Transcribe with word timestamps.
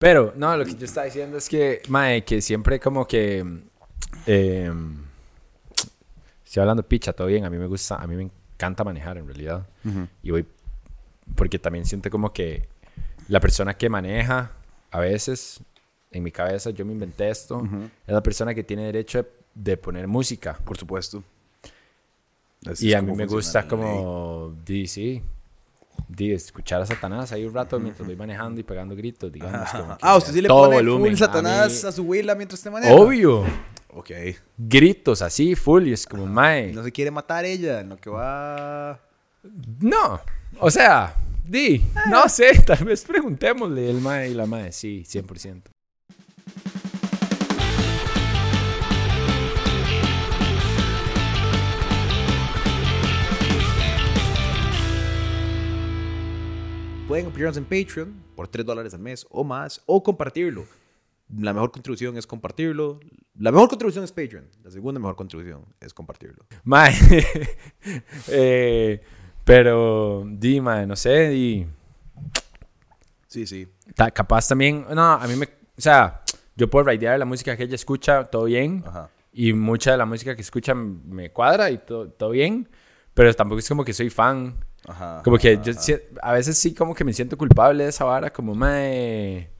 Pero, 0.00 0.32
no, 0.34 0.56
lo 0.56 0.64
que 0.64 0.74
yo 0.74 0.86
estaba 0.86 1.04
diciendo 1.04 1.36
es 1.36 1.46
que, 1.46 1.82
mae, 1.88 2.24
que 2.24 2.40
siempre 2.40 2.80
como 2.80 3.06
que... 3.06 3.44
eh, 4.24 4.72
estoy 6.42 6.62
hablando 6.62 6.82
picha, 6.82 7.12
todo 7.12 7.26
bien. 7.26 7.44
A 7.44 7.50
mí 7.50 7.58
me 7.58 7.66
gusta, 7.66 7.96
a 7.96 8.06
mí 8.06 8.16
me 8.16 8.22
encanta 8.22 8.82
manejar 8.82 9.18
en 9.18 9.26
realidad. 9.26 9.68
Y 10.22 10.30
voy... 10.30 10.46
Porque 11.36 11.58
también 11.58 11.84
siento 11.84 12.08
como 12.08 12.32
que 12.32 12.66
la 13.28 13.40
persona 13.40 13.74
que 13.74 13.90
maneja, 13.90 14.52
a 14.90 15.00
veces, 15.00 15.60
en 16.10 16.22
mi 16.22 16.32
cabeza, 16.32 16.70
yo 16.70 16.86
me 16.86 16.92
inventé 16.92 17.28
esto, 17.28 17.62
es 18.06 18.14
la 18.14 18.22
persona 18.22 18.54
que 18.54 18.64
tiene 18.64 18.86
derecho 18.86 19.22
de, 19.22 19.28
de 19.54 19.76
poner 19.76 20.08
música. 20.08 20.58
Por 20.64 20.78
supuesto. 20.78 21.22
Así 22.66 22.88
Y 22.88 22.94
a 22.94 23.02
mí 23.02 23.12
me 23.12 23.26
gusta 23.26 23.68
como, 23.68 24.56
di, 24.64 24.86
di, 26.08 26.32
escuchar 26.32 26.82
a 26.82 26.86
Satanás 26.86 27.32
ahí 27.32 27.44
un 27.44 27.54
rato 27.54 27.78
mientras 27.80 28.06
voy 28.06 28.16
manejando 28.16 28.60
y 28.60 28.64
pegando 28.64 28.94
gritos, 28.96 29.30
digamos. 29.32 29.70
como 29.70 29.96
Ah, 30.00 30.16
usted 30.16 30.32
sí 30.32 30.40
le 30.42 30.48
pone 30.48 30.76
volumen. 30.76 31.10
full 31.12 31.18
Satanás 31.18 31.84
A 31.84 31.92
su 31.92 32.02
huila 32.02 32.34
mientras 32.34 32.60
usted 32.60 32.70
maneja. 32.70 32.94
Obvio. 32.94 33.44
Ok. 33.92 34.10
Gritos 34.56 35.22
así, 35.22 35.54
full, 35.54 35.88
y 35.88 35.92
es 35.92 36.06
como, 36.06 36.26
mae. 36.26 36.72
No 36.72 36.82
se 36.82 36.92
quiere 36.92 37.10
matar 37.10 37.44
ella, 37.44 37.80
en 37.80 37.88
lo 37.90 37.96
que 37.96 38.10
va... 38.10 39.00
No, 39.80 40.20
o 40.58 40.70
sea, 40.70 41.16
di, 41.44 41.82
no 42.10 42.28
sé, 42.28 42.60
tal 42.66 42.84
vez 42.84 43.04
preguntémosle 43.04 43.88
el 43.90 44.00
mae 44.00 44.28
y 44.28 44.34
la 44.34 44.44
mae, 44.46 44.70
sí, 44.70 45.02
100%. 45.06 45.62
Pueden 57.10 57.26
apoyarnos 57.26 57.56
en 57.56 57.64
Patreon 57.64 58.14
por 58.36 58.46
3 58.46 58.64
dólares 58.64 58.94
al 58.94 59.00
mes 59.00 59.26
o 59.30 59.42
más, 59.42 59.82
o 59.86 60.00
compartirlo. 60.00 60.64
La 61.36 61.52
mejor 61.52 61.72
contribución 61.72 62.16
es 62.16 62.24
compartirlo. 62.24 63.00
La 63.36 63.50
mejor 63.50 63.68
contribución 63.68 64.04
es 64.04 64.12
Patreon. 64.12 64.46
La 64.62 64.70
segunda 64.70 65.00
mejor 65.00 65.16
contribución 65.16 65.64
es 65.80 65.92
compartirlo. 65.92 66.46
Mae, 66.62 66.94
eh, 68.28 69.02
pero, 69.44 70.22
di, 70.24 70.60
mae, 70.60 70.86
no 70.86 70.94
sé, 70.94 71.30
di, 71.30 71.66
Sí, 73.26 73.44
sí. 73.44 73.66
ta- 73.96 74.12
capaz 74.12 74.46
también, 74.46 74.86
no, 74.94 75.02
a 75.14 75.26
mí 75.26 75.34
me, 75.34 75.46
o 75.46 75.80
sea, 75.80 76.22
yo 76.54 76.70
puedo 76.70 76.84
raidear 76.84 77.18
la 77.18 77.24
música 77.24 77.56
que 77.56 77.64
ella 77.64 77.74
escucha, 77.74 78.22
todo 78.22 78.44
bien, 78.44 78.84
Ajá. 78.86 79.10
y 79.32 79.52
mucha 79.52 79.90
de 79.90 79.96
la 79.96 80.06
música 80.06 80.36
que 80.36 80.42
escucha 80.42 80.74
me 80.76 81.32
cuadra 81.32 81.72
y 81.72 81.78
todo, 81.78 82.08
todo 82.08 82.30
bien, 82.30 82.68
pero 83.14 83.34
tampoco 83.34 83.58
es 83.58 83.68
como 83.68 83.84
que 83.84 83.92
soy 83.92 84.10
fan. 84.10 84.54
Ajá. 84.88 85.22
Como 85.24 85.36
que 85.38 85.52
ajá, 85.54 85.62
yo 85.62 85.72
ajá. 85.72 86.02
a 86.22 86.32
veces 86.32 86.58
sí 86.58 86.74
como 86.74 86.94
que 86.94 87.04
me 87.04 87.12
siento 87.12 87.36
culpable 87.36 87.84
de 87.84 87.90
esa 87.90 88.04
vara, 88.04 88.32
como 88.32 88.54
mae, 88.54 89.50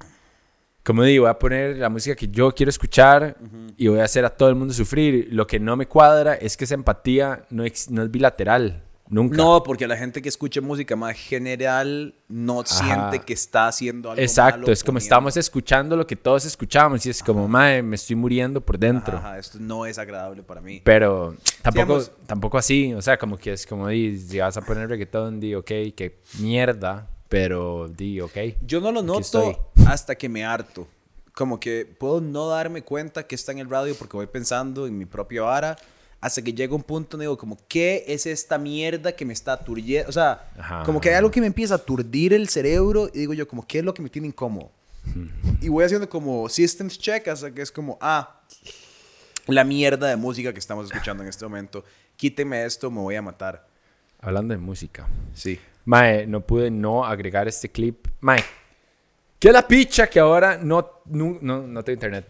como 0.85 1.03
digo, 1.05 1.25
voy 1.25 1.31
a 1.31 1.39
poner 1.39 1.77
la 1.77 1.89
música 1.91 2.17
que 2.17 2.29
yo 2.29 2.53
quiero 2.53 2.71
escuchar 2.71 3.37
y 3.77 3.89
voy 3.89 4.01
a 4.01 4.05
hacer 4.05 4.25
a 4.25 4.31
todo 4.31 4.49
el 4.49 4.55
mundo 4.55 4.73
sufrir. 4.73 5.29
Lo 5.31 5.47
que 5.47 5.61
no 5.61 5.77
me 5.77 5.87
cuadra 5.87 6.35
es 6.35 6.57
que 6.57 6.65
esa 6.65 6.75
empatía 6.75 7.45
no, 7.51 7.65
ex- 7.65 7.91
no 7.91 8.03
es 8.03 8.11
bilateral, 8.11 8.83
nunca. 9.11 9.37
No, 9.37 9.63
porque 9.63 9.87
la 9.87 9.97
gente 9.97 10.23
que 10.23 10.29
escucha 10.31 10.61
música 10.63 10.97
más 10.97 11.17
general 11.19 12.15
no 12.29 12.65
siente 12.65 13.19
que 13.21 13.33
está 13.35 13.67
haciendo 13.69 14.11
algo 14.11 14.23
Exacto, 14.23 14.61
malo 14.61 14.73
es 14.73 14.83
como 14.83 14.95
poniendo- 14.97 15.05
estábamos 15.05 15.37
escuchando 15.37 15.97
lo 15.97 16.07
que 16.07 16.17
todos 16.17 16.45
escuchábamos 16.47 17.05
y 17.05 17.11
es 17.11 17.23
como, 17.23 17.47
mae, 17.49 17.83
me 17.83 17.97
estoy 17.97 18.17
muriendo 18.17 18.61
por 18.61 18.79
dentro. 18.79 19.19
Ajá, 19.19 19.39
esto 19.39 19.59
no 19.61 19.85
es 19.85 19.99
agradable 19.99 20.43
para 20.43 20.61
mí. 20.61 20.81
Pero 20.85 21.35
tampoco, 21.61 21.85
Digamos- 21.99 22.13
tampoco 22.27 22.57
así, 22.59 22.95
o 22.95 23.03
sea, 23.03 23.19
como 23.19 23.37
que 23.37 23.53
es 23.53 23.67
como, 23.67 23.89
di, 23.89 24.19
si 24.19 24.39
vas 24.39 24.57
a 24.57 24.63
poner 24.63 24.89
reggaetón, 24.89 25.41
di, 25.41 25.55
ok, 25.55 25.67
qué 25.95 26.21
mierda, 26.39 27.07
pero 27.29 27.89
di, 27.89 28.21
ok. 28.21 28.37
Yo 28.65 28.81
no 28.81 28.91
lo 28.93 29.03
noto 29.03 29.71
hasta 29.87 30.15
que 30.15 30.29
me 30.29 30.45
harto. 30.45 30.87
Como 31.33 31.59
que 31.61 31.87
puedo 31.87 32.21
no 32.21 32.49
darme 32.49 32.83
cuenta 32.83 33.23
que 33.27 33.35
está 33.35 33.53
en 33.53 33.61
el 33.61 33.71
radio 33.71 33.95
porque 33.95 34.17
voy 34.17 34.27
pensando 34.27 34.87
en 34.87 34.99
mi 34.99 35.07
propia 35.07 35.43
vara. 35.43 35.77
Hasta 36.21 36.43
que 36.43 36.53
llega 36.53 36.75
un 36.75 36.83
punto 36.83 37.13
donde 37.13 37.25
digo, 37.25 37.39
como, 37.39 37.57
¿qué 37.67 38.05
es 38.07 38.27
esta 38.27 38.59
mierda 38.59 39.13
que 39.13 39.25
me 39.25 39.33
está 39.33 39.55
aturdiendo? 39.55 40.09
O 40.09 40.13
sea, 40.13 40.51
Ajá. 40.59 40.83
como 40.85 41.01
que 41.01 41.09
hay 41.09 41.15
algo 41.15 41.31
que 41.31 41.41
me 41.41 41.47
empieza 41.47 41.75
a 41.75 41.77
aturdir 41.79 42.35
el 42.35 42.49
cerebro 42.49 43.09
y 43.15 43.21
digo 43.21 43.33
yo, 43.33 43.49
como, 43.49 43.67
¿qué 43.67 43.79
es 43.79 43.85
lo 43.85 43.95
que 43.95 44.03
me 44.03 44.11
tiene 44.11 44.29
incómodo? 44.29 44.71
y 45.63 45.69
voy 45.69 45.85
haciendo 45.85 46.09
como 46.09 46.47
systems 46.49 46.99
check 46.99 47.27
hasta 47.29 47.51
que 47.53 47.63
es 47.63 47.73
como, 47.73 47.97
ah, 48.03 48.43
la 49.47 49.65
mierda 49.65 50.09
de 50.09 50.17
música 50.17 50.53
que 50.53 50.59
estamos 50.59 50.87
escuchando 50.87 51.23
en 51.23 51.29
este 51.29 51.45
momento. 51.45 51.85
Quíteme 52.17 52.65
esto, 52.65 52.91
me 52.91 53.01
voy 53.01 53.17
a 53.17 53.23
matar. 53.23 53.67
Hablando 54.21 54.53
de 54.53 54.59
música. 54.59 55.09
Sí. 55.35 55.59
Mae, 55.85 56.27
no 56.27 56.41
pude 56.43 56.71
no 56.71 57.05
agregar 57.05 57.49
este 57.49 57.71
clip. 57.71 58.07
Mae, 58.21 58.45
¿qué 59.39 59.49
es 59.49 59.55
la 59.55 59.67
picha 59.67 60.09
que 60.09 60.21
ahora 60.21 60.59
no, 60.59 61.03
no, 61.07 61.39
no, 61.41 61.67
no 61.67 61.83
tengo 61.83 61.95
internet? 61.95 62.29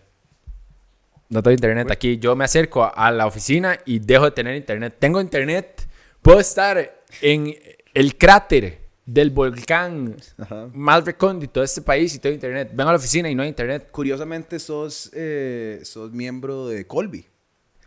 No 1.30 1.42
tengo 1.44 1.54
internet 1.54 1.90
aquí. 1.92 2.18
Yo 2.18 2.34
me 2.34 2.44
acerco 2.44 2.90
a, 2.92 3.10
la 3.12 3.26
oficina 3.26 3.78
y 3.86 4.00
dejo 4.00 4.24
de 4.24 4.30
tener 4.32 4.56
internet. 4.56 4.96
Tengo 4.98 5.20
internet. 5.20 5.88
Puedo 6.20 6.40
estar 6.40 7.02
en 7.22 7.54
el 7.94 8.18
cráter 8.18 8.80
del 9.06 9.30
volcán 9.30 10.16
Ajá. 10.38 10.68
más 10.74 11.04
recóndito 11.04 11.60
de 11.60 11.66
este 11.66 11.82
país 11.82 12.14
y 12.16 12.18
tengo 12.18 12.34
internet. 12.34 12.70
Vengo 12.74 12.90
a 12.90 12.92
la 12.92 12.98
oficina 12.98 13.30
y 13.30 13.36
no 13.36 13.44
hay 13.44 13.48
internet. 13.48 13.88
Curiosamente 13.92 14.58
sos, 14.58 15.10
eh, 15.14 15.80
sos 15.84 16.10
miembro 16.10 16.66
de 16.66 16.86
Colby, 16.88 17.24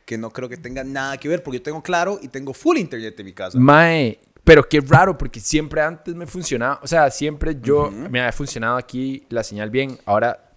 que 0.06 0.18
no 0.18 0.32
creo 0.32 0.48
que 0.48 0.58
tenga 0.58 0.86
nada 0.86 1.18
que 1.18 1.28
ver, 1.28 1.44
porque 1.44 1.60
yo 1.60 1.64
tengo 1.64 1.84
claro 1.84 2.20
y 2.22 2.30
tengo 2.30 2.54
full 2.54 2.78
internet 2.78 3.20
en 3.20 3.26
mi 3.26 3.34
casa. 3.34 3.60
Mae, 3.60 4.20
pero 4.46 4.68
qué 4.68 4.80
raro, 4.80 5.18
porque 5.18 5.42
siempre 5.42 5.82
antes 5.82 6.16
me 6.16 6.28
funcionaba. 6.28 6.80
O 6.82 6.88
sea, 6.88 7.12
siempre 7.12 7.58
yo 7.62 7.92
me 7.92 8.22
había 8.22 8.32
funcionado 8.32 8.78
aquí 8.78 9.26
la 9.30 9.44
señal 9.44 9.70
bien. 9.70 9.98
Ahora 10.06 10.54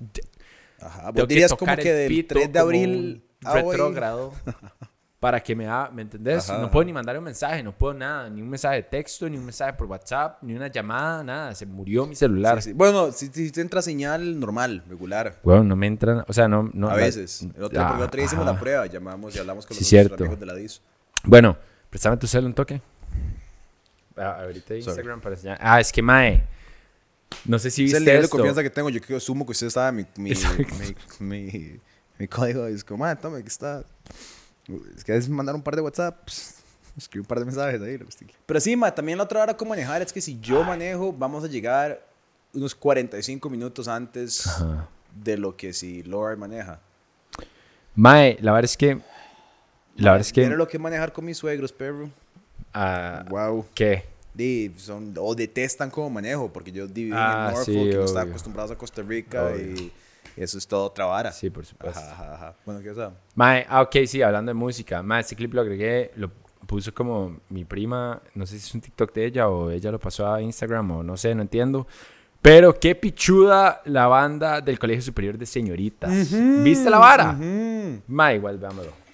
Ajá, 0.81 1.11
vos 1.11 1.23
que 1.23 1.27
dirías 1.27 1.55
como 1.55 1.75
que 1.77 1.81
el 1.91 1.97
del 1.97 2.09
pito 2.09 2.35
3 2.35 2.53
de 2.53 2.59
abril 2.59 3.25
a 3.45 3.55
retrógrado 3.55 4.33
para 5.21 5.41
que 5.43 5.57
me 5.57 5.67
haga, 5.67 5.91
¿me 5.91 6.03
entendés? 6.03 6.49
Ajá, 6.51 6.61
no 6.61 6.71
puedo 6.71 6.85
ni 6.85 6.93
mandar 6.93 7.17
un 7.19 7.25
mensaje, 7.25 7.63
no 7.63 7.73
puedo 7.73 7.95
nada, 7.95 8.29
ni 8.29 8.43
un 8.43 8.49
mensaje 8.51 8.77
de 8.77 8.83
texto, 8.83 9.29
ni 9.29 9.39
un 9.39 9.45
mensaje 9.45 9.73
por 9.73 9.87
WhatsApp, 9.87 10.43
ni 10.43 10.55
una 10.55 10.69
llamada, 10.69 11.25
nada. 11.25 11.55
Se 11.55 11.65
murió 11.67 12.07
mi 12.07 12.15
celular. 12.15 12.61
Sí, 12.63 12.71
sí. 12.71 12.73
Bueno, 12.75 13.11
si, 13.13 13.29
si 13.29 13.51
te 13.51 13.61
entra 13.63 13.81
señal 13.83 14.39
normal, 14.39 14.85
regular. 14.89 15.41
Bueno, 15.43 15.65
no 15.65 15.75
me 15.77 15.87
entran, 15.87 16.25
o 16.29 16.33
sea, 16.33 16.47
no... 16.49 16.71
no 16.75 16.89
a 16.89 16.93
la- 16.93 16.97
veces. 16.99 17.43
El 17.57 17.63
otro, 17.65 17.81
Ah, 17.81 17.87
porque 17.89 18.03
el 18.03 18.07
otro 18.07 18.17
día 18.19 18.27
hicimos 18.27 18.47
la 18.47 18.61
prueba, 18.61 18.87
llamamos 18.87 19.35
y 19.35 19.39
hablamos 19.39 19.67
con 19.67 19.75
Sí, 19.77 19.81
los 19.83 19.89
cierto. 19.89 20.15
amigos 20.17 20.39
de 20.39 20.47
la 20.47 20.55
DIS. 20.55 20.83
Bueno, 21.25 21.57
préstame 21.91 22.17
tu 22.19 22.27
cel 22.27 22.45
un 22.45 22.55
toque. 22.55 22.81
Ah, 24.17 24.39
ahorita 24.43 24.67
Sorry. 24.69 24.81
Instagram 24.81 25.21
para 25.21 25.35
enseñar. 25.35 25.59
Ah, 25.61 25.81
es 25.81 25.91
que 25.93 26.03
mae. 26.03 26.43
No 27.45 27.59
sé 27.59 27.71
si 27.71 27.83
Es 27.83 27.85
viste 27.87 27.99
el 27.99 28.05
nivel 28.05 28.19
de 28.21 28.25
esto. 28.25 28.37
confianza 28.37 28.63
que 28.63 28.71
tengo. 28.71 28.91
Yo 28.91 29.01
creo, 29.01 29.19
asumo 29.19 29.45
que 29.47 29.53
usted 29.53 29.71
sabe 29.71 29.93
mi, 29.93 30.07
mi, 30.17 30.33
mi, 31.21 31.27
mi, 31.51 31.81
mi 32.19 32.29
código. 32.29 32.69
Y 32.69 32.73
es 32.75 32.83
como, 32.85 33.05
ah, 33.05 33.15
tome, 33.17 33.39
aquí 33.39 33.49
está. 33.49 33.85
Es 34.97 35.05
que 35.05 35.17
es 35.17 35.29
mandar 35.29 35.55
un 35.55 35.63
par 35.63 35.77
de 35.77 35.83
WhatsApp. 35.83 36.19
pues, 36.25 36.55
Escribe 36.97 37.21
un 37.23 37.27
par 37.27 37.39
de 37.39 37.45
mensajes 37.45 37.81
ahí. 37.83 37.99
que. 37.99 38.35
Pero 38.47 38.61
sí, 38.61 38.75
ma, 38.75 38.95
también 38.95 39.19
la 39.19 39.25
otra 39.25 39.43
hora 39.43 39.57
cómo 39.57 39.71
manejar 39.71 40.01
es 40.03 40.13
que 40.13 40.21
si 40.21 40.41
yo 40.41 40.65
manejo, 40.65 41.13
vamos 41.13 41.45
a 41.45 41.47
llegar 41.47 42.03
unos 42.55 42.75
45 42.75 43.51
minutos 43.51 43.87
antes 43.87 44.47
Ajá. 44.47 44.89
de 45.15 45.37
lo 45.37 45.57
que 45.57 45.73
si 45.75 46.03
Lord 46.05 46.39
maneja. 46.39 46.81
Mae, 47.95 48.39
la 48.41 48.53
verdad 48.53 48.65
es 48.65 48.77
que. 48.77 48.95
La 49.97 50.13
verdad 50.13 50.27
es 50.27 50.33
que. 50.33 50.43
Era 50.45 50.57
lo 50.57 50.67
que 50.67 50.79
es 50.79 50.83
manejar 50.83 51.13
con 51.13 51.25
mis 51.27 51.37
suegros, 51.39 51.73
perro. 51.73 52.11
ah, 52.75 53.25
Wow. 53.29 53.67
¿Qué? 53.75 54.05
Di, 54.37 54.73
son, 54.77 55.15
o 55.19 55.35
detestan 55.35 55.89
cómo 55.91 56.11
manejo, 56.11 56.53
porque 56.53 56.71
yo 56.71 56.87
viví 56.87 57.11
Ah, 57.15 57.49
en 57.49 57.55
Norfolk 57.55 57.65
sí, 57.65 57.91
y 57.91 57.95
no 57.95 58.05
estaba 58.05 58.29
acostumbrado 58.29 58.73
a 58.73 58.77
Costa 58.77 59.01
Rica 59.03 59.57
y 59.57 59.91
eso 60.37 60.59
es 60.59 60.67
todo 60.67 60.85
otra 60.85 61.07
vara. 61.07 61.33
Sí, 61.33 61.49
por 61.49 61.65
supuesto. 61.65 61.99
Ajá, 61.99 62.13
ajá, 62.13 62.35
ajá. 62.35 62.55
Bueno, 62.67 62.83
¿qué 62.83 62.91
pasa? 62.91 63.13
Mae, 63.35 63.65
ah, 63.69 63.81
ok, 63.81 63.97
sí, 64.07 64.21
hablando 64.21 64.51
de 64.51 64.55
música. 64.55 65.03
Mae, 65.03 65.23
este 65.23 65.35
clip 65.37 65.55
lo 65.55 65.63
agregué, 65.63 66.11
lo 66.17 66.31
puso 66.67 66.93
como 66.93 67.39
mi 67.49 67.65
prima, 67.65 68.21
no 68.35 68.45
sé 68.45 68.59
si 68.59 68.67
es 68.67 68.75
un 68.75 68.81
TikTok 68.83 69.15
de 69.15 69.25
ella 69.25 69.49
o 69.49 69.71
ella 69.71 69.91
lo 69.91 69.99
pasó 69.99 70.31
a 70.31 70.43
Instagram 70.43 70.91
o 70.91 71.03
no 71.03 71.17
sé, 71.17 71.35
no 71.35 71.41
entiendo. 71.43 71.87
Pero 72.43 72.79
qué 72.79 72.95
pichuda 72.95 73.81
la 73.87 74.07
banda 74.07 74.61
del 74.61 74.79
Colegio 74.79 75.03
Superior 75.03 75.39
de 75.39 75.47
Señoritas. 75.47 76.11
¿Viste 76.63 76.91
la 76.91 76.99
vara? 76.99 77.33
Mae, 78.07 78.37
igual, 78.37 78.59
veámoslo. 78.59 79.06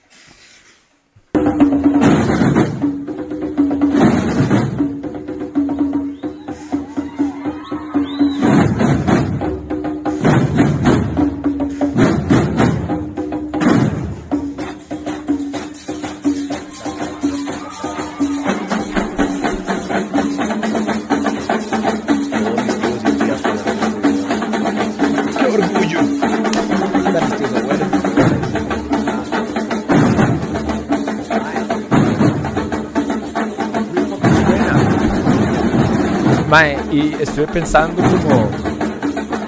Y 36.93 37.15
estuve 37.21 37.47
pensando 37.49 38.03
como, 38.03 38.51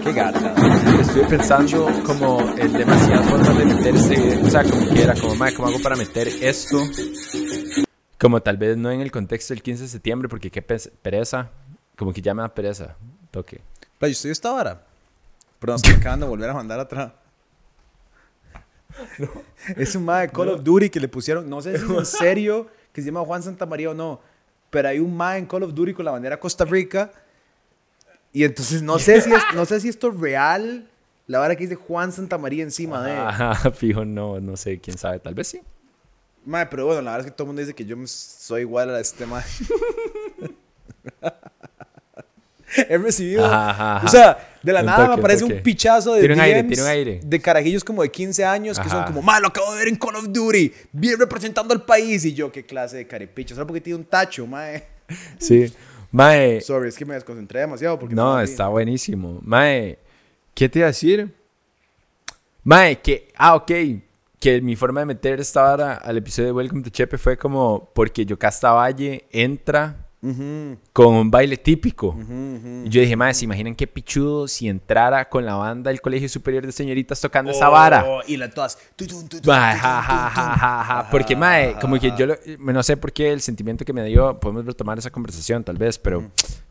¿Qué 0.02 0.12
gata. 0.12 0.55
Estuve 1.00 1.25
pensando 1.26 1.88
como 2.05 2.41
en 2.56 2.73
demasiadas 2.73 3.26
formas 3.29 3.56
de 3.58 3.64
meterse, 3.64 4.41
o 4.43 4.50
sea, 4.50 4.62
como 4.64 4.88
que 4.91 5.02
era 5.02 5.14
como, 5.14 5.35
madre, 5.37 5.55
¿cómo 5.55 5.69
hago 5.69 5.79
para 5.82 5.96
meter 5.96 6.29
esto? 6.29 6.79
Como 8.19 8.41
tal 8.43 8.56
vez 8.56 8.76
no 8.76 8.91
en 8.91 9.00
el 9.00 9.11
contexto 9.11 9.55
del 9.55 9.62
15 9.62 9.82
de 9.85 9.88
septiembre, 9.88 10.29
porque 10.29 10.50
qué 10.50 10.62
pe- 10.62 10.79
pereza, 11.02 11.50
como 11.96 12.12
que 12.12 12.20
ya 12.23 12.35
me 12.35 12.43
da 12.43 12.55
pereza, 12.55 12.96
toque. 13.31 13.61
Pero 13.99 14.08
yo 14.08 14.12
estoy 14.12 14.31
esta 14.31 14.50
vara. 14.52 14.82
Perdón, 15.58 15.81
me 15.88 15.94
acaban 15.94 16.20
de 16.20 16.26
volver 16.26 16.50
a 16.50 16.55
mandar 16.55 16.81
atrás. 16.81 17.12
Es 19.76 19.94
un 19.96 20.05
mae 20.05 20.26
de 20.26 20.32
Call 20.32 20.49
of 20.50 20.62
Duty 20.62 20.88
que 20.91 21.00
le 21.00 21.08
pusieron, 21.08 21.49
no 21.49 21.61
sé 21.61 21.76
si 21.79 21.85
es 21.85 21.91
en 21.91 22.06
serio, 22.06 22.69
que 22.93 23.00
se 23.02 23.06
llama 23.06 23.25
Juan 23.25 23.43
Santamaría 23.43 23.91
o 23.91 23.94
no, 23.94 24.20
pero 24.70 24.88
hay 24.88 24.99
un 25.00 25.17
mae 25.17 25.38
en 25.38 25.46
Call 25.46 25.62
of 25.64 25.75
Duty 25.75 25.94
con 25.94 26.05
la 26.05 26.11
bandera 26.12 26.38
Costa 26.38 26.64
Rica. 26.64 27.11
Y 28.35 28.43
entonces 28.43 28.83
no 28.83 28.99
sé 28.99 29.21
si, 29.21 29.33
es, 29.33 29.43
no 29.55 29.65
sé 29.65 29.81
si 29.81 29.89
esto 29.89 30.09
es 30.09 30.19
real, 30.19 30.91
la 31.29 31.39
vara 31.39 31.55
que 31.55 31.63
dice 31.63 31.77
Juan 31.77 32.11
Santamaría 32.11 32.65
encima 32.65 33.01
de... 33.07 33.13
Ajá, 33.13 33.71
fijo, 33.73 34.05
no, 34.05 34.41
no 34.41 34.57
sé, 34.57 34.81
quién 34.81 34.99
sabe, 34.99 35.21
tal 35.21 35.35
vez 35.35 35.47
sí. 35.47 35.61
Mae, 36.45 36.67
pero 36.67 36.85
bueno, 36.85 37.01
la 37.01 37.13
verdad 37.13 37.27
es 37.27 37.33
que 37.33 37.37
todo 37.37 37.45
el 37.45 37.47
mundo 37.51 37.61
dice 37.61 37.75
que 37.75 37.85
yo 37.85 37.97
soy 38.07 38.63
igual 38.63 38.93
a 38.93 38.99
este 38.99 39.25
mae. 39.25 39.45
He 42.77 42.99
recibido. 42.99 43.45
Ajá, 43.45 43.71
ajá, 43.71 43.97
ajá. 43.99 44.07
O 44.07 44.09
sea, 44.11 44.57
de 44.61 44.73
la 44.73 44.81
Un 44.81 44.87
nada 44.87 44.99
toque, 45.05 45.09
me 45.11 45.21
aparece 45.21 45.45
un, 45.45 45.63
pichazo 45.63 46.15
de 46.15 46.19
Tiene 46.19 46.35
un 46.35 46.41
aire, 46.41 46.65
tiene 46.65 46.83
un 46.83 46.89
aire. 46.89 47.21
de 47.25 47.41
carajillos 47.41 47.85
como 47.85 48.03
de 48.03 48.11
15 48.11 48.45
años 48.45 48.81
que 48.81 48.89
son 48.89 49.05
como, 49.05 49.23
mae, 49.23 49.41
lo 49.41 49.47
acabo 49.47 49.71
de 49.73 49.79
ver 49.79 49.87
en 49.87 49.95
Call 49.95 50.17
of 50.17 50.27
Duty, 50.29 50.73
bien 50.91 51.21
representando 51.21 51.73
al 51.73 51.85
país. 51.85 52.25
Y 52.25 52.35
yo, 52.35 52.51
qué 52.51 52.67
clase 52.67 52.97
de 52.97 53.07
carepicho. 53.07 53.55
Solo 53.55 53.69
porque 53.69 53.81
tiene 53.81 54.01
un 54.01 54.05
tacho, 54.05 54.45
mae. 54.45 54.89
Sí. 55.39 55.73
Mae, 56.15 56.61
Sorry, 56.61 56.91
es 56.91 56.97
que 56.97 57.05
me 57.05 57.15
desconcentré 57.15 57.59
demasiado. 57.59 57.99
Porque 57.99 58.15
no, 58.15 58.41
está 58.41 58.69
buenísimo. 58.69 59.41
Mae, 59.43 59.99
¿qué 60.55 60.69
te 60.69 60.79
iba 60.79 60.87
a 60.87 60.91
decir? 60.93 61.35
Mae, 62.63 63.01
que, 63.01 63.33
ah, 63.37 63.57
ok, 63.57 63.73
que 64.39 64.61
mi 64.63 64.77
forma 64.77 65.01
de 65.01 65.07
meter 65.07 65.41
esta 65.41 65.63
vara 65.63 65.95
al 65.95 66.17
episodio 66.17 66.51
de 66.51 66.53
Welcome 66.53 66.85
to 66.85 66.91
Chepe 66.91 67.19
fue 67.19 67.37
como 67.37 67.91
porque 67.93 68.25
Yocasta 68.25 68.71
Valle 68.71 69.25
entra 69.33 70.04
Con 70.93 71.06
un 71.15 71.31
baile 71.31 71.56
típico. 71.56 72.09
ujú, 72.09 72.23
ujú. 72.23 72.82
Y 72.87 72.88
yo 72.88 73.00
dije, 73.00 73.17
mae, 73.17 73.35
¿se 73.35 73.44
imaginan 73.44 73.75
qué 73.75 73.87
pichudo 73.87 74.49
si 74.49 74.69
entrara 74.69 75.29
con 75.29 75.44
la 75.44 75.55
banda 75.56 75.91
del 75.91 76.00
Colegio 76.00 76.29
Superior 76.29 76.65
de 76.65 76.73
Señoritas 76.73 77.21
tocando 77.21 77.50
esa 77.50 77.69
vara? 77.69 78.05
Oh, 78.06 78.21
Y 78.26 78.37
la 78.37 78.49
todas. 78.50 78.79
Porque, 81.11 81.37
mae, 81.37 81.71
Ajá, 81.71 81.79
como 81.81 81.99
que 81.99 82.12
yo 82.17 82.26
lo- 82.26 82.37
no 82.59 82.82
sé 82.82 82.97
por 82.97 83.12
qué 83.12 83.32
el 83.32 83.41
sentimiento 83.41 83.85
que 83.85 83.93
me 83.93 84.05
dio, 84.05 84.38
podemos 84.41 84.65
retomar 84.65 84.99
esa 84.99 85.11
conversación 85.11 85.65
tal 85.65 85.76
vez, 85.76 85.99
pero 85.99 86.25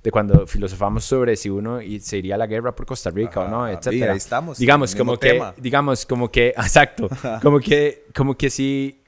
de 0.04 0.12
cuando 0.12 0.46
filosofamos 0.48 1.04
sobre 1.06 1.36
si 1.36 1.50
uno 1.50 1.80
se 2.00 2.18
iría 2.18 2.36
a 2.36 2.38
la 2.38 2.48
guerra 2.48 2.76
por 2.76 2.86
Costa 2.86 3.10
Rica 3.10 3.42
o 3.42 3.48
no, 3.48 3.68
etcétera. 3.68 4.12
ahí 4.12 4.18
estamos, 4.18 4.58
Digamos, 4.58 4.96
como 4.96 5.18
que, 5.18 5.30
tema. 5.34 5.54
digamos, 5.58 6.06
como 6.06 6.30
que, 6.32 6.50
exacto, 6.58 7.10
como 7.42 7.60
que, 7.60 8.06
como 8.16 8.36
que 8.36 8.50
si, 8.50 9.02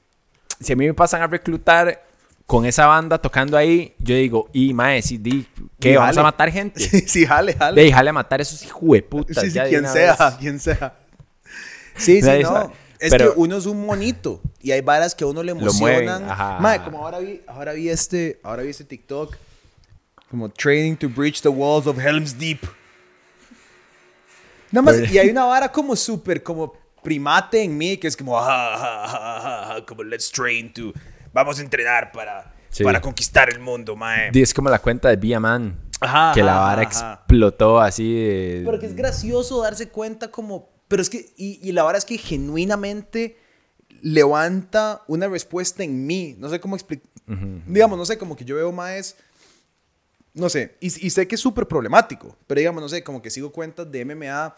si 0.60 0.72
a 0.72 0.76
mí 0.76 0.86
me 0.86 0.94
pasan 0.94 1.22
a 1.22 1.26
reclutar 1.26 2.02
con 2.46 2.64
esa 2.64 2.86
banda 2.86 3.18
tocando 3.18 3.56
ahí, 3.56 3.94
yo 3.98 4.14
digo, 4.14 4.48
y 4.52 4.72
mae, 4.72 5.02
si 5.02 5.18
di, 5.18 5.46
¿qué? 5.80 5.90
Y 5.92 5.96
¿Vamos 5.96 6.10
jale. 6.14 6.20
a 6.20 6.22
matar 6.22 6.50
gente? 6.52 6.80
Sí, 6.88 7.00
sí, 7.06 7.26
jale, 7.26 7.52
jale. 7.54 7.82
Ve, 7.82 7.92
jale 7.92 8.10
a 8.10 8.12
matar 8.12 8.40
esos 8.40 8.62
hijueputas. 8.64 9.42
Sí, 9.42 9.50
sí, 9.50 9.58
de 9.58 9.68
quien 9.68 9.88
sea, 9.88 10.16
vez. 10.16 10.34
quien 10.38 10.60
sea. 10.60 10.96
Sí, 11.96 12.22
sí, 12.22 12.28
no. 12.42 12.72
Es 12.98 13.10
Pero- 13.10 13.34
que 13.34 13.40
uno 13.40 13.56
es 13.58 13.66
un 13.66 13.84
monito 13.84 14.40
y 14.62 14.70
hay 14.70 14.80
varas 14.80 15.14
que 15.14 15.24
a 15.24 15.26
uno 15.26 15.42
le 15.42 15.52
emocionan. 15.52 16.24
mueven, 16.24 16.62
Mae, 16.62 16.82
como 16.82 16.98
ahora 17.04 17.18
vi, 17.18 17.42
ahora 17.46 17.72
vi 17.72 17.88
este, 17.90 18.40
ahora 18.42 18.62
vi 18.62 18.70
este 18.70 18.84
TikTok 18.84 19.36
como 20.30 20.48
training 20.48 20.96
to 20.96 21.08
breach 21.08 21.40
the 21.42 21.48
walls 21.48 21.86
of 21.86 21.98
Helm's 21.98 22.38
Deep. 22.38 22.60
Nada 24.70 24.82
más, 24.82 24.96
Pero- 24.96 25.12
y 25.12 25.18
hay 25.18 25.30
una 25.30 25.44
vara 25.44 25.70
como 25.70 25.94
súper 25.96 26.42
como 26.42 26.72
primate 27.02 27.62
en 27.62 27.76
mí 27.76 27.96
que 27.96 28.08
es 28.08 28.16
como 28.16 28.38
ajá, 28.38 28.74
ajá, 28.74 29.72
ajá, 29.74 29.86
como 29.86 30.02
let's 30.02 30.30
train 30.30 30.72
to 30.72 30.92
vamos 31.36 31.58
a 31.58 31.62
entrenar 31.62 32.10
para 32.12 32.52
Sí. 32.70 32.84
para 32.84 33.00
conquistar 33.00 33.48
el 33.48 33.58
mundo, 33.60 33.96
mae. 33.96 34.30
Es 34.34 34.52
como 34.52 34.68
la 34.68 34.78
cuenta 34.80 35.08
de 35.08 35.16
Via 35.16 35.40
Man. 35.40 35.80
Ajá, 36.00 36.32
que 36.34 36.42
la 36.42 36.56
vara 36.58 36.82
ajá. 36.82 37.12
explotó 37.14 37.80
así 37.80 38.12
de... 38.14 38.62
Pero 38.66 38.78
que 38.78 38.84
es 38.86 38.94
gracioso 38.94 39.62
darse 39.62 39.88
cuenta 39.88 40.30
como... 40.30 40.68
Pero 40.88 41.00
es 41.00 41.08
que... 41.08 41.32
Y, 41.38 41.58
y 41.66 41.72
la 41.72 41.84
verdad 41.84 41.98
es 41.98 42.04
que 42.04 42.18
genuinamente 42.18 43.38
levanta 44.02 45.02
una 45.06 45.26
respuesta 45.28 45.82
en 45.84 46.06
mí. 46.06 46.36
No 46.38 46.48
sé 46.48 46.60
cómo 46.60 46.76
explicar... 46.76 47.08
Digamos, 47.66 47.98
no 47.98 48.04
sé, 48.06 48.18
como 48.18 48.36
que 48.36 48.44
yo 48.44 48.56
veo 48.56 48.70
más... 48.72 49.16
No 50.34 50.48
sé, 50.50 50.76
y, 50.80 50.86
y 51.06 51.10
sé 51.10 51.26
que 51.26 51.34
es 51.36 51.40
súper 51.40 51.66
problemático, 51.66 52.36
pero 52.46 52.58
digamos, 52.58 52.82
no 52.82 52.90
sé, 52.90 53.02
como 53.02 53.22
que 53.22 53.30
sigo 53.30 53.50
cuentas 53.50 53.90
de 53.90 54.04
MMA 54.04 54.54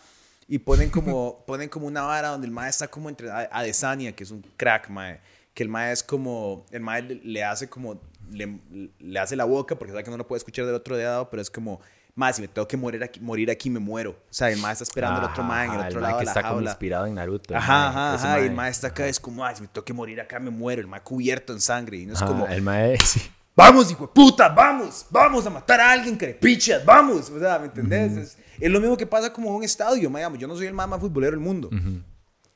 y 0.49 0.59
ponen 0.59 0.91
como, 0.91 1.45
ponen 1.47 1.69
como 1.69 1.87
una 1.87 2.03
vara 2.03 2.29
donde 2.31 2.49
el 2.49 2.53
mae 2.53 2.69
está 2.69 2.89
como 2.89 3.09
entre 3.09 3.31
a- 3.31 3.49
Adesanya, 3.53 4.11
que 4.11 4.25
es 4.25 4.33
un 4.33 4.43
crack, 4.57 4.89
mae, 4.91 5.21
que 5.59 5.65
el 5.65 5.69
mae 5.69 5.91
es 5.91 6.05
como, 6.05 6.65
el 6.71 6.81
mae 6.83 7.03
le, 7.03 7.43
hace 7.43 7.69
como, 7.69 8.01
le, 8.31 8.61
le 9.01 9.19
hace 9.19 9.35
la 9.35 9.45
boca 9.45 9.77
porque 9.77 9.91
sabe 9.91 10.05
que 10.05 10.11
no 10.13 10.17
lo 10.17 10.25
puede 10.25 10.39
escuchar 10.39 10.65
del 10.67 10.77
otro 10.77 10.97
lado, 10.97 11.29
pero 11.31 11.43
es 11.43 11.51
como, 11.51 11.81
mae, 12.15 12.33
si 12.33 12.43
me 12.43 12.47
tengo 12.47 12.69
que 12.69 12.77
morir 12.77 13.03
aquí, 13.03 13.19
morir 13.19 13.51
aquí 13.51 13.69
me 13.69 13.81
muero. 13.81 14.13
O 14.13 14.17
sea, 14.31 14.51
el 14.51 14.59
mae 14.61 14.71
está 14.75 14.85
esperando 14.85 15.19
al 15.19 15.25
otro 15.27 15.43
mae 15.43 15.67
en 15.67 15.73
el 15.73 15.79
Ajá, 15.81 15.89
otro 15.89 16.01
mae 16.01 16.11
lado 16.11 16.19
que 16.21 16.23
de 16.23 16.25
la 16.27 16.31
está 16.31 16.43
como 16.43 16.55
jaula. 16.55 16.71
inspirado 16.71 17.07
en 17.07 17.15
Naruto. 17.17 17.57
Ajá, 17.57 17.73
mae, 17.73 17.89
ajá, 17.89 18.15
ajá. 18.15 18.39
Y 18.39 18.43
el 18.45 18.47
mae. 18.51 18.57
mae 18.57 18.71
está 18.71 18.87
acá, 18.87 19.09
es 19.09 19.19
como, 19.19 19.45
ay, 19.45 19.57
si 19.57 19.63
me 19.63 19.67
tengo 19.67 19.85
que 19.85 19.93
morir 19.93 20.21
acá 20.21 20.39
me 20.39 20.51
muero. 20.51 20.81
El 20.81 20.87
mae 20.87 21.01
cubierto 21.01 21.53
en 21.53 21.61
sangre. 21.61 21.97
Y 21.97 22.07
no 22.07 22.13
es 22.13 22.23
Ajá, 22.23 22.31
como, 22.31 22.47
El 22.47 22.63
mae, 22.63 22.97
sí. 23.05 23.21
Vamos, 23.57 23.91
hijo 23.91 24.07
de 24.07 24.13
puta, 24.13 24.49
vamos, 24.51 25.07
vamos 25.11 25.45
a 25.45 25.51
matar 25.51 25.81
a 25.81 25.91
alguien, 25.91 26.15
carepichas, 26.17 26.85
vamos. 26.85 27.31
O 27.31 27.41
sea, 27.41 27.59
¿me 27.59 27.67
entendés? 27.67 28.17
es, 28.17 28.39
es 28.61 28.71
lo 28.71 28.79
mismo 28.79 28.97
que 28.97 29.09
pasa 29.09 29.33
como 29.33 29.49
en 29.49 29.57
un 29.57 29.65
estadio, 29.65 30.09
ma, 30.09 30.21
digamos, 30.21 30.39
Yo 30.39 30.47
no 30.47 30.55
soy 30.55 30.67
el 30.69 30.75
más, 30.75 30.87
más 30.89 31.01
futbolero 31.01 31.33
del 31.33 31.41
mundo. 31.41 31.69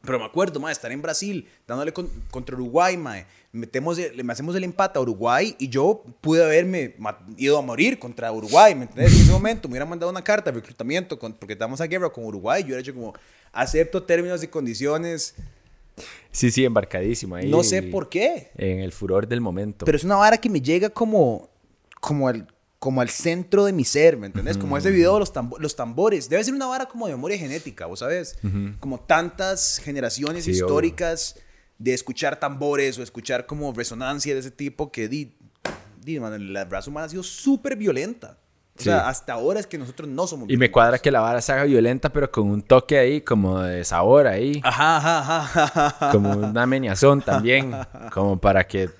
Pero 0.04 0.18
me 0.18 0.24
acuerdo, 0.24 0.58
ma, 0.58 0.72
estar 0.72 0.90
en 0.90 1.00
Brasil, 1.00 1.48
dándole 1.66 1.92
con- 1.92 2.10
contra 2.30 2.54
Uruguay, 2.56 2.96
ma. 2.96 3.24
Metemos, 3.52 3.98
el- 3.98 4.16
le 4.16 4.32
hacemos 4.32 4.56
el 4.56 4.64
empate 4.64 4.98
a 4.98 5.02
Uruguay 5.02 5.54
y 5.58 5.68
yo 5.68 6.02
pude 6.20 6.42
haberme 6.42 6.94
ido 7.36 7.58
a 7.58 7.62
morir 7.62 7.98
contra 7.98 8.32
Uruguay, 8.32 8.74
¿me 8.74 8.82
entendés? 8.84 9.14
En 9.14 9.20
ese 9.22 9.30
momento 9.32 9.68
me 9.68 9.72
hubieran 9.74 9.88
mandado 9.88 10.10
una 10.10 10.24
carta 10.24 10.50
de 10.50 10.58
reclutamiento 10.58 11.18
con- 11.18 11.34
porque 11.34 11.52
estamos 11.52 11.80
a 11.80 11.86
guerra 11.86 12.10
con 12.10 12.24
Uruguay. 12.24 12.62
Yo 12.62 12.66
hubiera 12.68 12.80
hecho 12.80 12.94
como, 12.94 13.12
acepto 13.52 14.02
términos 14.02 14.42
y 14.42 14.48
condiciones. 14.48 15.34
Sí, 16.30 16.50
sí, 16.50 16.64
embarcadísimo 16.64 17.34
ahí. 17.36 17.48
No 17.50 17.62
sé 17.62 17.82
por 17.82 18.08
qué. 18.08 18.50
En 18.56 18.80
el 18.80 18.90
furor 18.92 19.28
del 19.28 19.40
momento. 19.42 19.84
Pero 19.84 19.96
es 19.96 20.04
una 20.04 20.16
vara 20.16 20.38
que 20.38 20.48
me 20.48 20.60
llega 20.60 20.88
como, 20.88 21.50
como, 22.00 22.26
al, 22.28 22.48
como 22.82 23.00
al 23.00 23.10
centro 23.10 23.64
de 23.64 23.72
mi 23.72 23.84
ser, 23.84 24.16
¿me 24.16 24.26
entendés? 24.26 24.58
Como 24.58 24.76
ese 24.76 24.90
video 24.90 25.12
de 25.14 25.20
los, 25.20 25.32
tambo- 25.32 25.56
los 25.60 25.76
tambores. 25.76 26.28
Debe 26.28 26.42
ser 26.42 26.52
una 26.52 26.66
vara 26.66 26.86
como 26.86 27.06
de 27.06 27.12
memoria 27.14 27.38
genética, 27.38 27.86
¿vos 27.86 28.00
sabes? 28.00 28.36
Como 28.80 28.98
tantas 28.98 29.78
generaciones 29.78 30.42
Sí, 30.44 30.50
obvio. 30.50 30.64
históricas 30.64 31.36
de 31.78 31.94
escuchar 31.94 32.40
tambores 32.40 32.98
o 32.98 33.04
escuchar 33.04 33.46
como 33.46 33.72
resonancia 33.72 34.34
de 34.34 34.40
ese 34.40 34.50
tipo 34.50 34.90
que, 34.90 35.06
di, 35.06 35.32
di, 36.02 36.18
man, 36.18 36.52
la 36.52 36.64
raza 36.64 36.90
humana 36.90 37.06
ha 37.06 37.08
sido 37.08 37.22
súper 37.22 37.76
violenta. 37.76 38.38
O 38.74 38.78
Sí. 38.78 38.84
sea, 38.86 39.08
hasta 39.08 39.34
ahora 39.34 39.60
es 39.60 39.68
que 39.68 39.78
nosotros 39.78 40.08
no 40.08 40.26
somos 40.26 40.50
Y 40.50 40.56
me 40.56 40.72
cuadra 40.72 40.98
que 40.98 41.12
la 41.12 41.20
vara 41.20 41.40
se 41.40 41.52
haga 41.52 41.62
violenta, 41.62 42.12
pero 42.12 42.32
con 42.32 42.50
un 42.50 42.62
toque 42.62 42.98
ahí 42.98 43.20
como 43.20 43.60
de 43.60 43.84
sabor 43.84 44.26
ahí. 44.26 44.60
Ajá, 44.64 44.96
ajá, 44.96 45.18
ajá, 45.20 45.62
ajá, 45.66 45.86
ajá. 45.86 46.10
Como 46.10 46.32
una 46.32 46.66
meñazón 46.66 47.22
también. 47.22 47.70
Como 48.12 48.40
para 48.40 48.66
que, 48.66 48.90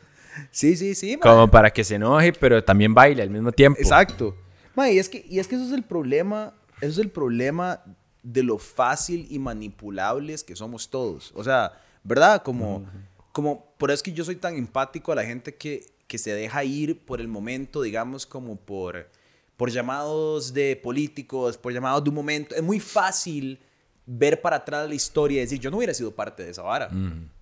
Sí, 0.52 0.76
sí, 0.76 0.94
sí. 0.94 1.16
man. 1.16 1.20
como 1.20 1.50
para 1.50 1.70
que 1.70 1.82
se 1.82 1.96
enoje, 1.96 2.32
pero 2.34 2.62
también 2.62 2.94
baile 2.94 3.22
al 3.22 3.30
mismo 3.30 3.50
tiempo. 3.50 3.80
Exacto. 3.80 4.36
Ma, 4.76 4.88
y, 4.90 4.98
es 4.98 5.08
que, 5.08 5.24
y 5.28 5.38
es 5.38 5.48
que 5.48 5.56
eso 5.56 5.64
es 5.64 5.72
el 5.72 5.82
problema, 5.82 6.54
eso 6.80 6.92
es 6.92 6.98
el 6.98 7.10
problema 7.10 7.82
de 8.22 8.42
lo 8.42 8.58
fácil 8.58 9.26
y 9.30 9.38
manipulables 9.38 10.44
que 10.44 10.54
somos 10.54 10.90
todos. 10.90 11.32
O 11.34 11.42
sea, 11.42 11.72
¿verdad? 12.04 12.42
Como, 12.42 12.84
como 13.32 13.74
por 13.78 13.90
eso 13.90 13.96
es 13.96 14.02
que 14.02 14.12
yo 14.12 14.24
soy 14.24 14.36
tan 14.36 14.56
empático 14.56 15.10
a 15.10 15.14
la 15.14 15.24
gente 15.24 15.54
que, 15.54 15.86
que 16.06 16.18
se 16.18 16.34
deja 16.34 16.62
ir 16.64 17.00
por 17.04 17.20
el 17.20 17.28
momento, 17.28 17.82
digamos, 17.82 18.26
como 18.26 18.56
por, 18.56 19.08
por 19.56 19.70
llamados 19.70 20.52
de 20.52 20.76
políticos, 20.76 21.56
por 21.56 21.72
llamados 21.72 22.04
de 22.04 22.10
un 22.10 22.16
momento. 22.16 22.54
Es 22.54 22.62
muy 22.62 22.78
fácil 22.78 23.58
ver 24.04 24.40
para 24.42 24.56
atrás 24.56 24.86
la 24.88 24.94
historia 24.94 25.38
y 25.38 25.40
decir, 25.40 25.58
yo 25.58 25.70
no 25.70 25.78
hubiera 25.78 25.94
sido 25.94 26.14
parte 26.14 26.44
de 26.44 26.50
esa 26.50 26.62
vara. 26.62 26.90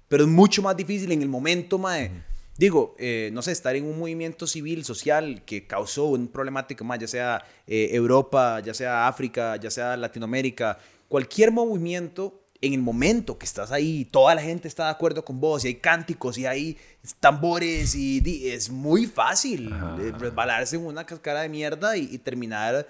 Pero 0.08 0.24
es 0.24 0.30
mucho 0.30 0.62
más 0.62 0.76
difícil 0.76 1.10
en 1.12 1.22
el 1.22 1.28
momento, 1.28 1.78
mae. 1.78 2.29
Digo, 2.60 2.94
eh, 2.98 3.30
no 3.32 3.40
sé, 3.40 3.52
estar 3.52 3.74
en 3.74 3.86
un 3.86 3.98
movimiento 3.98 4.46
civil, 4.46 4.84
social, 4.84 5.42
que 5.46 5.66
causó 5.66 6.04
un 6.04 6.28
problemático 6.28 6.84
más, 6.84 6.98
ya 6.98 7.06
sea 7.08 7.42
eh, 7.66 7.88
Europa, 7.92 8.60
ya 8.60 8.74
sea 8.74 9.08
África, 9.08 9.56
ya 9.56 9.70
sea 9.70 9.96
Latinoamérica, 9.96 10.78
cualquier 11.08 11.52
movimiento, 11.52 12.36
en 12.60 12.74
el 12.74 12.82
momento 12.82 13.38
que 13.38 13.46
estás 13.46 13.72
ahí, 13.72 14.04
toda 14.04 14.34
la 14.34 14.42
gente 14.42 14.68
está 14.68 14.84
de 14.84 14.90
acuerdo 14.90 15.24
con 15.24 15.40
vos, 15.40 15.64
y 15.64 15.68
hay 15.68 15.74
cánticos, 15.76 16.36
y 16.36 16.44
hay 16.44 16.76
tambores, 17.18 17.94
y 17.94 18.20
di- 18.20 18.50
es 18.50 18.68
muy 18.68 19.06
fácil 19.06 19.72
eh, 19.98 20.12
resbalarse 20.18 20.76
en 20.76 20.84
una 20.84 21.06
cascara 21.06 21.40
de 21.40 21.48
mierda 21.48 21.96
y, 21.96 22.10
y 22.12 22.18
terminar 22.18 22.86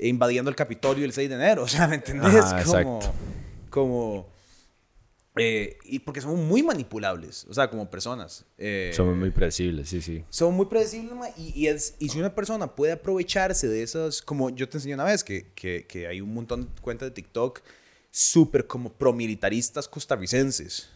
invadiendo 0.00 0.48
el 0.48 0.56
Capitolio 0.56 1.04
el 1.04 1.12
6 1.12 1.28
de 1.28 1.34
enero. 1.34 1.62
O 1.64 1.68
sea, 1.68 1.86
¿me 1.86 1.96
entendés? 1.96 2.34
Ajá, 2.46 2.62
como, 2.84 3.00
como 3.68 4.31
Eh, 5.36 5.78
y 5.84 6.00
porque 6.00 6.20
somos 6.20 6.38
muy 6.38 6.62
manipulables, 6.62 7.46
o 7.48 7.54
sea, 7.54 7.70
como 7.70 7.88
personas. 7.88 8.44
Eh, 8.58 8.92
Somos 8.94 9.16
muy 9.16 9.30
predecibles, 9.30 9.88
sí, 9.88 10.02
sí. 10.02 10.24
Son 10.28 10.54
muy 10.54 10.66
predecibles, 10.66 11.14
ma, 11.14 11.28
y, 11.38 11.52
y, 11.58 11.68
es, 11.68 11.94
y 11.98 12.10
si 12.10 12.18
una 12.18 12.34
persona 12.34 12.74
puede 12.74 12.92
aprovecharse 12.92 13.66
de 13.66 13.82
esas, 13.82 14.20
como 14.20 14.50
yo 14.50 14.68
te 14.68 14.76
enseñé 14.76 14.94
una 14.94 15.04
vez, 15.04 15.24
que, 15.24 15.46
que, 15.54 15.86
que 15.86 16.06
hay 16.06 16.20
un 16.20 16.34
montón 16.34 16.62
de 16.62 16.82
cuentas 16.82 17.08
de 17.08 17.12
TikTok 17.12 17.62
súper 18.10 18.66
como 18.66 18.92
promilitaristas 18.92 19.88
costarricenses, 19.88 20.90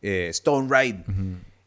eh, 0.00 0.28
Stone 0.30 0.68
Ride. 0.70 1.04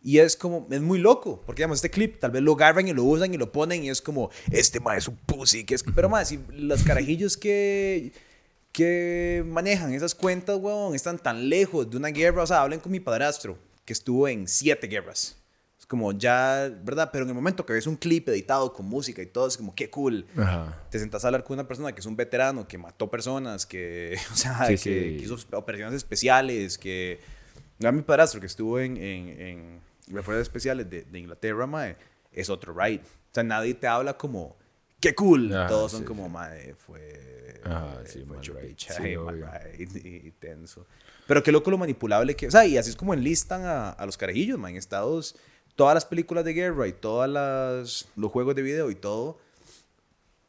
Y 0.01 0.19
es 0.19 0.35
como, 0.35 0.67
es 0.69 0.81
muy 0.81 0.99
loco, 0.99 1.41
porque 1.45 1.61
digamos, 1.61 1.77
este 1.77 1.89
clip 1.89 2.19
tal 2.19 2.31
vez 2.31 2.41
lo 2.41 2.53
agarran 2.53 2.87
y 2.87 2.93
lo 2.93 3.03
usan 3.03 3.33
y 3.33 3.37
lo 3.37 3.51
ponen 3.51 3.83
y 3.83 3.89
es 3.89 4.01
como, 4.01 4.29
este 4.51 4.79
ma 4.79 4.97
es 4.97 5.07
un 5.07 5.15
pussy, 5.15 5.63
que 5.63 5.75
es, 5.75 5.83
pero 5.95 6.09
más, 6.09 6.27
si 6.27 6.39
los 6.53 6.83
carajillos 6.83 7.37
que, 7.37 8.11
que 8.75 9.41
manejan 9.47 9.93
esas 9.93 10.13
cuentas, 10.13 10.57
weón, 10.59 10.95
están 10.95 11.17
tan 11.17 11.47
lejos 11.47 11.89
de 11.89 11.95
una 11.95 12.09
guerra, 12.09 12.43
o 12.43 12.45
sea, 12.47 12.61
hablen 12.61 12.81
con 12.81 12.91
mi 12.91 12.99
padrastro, 12.99 13.57
que 13.85 13.93
estuvo 13.93 14.27
en 14.27 14.49
siete 14.49 14.87
guerras. 14.87 15.37
Es 15.79 15.85
como 15.85 16.11
ya, 16.11 16.69
¿verdad? 16.83 17.09
Pero 17.13 17.23
en 17.23 17.29
el 17.29 17.35
momento 17.35 17.65
que 17.65 17.71
ves 17.71 17.87
un 17.87 17.95
clip 17.95 18.27
editado 18.27 18.73
con 18.73 18.85
música 18.85 19.21
y 19.21 19.27
todo, 19.27 19.47
es 19.47 19.55
como, 19.55 19.73
qué 19.73 19.89
cool. 19.89 20.27
Ajá. 20.37 20.83
Te 20.89 20.99
sentas 20.99 21.23
a 21.23 21.29
hablar 21.29 21.45
con 21.45 21.53
una 21.53 21.65
persona 21.65 21.93
que 21.93 22.01
es 22.01 22.05
un 22.05 22.17
veterano, 22.17 22.67
que 22.67 22.77
mató 22.77 23.09
personas, 23.09 23.65
que, 23.65 24.17
o 24.33 24.35
sea, 24.35 24.65
Sí, 24.65 24.73
que, 24.73 24.77
sí. 24.77 24.89
que 24.89 25.23
hizo 25.23 25.37
operaciones 25.53 25.95
especiales, 25.95 26.77
que... 26.77 27.21
A 27.81 27.93
mi 27.93 28.01
padrastro 28.01 28.41
que 28.41 28.47
estuvo 28.47 28.77
en, 28.77 28.97
en, 28.97 29.29
en 29.39 29.81
las 30.07 30.25
fuerzas 30.25 30.41
especiales 30.41 30.89
de, 30.89 31.03
de 31.03 31.19
Inglaterra, 31.19 31.65
mae, 31.65 31.95
es 32.33 32.49
otro 32.49 32.73
ride. 32.73 32.99
O 33.31 33.33
sea, 33.33 33.43
nadie 33.43 33.73
te 33.73 33.87
habla 33.87 34.17
como, 34.17 34.57
qué 34.99 35.13
cool. 35.15 35.53
Ajá, 35.55 35.67
Todos 35.67 35.91
son 35.91 36.01
sí, 36.01 36.05
como, 36.05 36.25
sí. 36.25 36.29
mae, 36.31 36.73
fue... 36.75 37.01
Eh, 37.65 38.03
sí, 38.05 38.23
fue 38.27 38.39
chay, 38.41 38.75
Sí, 38.77 39.15
ride, 39.15 39.87
y, 40.25 40.31
tenso. 40.31 40.85
Pero 41.27 41.41
qué 41.43 41.51
loco 41.51 41.71
lo 41.71 41.77
manipulable 41.77 42.35
que... 42.35 42.47
O 42.47 42.51
sea, 42.51 42.65
y 42.65 42.77
así 42.77 42.89
es 42.91 42.95
como 42.95 43.13
enlistan 43.13 43.63
a, 43.65 43.89
a 43.89 44.05
los 44.05 44.17
carajillos, 44.17 44.57
man. 44.59 44.71
En 44.71 44.77
Estados... 44.77 45.35
Todas 45.75 45.93
las 45.93 46.05
películas 46.05 46.45
de 46.45 46.53
guerra 46.53 46.87
y 46.87 46.93
todas 46.93 47.29
las... 47.29 48.07
Los 48.15 48.31
juegos 48.31 48.55
de 48.55 48.61
video 48.61 48.89
y 48.91 48.95
todo... 48.95 49.39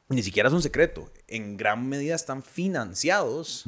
Ni 0.09 0.23
siquiera 0.23 0.49
es 0.49 0.55
un 0.55 0.63
secreto. 0.63 1.11
En 1.27 1.57
gran 1.57 1.89
medida 1.89 2.15
están 2.15 2.43
financiados 2.45 3.65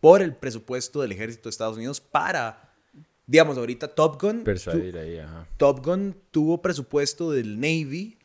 por 0.00 0.22
el 0.22 0.34
presupuesto 0.34 1.00
del 1.00 1.12
ejército 1.12 1.44
de 1.44 1.50
Estados 1.50 1.76
Unidos 1.76 2.00
para... 2.00 2.72
Digamos, 3.26 3.58
ahorita 3.58 3.88
Top 3.94 4.20
Gun... 4.20 4.38
tu- 4.38 4.44
Persuadir 4.44 4.96
ahí, 4.98 5.18
ajá. 5.18 5.46
Top 5.56 5.84
Gun 5.84 6.16
tuvo 6.32 6.60
presupuesto 6.62 7.30
del 7.30 7.60
Navy 7.60 8.17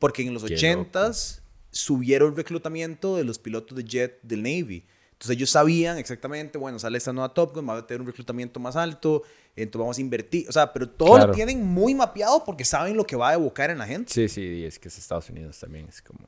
porque 0.00 0.22
en 0.26 0.34
los 0.34 0.42
Qué 0.42 0.56
80s 0.56 1.40
subieron 1.70 2.30
el 2.30 2.36
reclutamiento 2.36 3.16
de 3.16 3.22
los 3.22 3.38
pilotos 3.38 3.76
de 3.76 3.84
jet 3.84 4.18
del 4.22 4.42
Navy. 4.42 4.84
Entonces 5.12 5.36
ellos 5.36 5.50
sabían 5.50 5.98
exactamente, 5.98 6.58
bueno, 6.58 6.78
sale 6.78 6.98
esta 6.98 7.12
nueva 7.12 7.32
Top 7.32 7.54
Gun, 7.54 7.68
va 7.68 7.76
a 7.76 7.86
tener 7.86 8.00
un 8.00 8.06
reclutamiento 8.06 8.58
más 8.58 8.74
alto, 8.74 9.22
entonces 9.54 9.78
vamos 9.78 9.98
a 9.98 10.00
invertir. 10.00 10.48
O 10.48 10.52
sea, 10.52 10.72
pero 10.72 10.88
todo 10.88 11.10
Claro. 11.14 11.26
lo 11.28 11.34
tienen 11.34 11.62
muy 11.64 11.94
mapeado 11.94 12.42
porque 12.44 12.64
saben 12.64 12.96
lo 12.96 13.06
que 13.06 13.14
va 13.16 13.28
a 13.28 13.34
evocar 13.34 13.70
en 13.70 13.78
la 13.78 13.86
gente. 13.86 14.12
Sí, 14.12 14.28
sí, 14.28 14.40
y 14.40 14.64
es 14.64 14.78
que 14.78 14.88
es 14.88 14.98
Estados 14.98 15.28
Unidos 15.30 15.58
también, 15.60 15.86
es 15.88 16.00
como... 16.02 16.26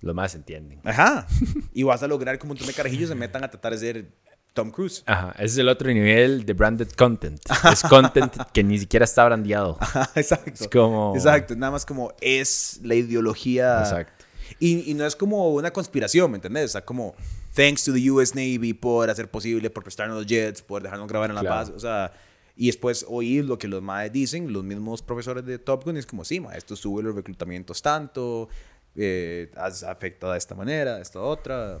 Los 0.00 0.16
más 0.16 0.34
entienden. 0.34 0.80
Ajá. 0.82 1.28
y 1.72 1.84
vas 1.84 2.02
a 2.02 2.08
lograr 2.08 2.36
que 2.36 2.42
un 2.42 2.48
montón 2.48 2.66
de 2.66 2.72
carajillos 2.74 3.08
se 3.08 3.14
metan 3.14 3.44
a 3.44 3.48
tratar 3.50 3.72
de 3.72 3.78
ser 3.78 4.08
Tom 4.54 4.70
Cruise. 4.70 5.02
Ajá, 5.06 5.32
ese 5.36 5.44
es 5.46 5.58
el 5.58 5.68
otro 5.68 5.88
nivel 5.92 6.44
de 6.44 6.52
branded 6.52 6.88
content. 6.96 7.40
Es 7.72 7.82
content 7.82 8.34
que 8.52 8.62
ni 8.62 8.78
siquiera 8.78 9.04
está 9.04 9.24
brandeado. 9.24 9.76
Ajá, 9.80 10.10
exacto. 10.14 10.52
Es 10.64 10.68
como... 10.68 11.12
Exacto, 11.14 11.54
nada 11.56 11.72
más 11.72 11.86
como 11.86 12.12
es 12.20 12.80
la 12.82 12.94
ideología. 12.94 13.80
Exacto. 13.80 14.24
Y, 14.60 14.90
y 14.90 14.94
no 14.94 15.06
es 15.06 15.16
como 15.16 15.50
una 15.54 15.70
conspiración, 15.70 16.30
¿me 16.30 16.36
entendés? 16.36 16.66
O 16.66 16.68
sea, 16.72 16.84
como, 16.84 17.14
thanks 17.54 17.84
to 17.84 17.92
the 17.92 18.10
US 18.10 18.34
Navy 18.34 18.74
por 18.74 19.08
hacer 19.08 19.30
posible, 19.30 19.70
por 19.70 19.82
prestarnos 19.82 20.16
los 20.18 20.26
jets, 20.26 20.60
por 20.62 20.82
dejarnos 20.82 21.08
grabar 21.08 21.30
en 21.30 21.36
la 21.36 21.40
Claro. 21.40 21.56
paz. 21.56 21.72
O 21.74 21.80
sea, 21.80 22.12
y 22.54 22.66
después 22.66 23.06
oír 23.08 23.46
lo 23.46 23.56
que 23.58 23.66
los 23.66 23.80
maes 23.82 24.12
dicen, 24.12 24.52
los 24.52 24.62
mismos 24.62 25.00
profesores 25.00 25.46
de 25.46 25.58
Top 25.58 25.84
Gun, 25.84 25.96
es 25.96 26.04
como, 26.04 26.24
sí, 26.24 26.38
ma, 26.40 26.52
esto 26.54 26.76
sube 26.76 27.02
los 27.02 27.14
reclutamientos 27.14 27.80
tanto, 27.80 28.50
eh, 28.94 29.50
has- 29.56 29.82
afecta 29.82 30.30
de 30.30 30.36
esta 30.38 30.54
manera, 30.54 30.96
de 30.96 31.02
esta 31.02 31.20
otra. 31.20 31.78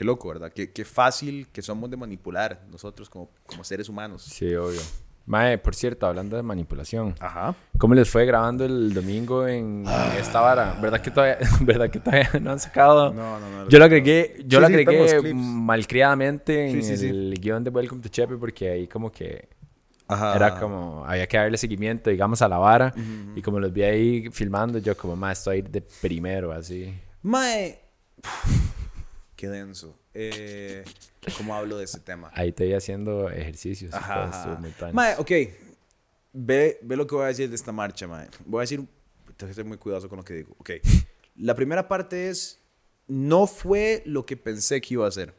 Qué 0.00 0.04
loco, 0.06 0.28
¿verdad? 0.28 0.50
Qué, 0.50 0.72
qué 0.72 0.86
fácil 0.86 1.48
que 1.52 1.60
somos 1.60 1.90
de 1.90 1.96
manipular 1.98 2.62
nosotros 2.70 3.10
como, 3.10 3.28
como 3.44 3.62
seres 3.62 3.86
humanos. 3.86 4.22
Sí, 4.22 4.46
obvio. 4.54 4.80
Mae, 5.26 5.58
por 5.58 5.74
cierto, 5.74 6.06
hablando 6.06 6.38
de 6.38 6.42
manipulación. 6.42 7.14
Ajá. 7.20 7.54
¿Cómo 7.76 7.92
les 7.94 8.08
fue 8.08 8.24
grabando 8.24 8.64
el 8.64 8.94
domingo 8.94 9.46
en 9.46 9.84
esta 10.18 10.40
vara? 10.40 10.78
¿Verdad 10.80 11.02
que 11.02 11.10
todavía, 11.10 11.36
¿verdad 11.60 11.90
que 11.90 12.00
todavía 12.00 12.30
no 12.40 12.52
han 12.52 12.58
sacado? 12.60 13.12
No, 13.12 13.38
no, 13.38 13.50
no. 13.64 13.68
Yo 13.68 13.78
lo 13.78 13.84
agregué, 13.84 14.36
yo 14.46 14.56
Sí, 14.56 14.62
lo 14.62 14.66
sí, 14.68 14.72
agregué 14.72 15.18
clips. 15.18 15.34
malcriadamente 15.34 16.70
en 16.70 16.82
Sí, 16.82 16.82
sí, 16.82 16.96
sí. 16.96 17.08
el 17.08 17.34
guion 17.38 17.62
de 17.62 17.68
Welcome 17.68 18.00
to 18.00 18.08
Chepe 18.08 18.38
porque 18.38 18.70
ahí 18.70 18.88
como 18.88 19.12
que 19.12 19.50
Ajá. 20.08 20.34
era 20.34 20.58
como, 20.58 21.04
había 21.06 21.26
que 21.26 21.36
darle 21.36 21.58
seguimiento, 21.58 22.08
digamos, 22.08 22.40
a 22.40 22.48
la 22.48 22.56
vara. 22.56 22.94
Y 23.36 23.42
como 23.42 23.60
los 23.60 23.70
vi 23.70 23.82
ahí 23.82 24.30
filmando, 24.30 24.78
yo 24.78 24.96
como, 24.96 25.14
más 25.14 25.40
estoy 25.40 25.60
de 25.60 25.82
primero, 25.82 26.52
así. 26.52 26.90
Mae. 27.20 27.78
Qué 29.40 29.48
denso. 29.48 29.98
Eh, 30.12 30.84
¿Cómo 31.38 31.54
hablo 31.54 31.78
de 31.78 31.84
ese 31.84 31.98
tema? 31.98 32.30
Ahí 32.34 32.52
te 32.52 32.76
haciendo 32.76 33.30
ejercicios. 33.30 33.94
Ajá, 33.94 34.24
ajá. 34.28 34.92
Mae, 34.92 35.14
ok. 35.16 35.30
Ve, 36.34 36.78
ve 36.82 36.94
lo 36.94 37.06
que 37.06 37.14
voy 37.14 37.24
a 37.24 37.28
decir 37.28 37.48
de 37.48 37.54
esta 37.54 37.72
marcha, 37.72 38.06
mae. 38.06 38.28
Voy 38.44 38.58
a 38.58 38.62
decir. 38.64 38.86
Tengo 39.38 39.48
que 39.48 39.54
ser 39.54 39.64
muy 39.64 39.78
cuidadoso 39.78 40.10
con 40.10 40.18
lo 40.18 40.24
que 40.24 40.34
digo. 40.34 40.54
Ok. 40.58 40.72
La 41.36 41.54
primera 41.54 41.88
parte 41.88 42.28
es. 42.28 42.60
No 43.06 43.46
fue 43.46 44.02
lo 44.04 44.26
que 44.26 44.36
pensé 44.36 44.78
que 44.82 44.92
iba 44.92 45.08
a 45.08 45.10
ser. 45.10 45.32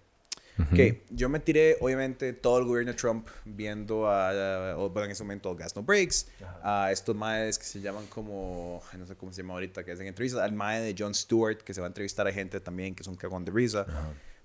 Ok, 0.72 0.98
yo 1.12 1.30
me 1.30 1.40
tiré, 1.40 1.78
obviamente, 1.82 2.34
todo 2.34 2.60
el 2.60 2.66
gobierno 2.66 2.92
de 2.92 2.98
Trump 2.98 3.28
viendo 3.46 4.08
a, 4.08 4.72
a- 4.72 4.76
bueno, 4.76 5.06
en 5.06 5.12
ese 5.12 5.24
momento, 5.24 5.56
Gas 5.56 5.76
No 5.76 5.84
Breaks, 5.84 6.28
a 6.64 6.92
estos 6.92 7.16
maes 7.16 7.58
que 7.58 7.66
se 7.66 7.80
llaman 7.82 8.06
como, 8.08 8.82
no 8.98 9.06
sé 9.06 9.16
cómo 9.16 9.32
se 9.34 9.42
llama 9.42 9.54
ahorita, 9.56 9.84
que 9.84 9.92
hacen 9.92 10.08
entrevistas, 10.08 10.42
al 10.42 10.52
mae 10.54 10.82
de 10.82 10.96
Jon 10.98 11.14
Stewart, 11.14 11.58
que 11.60 11.74
se 11.74 11.82
va 11.82 11.88
a 11.88 11.90
entrevistar 11.90 12.28
a 12.28 12.32
gente 12.34 12.60
también 12.60 12.94
que 12.96 13.02
es 13.04 13.08
un 13.08 13.16
cagón 13.16 13.44
de 13.46 13.52
risa, 13.52 13.86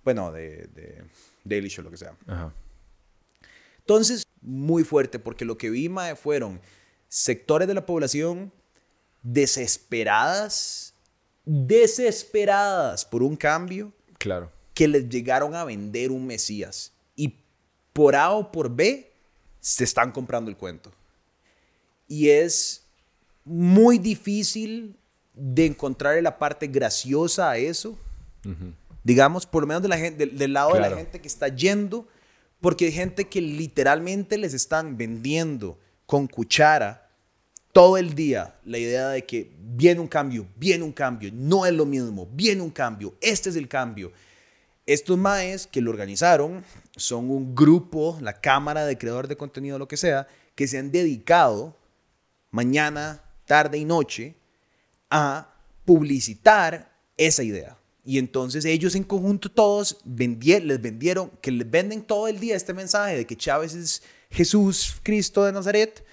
bueno, 0.05 0.31
de, 0.33 0.69
de 0.75 1.03
Daily 1.45 1.69
Show, 1.69 1.85
lo 1.85 1.91
que 1.91 1.97
sea. 1.97 2.15
Entonces, 3.79 4.25
muy 4.41 4.85
fuerte, 4.85 5.19
porque 5.19 5.45
lo 5.45 5.57
que 5.59 5.71
vi, 5.71 5.89
mae, 5.89 6.17
fueron 6.17 6.61
sectores 7.09 7.69
de 7.69 7.75
la 7.75 7.87
población 7.87 8.53
desesperadas, 9.23 10.95
desesperadas 11.45 13.05
por 13.05 13.23
un 13.23 13.37
cambio 13.37 13.93
Claro. 14.19 14.51
Que 14.77 14.87
les 14.87 15.09
llegaron 15.09 15.55
a 15.55 15.65
vender 15.65 16.11
un 16.11 16.27
Mesías. 16.27 16.93
Y 17.17 17.35
por 17.95 18.15
A 18.15 18.31
o 18.33 18.53
por 18.53 18.69
B, 18.69 19.11
se 19.59 19.85
están 19.85 20.13
comprando 20.13 20.51
el 20.51 20.57
cuento. 20.59 20.93
Y 22.07 22.29
es 22.29 22.85
muy 23.43 23.97
difícil 23.97 24.95
de 25.33 25.65
encontrar 25.65 26.23
la 26.23 26.39
parte 26.39 26.67
graciosa 26.67 27.51
a 27.51 27.57
eso. 27.57 27.97
Digamos, 29.03 29.47
por 29.47 29.63
lo 29.63 29.67
menos 29.67 29.83
de 29.83 29.89
la 29.89 29.97
gente, 29.97 30.27
del, 30.27 30.37
del 30.37 30.53
lado 30.53 30.75
de 30.75 30.81
la 30.81 30.91
gente 30.91 31.23
que 31.23 31.29
está 31.29 31.49
yendo, 31.49 32.07
porque 32.61 32.85
hay 32.85 32.93
gente 32.93 33.29
que 33.29 33.41
literalmente 33.41 34.37
les 34.37 34.53
están 34.53 34.99
vendiendo 34.99 35.79
con 36.05 36.27
cuchara 36.27 37.09
todo 37.73 37.97
el 37.97 38.15
día 38.15 38.55
la 38.67 38.77
idea 38.77 39.09
de 39.09 39.25
que 39.25 39.51
viene 39.59 40.01
un 40.01 40.09
cambio, 40.09 40.47
viene 40.55 40.85
un 40.85 40.93
cambio, 40.93 41.31
no 41.33 41.65
es 41.65 41.73
lo 41.73 41.87
mismo, 41.87 42.29
viene 42.31 42.61
un 42.61 42.71
cambio, 42.71 43.15
este 43.23 43.49
es 43.49 43.57
el 43.57 43.69
cambio. 43.69 44.13
Estos 44.87 45.19
maes 45.19 45.67
que 45.67 45.81
lo 45.81 45.91
organizaron 45.91 46.65
son 46.97 47.29
un 47.29 47.57
grupo, 47.57 48.19
la 48.21 48.41
Cámara 48.41 48.87
de 48.87 48.97
Creadores 48.97 49.29
de 49.29 49.37
Contenido, 49.37 49.81
lo 49.81 49.89
que 49.89 49.97
sea, 49.97 50.29
que 50.55 50.69
se 50.69 50.79
han 50.79 50.93
dedicado 50.93 51.77
mañana, 52.53 53.23
tarde 53.47 53.79
y 53.79 53.85
noche 53.85 54.37
a 55.11 55.53
publicitar 55.85 56.97
esa 57.17 57.43
idea. 57.43 57.77
Y 58.05 58.19
entonces 58.19 58.65
ellos 58.65 58.95
en 58.95 59.03
conjunto 59.03 59.51
todos 59.51 59.99
les 60.05 60.81
vendieron, 60.81 61.31
que 61.43 61.51
les 61.51 61.69
venden 61.69 62.03
todo 62.03 62.29
el 62.29 62.39
día 62.39 62.55
este 62.55 62.73
mensaje 62.73 63.17
de 63.17 63.27
que 63.27 63.37
Chávez 63.37 63.75
es 63.75 64.03
Jesús 64.31 65.01
Cristo 65.03 65.45
de 65.45 65.51
Nazaret. 65.51 66.05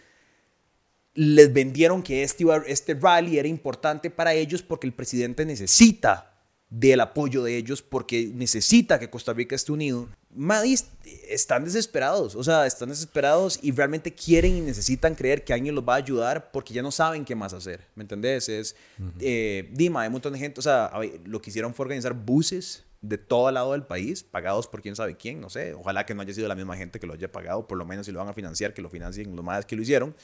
Les 1.13 1.53
vendieron 1.53 2.01
que 2.01 2.23
este, 2.23 2.43
este 2.65 2.95
rally 2.95 3.37
era 3.37 3.47
importante 3.47 4.09
para 4.09 4.33
ellos 4.33 4.63
porque 4.63 4.87
el 4.87 4.93
presidente 4.93 5.45
necesita 5.45 6.32
del 6.73 7.01
apoyo 7.01 7.43
de 7.43 7.55
ellos 7.55 7.83
porque 7.83 8.31
necesita 8.33 8.99
que 8.99 9.07
Costa 9.07 9.31
Rica 9.31 9.55
esté 9.55 9.71
unido. 9.71 10.09
Madis 10.35 10.87
están 11.29 11.63
desesperados, 11.63 12.35
o 12.35 12.43
sea, 12.43 12.65
están 12.65 12.89
desesperados 12.89 13.59
y 13.61 13.71
realmente 13.71 14.11
quieren 14.11 14.55
y 14.55 14.61
necesitan 14.61 15.13
creer 15.13 15.43
que 15.43 15.53
alguien 15.53 15.75
los 15.75 15.87
va 15.87 15.93
a 15.93 15.97
ayudar 15.97 16.49
porque 16.51 16.73
ya 16.73 16.81
no 16.81 16.91
saben 16.91 17.25
qué 17.25 17.35
más 17.35 17.53
hacer, 17.53 17.85
¿me 17.93 18.01
entendés? 18.01 18.49
Es, 18.49 18.75
eh, 19.19 19.69
Dima, 19.71 20.01
hay 20.01 20.07
un 20.07 20.13
montón 20.13 20.33
de 20.33 20.39
gente, 20.39 20.59
o 20.59 20.63
sea, 20.63 20.91
lo 21.25 21.39
que 21.39 21.51
hicieron 21.51 21.75
fue 21.75 21.83
organizar 21.83 22.15
buses 22.15 22.83
de 23.01 23.19
todo 23.19 23.51
lado 23.51 23.73
del 23.73 23.83
país, 23.83 24.23
pagados 24.23 24.67
por 24.67 24.81
quién 24.81 24.95
sabe 24.95 25.15
quién, 25.15 25.39
no 25.39 25.51
sé, 25.51 25.75
ojalá 25.75 26.07
que 26.07 26.15
no 26.15 26.23
haya 26.23 26.33
sido 26.33 26.47
la 26.47 26.55
misma 26.55 26.75
gente 26.75 26.99
que 26.99 27.05
lo 27.05 27.13
haya 27.13 27.31
pagado, 27.31 27.67
por 27.67 27.77
lo 27.77 27.85
menos 27.85 28.07
si 28.07 28.11
lo 28.11 28.17
van 28.17 28.29
a 28.29 28.33
financiar, 28.33 28.73
que 28.73 28.81
lo 28.81 28.89
financien 28.89 29.35
los 29.35 29.45
más 29.45 29.63
que 29.67 29.75
lo 29.75 29.83
hicieron. 29.83 30.15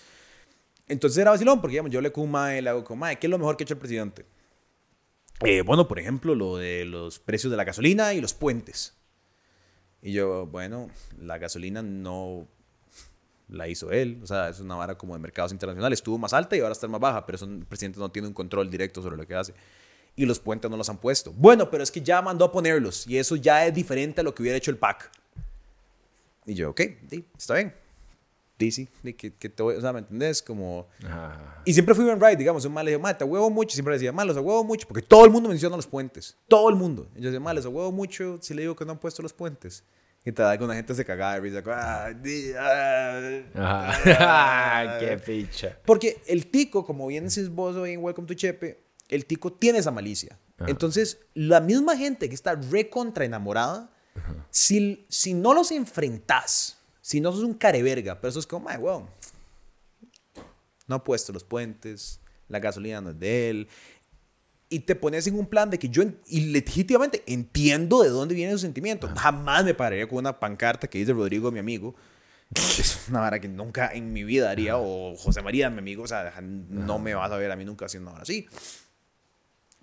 Entonces 0.88 1.20
era 1.20 1.30
vacilón, 1.30 1.62
porque 1.62 1.74
digamos, 1.74 1.92
yo 1.92 2.02
le 2.02 2.12
con 2.12 2.24
un 2.24 2.32
mae, 2.32 2.60
le 2.60 2.72
hago 2.72 2.84
con 2.84 2.98
mae, 2.98 3.20
¿qué 3.20 3.28
es 3.28 3.32
lo 3.32 3.38
mejor 3.38 3.56
que 3.56 3.64
ha 3.64 3.66
hecho 3.66 3.76
el 3.76 3.80
presidente? 3.80 4.26
Eh, 5.46 5.62
bueno, 5.62 5.88
por 5.88 6.00
ejemplo, 6.00 6.36
lo 6.36 6.58
de 6.58 6.86
los 6.86 7.20
precios 7.20 7.52
de 7.52 7.58
la 7.58 7.64
gasolina 7.64 8.14
y 8.14 8.22
los 8.22 8.34
puentes. 8.34 8.96
Y 10.02 10.12
yo, 10.12 10.48
bueno, 10.48 10.90
la 11.20 11.38
gasolina 11.38 11.82
no, 11.82 12.48
la 13.50 13.68
hizo 13.68 13.92
él. 13.92 14.20
O 14.24 14.28
sea, 14.28 14.50
es 14.50 14.60
una 14.60 14.76
vara 14.76 14.98
como 14.98 15.14
de 15.14 15.20
mercados 15.20 15.52
internacionales. 15.52 16.00
Estuvo 16.00 16.18
más 16.18 16.34
alta 16.34 16.56
y 16.56 16.60
ahora 16.60 16.74
está 16.74 16.88
más 16.88 17.02
baja, 17.02 17.26
pero 17.26 17.44
el 17.44 17.66
presidente 17.66 18.00
no 18.00 18.10
tiene 18.10 18.28
un 18.28 18.34
control 18.34 18.70
directo 18.70 19.02
sobre 19.02 19.18
lo 19.18 19.26
que 19.26 19.36
hace. 19.36 19.54
Y 20.16 20.26
los 20.26 20.40
puentes 20.40 20.70
no 20.70 20.78
los 20.78 20.90
han 20.90 20.98
puesto. 20.98 21.32
Bueno, 21.34 21.70
pero 21.70 21.84
es 21.84 21.92
que 21.92 22.02
ya 22.02 22.22
mandó 22.22 22.46
a 22.46 22.52
ponerlos 22.52 23.08
y 23.08 23.18
eso 23.18 23.36
ya 23.36 23.66
es 23.66 23.74
diferente 23.74 24.22
a 24.22 24.24
lo 24.24 24.34
que 24.34 24.42
hubiera 24.42 24.58
hecho 24.58 24.72
el 24.72 24.78
PAC. 24.78 25.10
Y 26.46 26.54
yo, 26.56 26.72
ok, 26.72 26.82
está 27.38 27.56
bien. 27.56 27.74
DC, 28.60 28.90
que, 29.16 29.34
que 29.34 29.50
te 29.50 29.64
voy, 29.64 29.76
o 29.76 29.82
sea, 29.82 29.94
¿me 29.94 30.00
entendés? 30.00 30.44
Como... 30.44 30.88
Y 31.66 31.74
siempre 31.74 31.96
fui 31.96 32.06
Ben 32.06 32.20
right, 32.20 32.38
digamos, 32.38 32.66
un 32.66 32.74
mal 32.74 32.86
le 32.86 32.96
dijo, 32.96 33.16
te 33.16 33.24
huevo 33.24 33.50
mucho, 33.50 33.74
siempre 33.74 33.94
le 33.94 33.98
decía, 33.98 34.12
malos, 34.12 34.38
a 34.38 34.42
huevo 34.42 34.64
mucho, 34.64 34.88
porque 34.88 35.02
todo 35.02 35.26
el 35.26 35.32
mundo 35.32 35.50
menciona 35.50 35.76
los 35.76 35.88
puentes, 35.88 36.38
todo 36.48 36.70
el 36.70 36.76
mundo. 36.76 37.08
Y 37.16 37.22
yo 37.22 37.30
decía, 37.30 37.40
malos, 37.40 37.66
a 37.66 37.70
huevo 37.70 37.92
mucho, 37.92 38.38
si 38.42 38.54
le 38.54 38.62
digo 38.64 38.76
que 38.76 38.86
no 38.86 38.92
han 38.92 39.00
puesto 39.00 39.24
los 39.24 39.34
puentes. 39.34 39.84
Y 40.26 40.34
te 40.34 40.42
da 40.42 40.58
que 40.58 40.64
una 40.66 40.76
gente 40.76 40.94
se 40.94 41.06
cagaba 41.06 41.36
de 41.36 41.40
risa, 41.40 41.64
ah, 41.68 42.12
ah, 44.20 44.98
qué 45.00 45.18
picha. 45.18 45.80
Porque 45.86 46.22
el 46.28 46.48
tico, 46.48 46.86
como 46.86 47.08
bien 47.08 47.30
decís 47.30 47.48
vos 47.50 47.78
hoy 47.78 47.94
en 47.94 48.04
Welcome 48.04 48.28
to 48.28 48.34
Chepe, 48.34 48.84
el 49.08 49.26
tico 49.26 49.54
tiene 49.54 49.80
esa 49.80 49.92
malicia. 49.92 50.38
Entonces, 50.68 51.20
la 51.34 51.62
misma 51.62 51.96
gente 51.96 52.28
que 52.28 52.36
está 52.36 52.56
recontra 52.56 53.24
enamorada, 53.24 53.90
si, 54.50 55.06
si 55.08 55.34
no 55.34 55.54
los 55.54 55.72
enfrentas, 55.72 56.79
si 57.10 57.20
no 57.20 57.32
sos 57.32 57.42
un 57.42 57.56
careverga, 57.56 58.22
pero 58.22 58.30
eso 58.30 58.38
es 58.38 58.46
como, 58.46 58.70
ay, 58.70 58.78
wow, 58.78 59.04
no 60.86 60.96
ha 60.96 61.04
puesto 61.04 61.34
los 61.34 61.44
puentes, 61.44 62.20
la 62.48 62.60
gasolina 62.60 63.02
no 63.02 63.10
es 63.10 63.20
de 63.20 63.50
él, 63.50 63.68
y 64.70 64.82
te 64.82 64.96
pones 64.96 65.26
en 65.26 65.34
un 65.34 65.48
plan 65.48 65.72
de 65.72 65.80
que 65.80 65.90
yo, 65.90 66.04
y 66.28 66.42
legítimamente 66.52 67.24
entiendo 67.26 68.04
de 68.04 68.10
dónde 68.10 68.36
viene 68.36 68.52
su 68.52 68.60
sentimiento. 68.60 69.10
Jamás 69.18 69.66
me 69.66 69.74
pararía 69.74 70.08
con 70.08 70.20
una 70.20 70.40
pancarta 70.40 70.88
que 70.88 71.00
dice 71.00 71.12
Rodrigo, 71.14 71.52
mi 71.52 71.58
amigo. 71.58 71.96
Es 72.78 73.08
una 73.10 73.22
vara 73.22 73.42
que 73.42 73.48
nunca 73.48 73.92
en 73.92 74.14
mi 74.14 74.24
vida 74.24 74.52
haría, 74.52 74.78
o 74.78 75.16
José 75.16 75.42
María, 75.42 75.72
mi 75.72 75.80
amigo, 75.80 76.04
o 76.04 76.08
sea, 76.08 76.32
no 76.42 77.00
me 77.00 77.16
vas 77.16 77.32
a 77.32 77.38
ver 77.38 77.52
a 77.52 77.56
mí 77.56 77.66
nunca 77.66 77.88
haciendo 77.88 78.12
nada 78.12 78.22
así. 78.22 78.46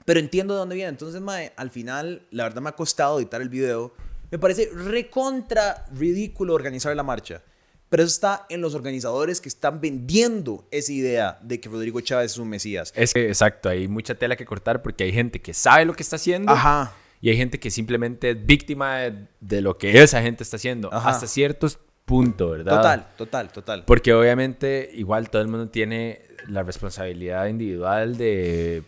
Pero 0.04 0.21
entiendo 0.21 0.54
de 0.54 0.61
dónde 0.61 0.76
viene. 0.76 0.90
Entonces, 0.90 1.21
mae, 1.21 1.52
al 1.56 1.73
final, 1.73 2.25
la 2.30 2.45
verdad 2.45 2.62
me 2.62 2.68
ha 2.68 2.76
costado 2.76 3.18
editar 3.18 3.42
el 3.42 3.49
video 3.49 3.92
me 4.30 4.38
parece 4.38 4.71
recontra 4.73 5.87
ridículo 5.92 6.54
organizar 6.54 6.95
la 6.97 7.02
marcha. 7.02 7.42
Pero 7.88 8.02
eso 8.02 8.11
está 8.11 8.47
en 8.49 8.61
los 8.61 8.75
organizadores 8.75 9.40
que 9.40 9.49
están 9.49 9.80
vendiendo 9.80 10.66
esa 10.73 10.92
idea 10.92 11.38
de 11.42 11.61
que 11.61 11.68
Rodrigo 11.68 12.00
Chávez 12.00 12.33
es 12.33 12.38
un 12.38 12.49
mesías. 12.49 12.92
Es 12.97 13.14
que, 13.14 13.28
exacto, 13.28 13.68
hay 13.68 13.87
mucha 13.87 14.16
tela 14.16 14.35
que 14.35 14.45
cortar 14.45 14.83
porque 14.83 15.04
hay 15.04 15.12
gente 15.12 15.40
que 15.40 15.54
sabe 15.54 15.85
lo 15.85 15.95
que 15.95 16.02
está 16.02 16.16
haciendo. 16.16 16.52
Ajá. 16.52 16.95
Y 17.21 17.30
hay 17.30 17.37
gente 17.37 17.61
que 17.61 17.71
simplemente 17.71 18.30
es 18.30 18.47
víctima 18.47 18.99
de, 19.40 19.61
lo 19.61 19.78
que 19.78 20.02
esa 20.02 20.21
gente 20.21 20.42
está 20.42 20.56
haciendo. 20.56 20.92
Hasta 20.92 21.26
ciertos 21.26 21.78
puntos, 22.04 22.50
¿verdad? 22.50 22.76
Total, 22.76 23.09
total, 23.16 23.52
total. 23.52 23.85
Porque 23.85 24.12
obviamente 24.12 24.90
igual 24.95 25.30
todo 25.30 25.42
el 25.42 25.49
mundo 25.49 25.68
tiene 25.68 26.23
la 26.49 26.62
responsabilidad 26.62 27.47
individual 27.47 28.16
de 28.16 28.83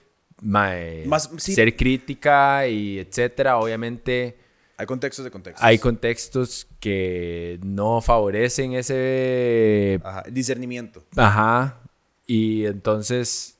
ser 1.38 1.76
crítica 1.76 2.66
y 2.66 2.98
etcétera. 2.98 3.58
Obviamente 3.58 4.47
hay 4.78 4.86
contextos 4.86 5.24
de 5.24 5.30
contextos. 5.32 5.64
Hay 5.64 5.78
contextos 5.78 6.68
que 6.78 7.58
no 7.64 8.00
favorecen 8.00 8.74
ese... 8.74 10.00
discernimiento. 10.30 11.04
Ajá. 11.16 11.80
Y 12.28 12.64
entonces 12.64 13.58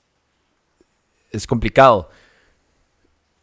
es 1.33 1.45
complicado. 1.45 2.09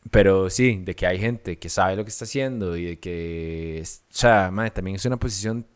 Pero 0.09 0.49
sí, 0.49 0.81
de 0.85 0.95
que 0.95 1.05
hay 1.05 1.19
gente 1.19 1.59
que 1.59 1.67
sabe 1.67 1.97
lo 1.97 2.05
que 2.05 2.11
está 2.11 2.23
haciendo 2.23 2.77
y 2.77 2.85
de 2.85 2.99
que... 2.99 3.83
o 3.83 4.13
sea, 4.13 4.49
también 4.73 4.95
es 4.95 5.05
una 5.05 5.17
posición 5.17 5.67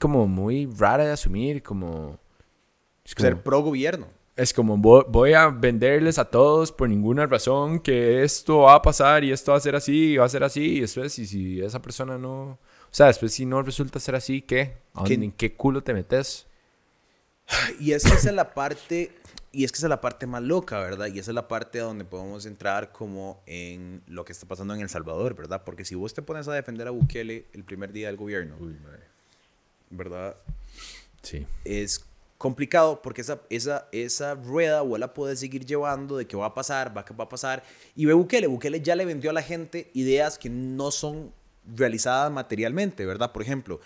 como 0.00 0.26
muy 0.26 0.66
rara 0.66 1.04
de 1.04 1.12
asumir, 1.12 1.62
como... 1.62 2.18
Ser 3.04 3.40
pro 3.40 3.60
gobierno 3.60 4.15
es 4.36 4.52
como 4.52 4.76
voy 4.76 5.32
a 5.32 5.48
venderles 5.48 6.18
a 6.18 6.26
todos 6.26 6.70
por 6.70 6.90
ninguna 6.90 7.26
razón 7.26 7.80
que 7.80 8.22
esto 8.22 8.60
va 8.60 8.74
a 8.74 8.82
pasar 8.82 9.24
y 9.24 9.32
esto 9.32 9.52
va 9.52 9.58
a 9.58 9.60
ser 9.60 9.74
así 9.74 10.12
y 10.12 10.16
va 10.18 10.26
a 10.26 10.28
ser 10.28 10.44
así 10.44 10.76
y 10.76 10.80
después 10.80 11.18
y 11.18 11.26
si 11.26 11.62
esa 11.62 11.80
persona 11.80 12.18
no, 12.18 12.42
o 12.42 12.58
sea, 12.90 13.06
después 13.06 13.32
si 13.32 13.46
no 13.46 13.62
resulta 13.62 13.98
ser 13.98 14.14
así, 14.14 14.42
¿qué? 14.42 14.76
¿En 15.06 15.32
qué 15.32 15.54
culo 15.54 15.82
te 15.82 15.94
metes? 15.94 16.46
Y 17.80 17.92
es 17.92 18.02
que 18.04 18.14
esa 18.14 18.28
es 18.28 18.34
la 18.34 18.52
parte 18.54 19.12
y 19.52 19.64
es 19.64 19.72
que 19.72 19.76
esa 19.76 19.86
es 19.86 19.90
la 19.90 20.02
parte 20.02 20.26
más 20.26 20.42
loca, 20.42 20.80
¿verdad? 20.80 21.06
Y 21.06 21.18
esa 21.18 21.30
es 21.30 21.34
la 21.34 21.48
parte 21.48 21.78
donde 21.78 22.04
podemos 22.04 22.44
entrar 22.44 22.92
como 22.92 23.40
en 23.46 24.02
lo 24.06 24.26
que 24.26 24.32
está 24.32 24.46
pasando 24.46 24.74
en 24.74 24.80
El 24.80 24.90
Salvador, 24.90 25.34
¿verdad? 25.34 25.62
Porque 25.64 25.86
si 25.86 25.94
vos 25.94 26.12
te 26.12 26.20
pones 26.20 26.46
a 26.48 26.52
defender 26.52 26.88
a 26.88 26.90
Bukele 26.90 27.46
el 27.54 27.64
primer 27.64 27.92
día 27.92 28.08
del 28.08 28.16
gobierno, 28.16 28.56
¿verdad? 29.88 30.36
Sí. 31.22 31.46
Es 31.64 32.04
complicado 32.38 33.00
porque 33.02 33.22
esa, 33.22 33.40
esa, 33.50 33.88
esa 33.92 34.34
rueda 34.34 34.82
o 34.82 34.98
la 34.98 35.14
puede 35.14 35.36
seguir 35.36 35.64
llevando 35.64 36.16
de 36.16 36.26
que 36.26 36.36
va 36.36 36.46
a 36.46 36.54
pasar, 36.54 36.96
va, 36.96 37.04
va 37.18 37.24
a 37.24 37.28
pasar. 37.28 37.62
Y 37.94 38.04
ve 38.04 38.12
Bukele, 38.12 38.46
Bukele 38.46 38.80
ya 38.80 38.94
le 38.94 39.04
vendió 39.04 39.30
a 39.30 39.32
la 39.32 39.42
gente 39.42 39.90
ideas 39.94 40.38
que 40.38 40.50
no 40.50 40.90
son 40.90 41.32
realizadas 41.74 42.30
materialmente, 42.30 43.06
¿verdad? 43.06 43.32
Por 43.32 43.42
ejemplo, 43.42 43.80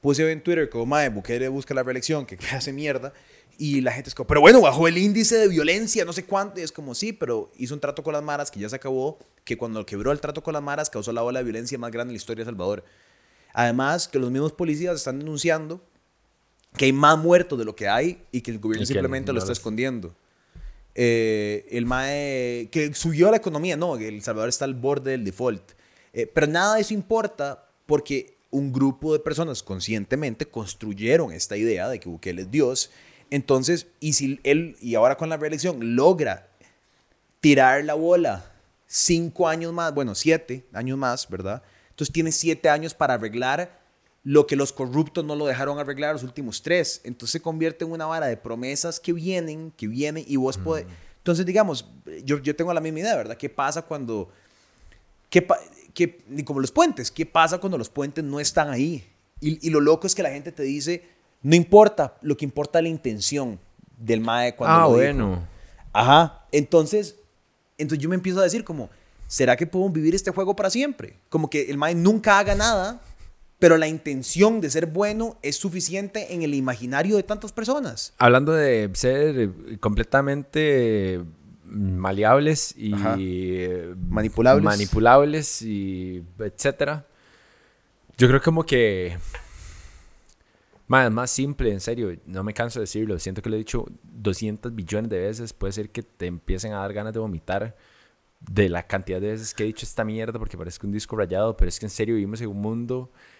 puse 0.00 0.30
en 0.30 0.42
Twitter 0.42 0.68
como, 0.68 0.86
mae, 0.86 1.08
Bukele 1.08 1.48
busca 1.48 1.74
la 1.74 1.82
reelección, 1.82 2.26
que 2.26 2.36
hace 2.52 2.72
mierda. 2.72 3.12
Y 3.58 3.82
la 3.82 3.92
gente 3.92 4.08
es 4.08 4.14
como, 4.14 4.26
pero 4.26 4.40
bueno, 4.40 4.60
bajó 4.62 4.88
el 4.88 4.98
índice 4.98 5.36
de 5.36 5.46
violencia, 5.46 6.04
no 6.04 6.12
sé 6.12 6.24
cuánto. 6.24 6.58
Y 6.58 6.64
es 6.64 6.72
como, 6.72 6.94
sí, 6.94 7.12
pero 7.12 7.52
hizo 7.56 7.74
un 7.74 7.80
trato 7.80 8.02
con 8.02 8.12
las 8.12 8.22
maras 8.22 8.50
que 8.50 8.58
ya 8.58 8.68
se 8.68 8.76
acabó, 8.76 9.18
que 9.44 9.56
cuando 9.56 9.84
quebró 9.86 10.10
el 10.10 10.20
trato 10.20 10.42
con 10.42 10.54
las 10.54 10.62
maras 10.62 10.90
causó 10.90 11.12
la 11.12 11.22
ola 11.22 11.40
de 11.40 11.44
violencia 11.44 11.78
más 11.78 11.92
grande 11.92 12.10
en 12.10 12.14
la 12.14 12.16
historia 12.16 12.44
de 12.44 12.50
Salvador. 12.50 12.84
Además, 13.52 14.08
que 14.08 14.18
los 14.18 14.30
mismos 14.30 14.52
policías 14.52 14.96
están 14.96 15.18
denunciando 15.18 15.84
que 16.76 16.86
hay 16.86 16.92
más 16.92 17.18
muertos 17.18 17.58
de 17.58 17.64
lo 17.64 17.76
que 17.76 17.88
hay 17.88 18.22
y 18.32 18.40
que 18.40 18.50
el 18.50 18.58
gobierno 18.58 18.86
simplemente 18.86 19.32
lo 19.32 19.38
está 19.38 19.52
escondiendo. 19.52 20.14
Eh, 20.94 21.66
el 21.70 21.86
MAE, 21.86 22.68
que 22.70 22.92
subió 22.94 23.30
la 23.30 23.38
economía, 23.38 23.76
no, 23.76 23.96
El 23.96 24.22
Salvador 24.22 24.48
está 24.48 24.64
al 24.64 24.74
borde 24.74 25.12
del 25.12 25.24
default. 25.24 25.72
Eh, 26.12 26.26
pero 26.26 26.46
nada 26.46 26.74
de 26.74 26.82
eso 26.82 26.94
importa 26.94 27.66
porque 27.86 28.36
un 28.50 28.72
grupo 28.72 29.12
de 29.12 29.18
personas 29.18 29.62
conscientemente 29.62 30.46
construyeron 30.46 31.32
esta 31.32 31.56
idea 31.56 31.88
de 31.88 31.98
que 31.98 32.08
Bukele 32.08 32.42
es 32.42 32.50
Dios. 32.50 32.90
Entonces, 33.30 33.86
y 33.98 34.12
si 34.12 34.38
él, 34.44 34.76
y 34.80 34.94
ahora 34.94 35.16
con 35.16 35.30
la 35.30 35.38
reelección, 35.38 35.96
logra 35.96 36.48
tirar 37.40 37.84
la 37.84 37.94
bola 37.94 38.52
cinco 38.86 39.48
años 39.48 39.72
más, 39.72 39.94
bueno, 39.94 40.14
siete 40.14 40.66
años 40.74 40.98
más, 40.98 41.28
¿verdad? 41.30 41.62
Entonces 41.88 42.12
tiene 42.12 42.30
siete 42.30 42.68
años 42.68 42.92
para 42.92 43.14
arreglar 43.14 43.81
lo 44.24 44.46
que 44.46 44.56
los 44.56 44.72
corruptos 44.72 45.24
no 45.24 45.34
lo 45.34 45.46
dejaron 45.46 45.78
arreglar 45.78 46.12
los 46.12 46.22
últimos 46.22 46.62
tres. 46.62 47.00
Entonces 47.04 47.32
se 47.32 47.42
convierte 47.42 47.84
en 47.84 47.90
una 47.90 48.06
vara 48.06 48.26
de 48.26 48.36
promesas 48.36 49.00
que 49.00 49.12
vienen, 49.12 49.72
que 49.76 49.88
vienen 49.88 50.24
y 50.26 50.36
vos 50.36 50.58
podés... 50.58 50.86
Entonces, 51.18 51.46
digamos, 51.46 51.88
yo, 52.24 52.38
yo 52.38 52.54
tengo 52.56 52.72
la 52.72 52.80
misma 52.80 53.00
idea, 53.00 53.16
¿verdad? 53.16 53.36
¿Qué 53.36 53.48
pasa 53.48 53.82
cuando... 53.82 54.30
Qué, 55.30 55.46
qué, 55.94 56.18
como 56.44 56.60
los 56.60 56.70
puentes, 56.70 57.10
¿qué 57.10 57.24
pasa 57.24 57.58
cuando 57.58 57.78
los 57.78 57.88
puentes 57.88 58.22
no 58.22 58.38
están 58.38 58.68
ahí? 58.70 59.08
Y, 59.40 59.66
y, 59.66 59.70
lo 59.70 59.80
loco 59.80 60.06
es 60.06 60.14
que 60.14 60.22
la 60.22 60.30
gente 60.30 60.52
te 60.52 60.62
dice, 60.62 61.08
no 61.42 61.56
importa, 61.56 62.16
lo 62.20 62.36
que 62.36 62.44
importa 62.44 62.78
es 62.78 62.82
la 62.82 62.88
intención 62.90 63.58
del 63.96 64.20
MAE 64.20 64.54
cuando... 64.54 64.76
Ah, 64.76 64.86
bueno. 64.86 65.48
Ajá. 65.92 66.46
Entonces, 66.52 67.16
entonces 67.78 68.02
yo 68.02 68.08
me 68.08 68.14
empiezo 68.14 68.40
a 68.40 68.44
decir 68.44 68.62
como, 68.62 68.90
¿será 69.26 69.56
que 69.56 69.66
podemos 69.66 69.92
vivir 69.92 70.14
este 70.14 70.30
juego 70.30 70.54
para 70.54 70.70
siempre? 70.70 71.18
Como 71.28 71.48
que 71.48 71.70
el 71.70 71.78
MAE 71.78 71.94
nunca 71.94 72.38
haga 72.38 72.54
nada 72.54 73.00
pero 73.62 73.76
la 73.76 73.86
intención 73.86 74.60
de 74.60 74.68
ser 74.70 74.86
bueno 74.86 75.38
es 75.40 75.54
suficiente 75.54 76.34
en 76.34 76.42
el 76.42 76.52
imaginario 76.52 77.14
de 77.14 77.22
tantas 77.22 77.52
personas. 77.52 78.12
Hablando 78.18 78.50
de 78.50 78.90
ser 78.94 79.50
completamente 79.78 81.22
maleables 81.64 82.74
y 82.76 82.90
manipulables. 84.10 84.64
manipulables 84.64 85.62
y 85.62 86.24
etcétera. 86.40 87.06
Yo 88.18 88.26
creo 88.26 88.42
como 88.42 88.64
que 88.64 89.16
más, 90.88 91.12
más 91.12 91.30
simple, 91.30 91.70
en 91.70 91.78
serio, 91.78 92.18
no 92.26 92.42
me 92.42 92.54
canso 92.54 92.80
de 92.80 92.86
decirlo, 92.86 93.16
siento 93.20 93.42
que 93.42 93.48
lo 93.48 93.54
he 93.54 93.60
dicho 93.60 93.86
200 94.02 94.74
billones 94.74 95.08
de 95.08 95.20
veces, 95.20 95.52
puede 95.52 95.72
ser 95.72 95.90
que 95.90 96.02
te 96.02 96.26
empiecen 96.26 96.72
a 96.72 96.78
dar 96.78 96.92
ganas 96.92 97.12
de 97.12 97.20
vomitar 97.20 97.76
de 98.40 98.68
la 98.68 98.88
cantidad 98.88 99.20
de 99.20 99.28
veces 99.28 99.54
que 99.54 99.62
he 99.62 99.66
dicho 99.66 99.86
esta 99.86 100.02
mierda 100.02 100.36
porque 100.40 100.58
parece 100.58 100.84
un 100.84 100.90
disco 100.90 101.14
rayado, 101.14 101.56
pero 101.56 101.68
es 101.68 101.78
que 101.78 101.86
en 101.86 101.90
serio 101.90 102.16
vivimos 102.16 102.40
en 102.40 102.48
un 102.48 102.60
mundo 102.60 103.12
eh, 103.12 103.32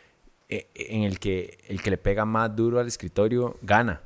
en 0.74 1.02
el 1.02 1.18
que 1.18 1.58
el 1.68 1.82
que 1.82 1.90
le 1.90 1.98
pega 1.98 2.24
más 2.24 2.54
duro 2.54 2.80
al 2.80 2.86
escritorio 2.86 3.56
gana. 3.62 4.00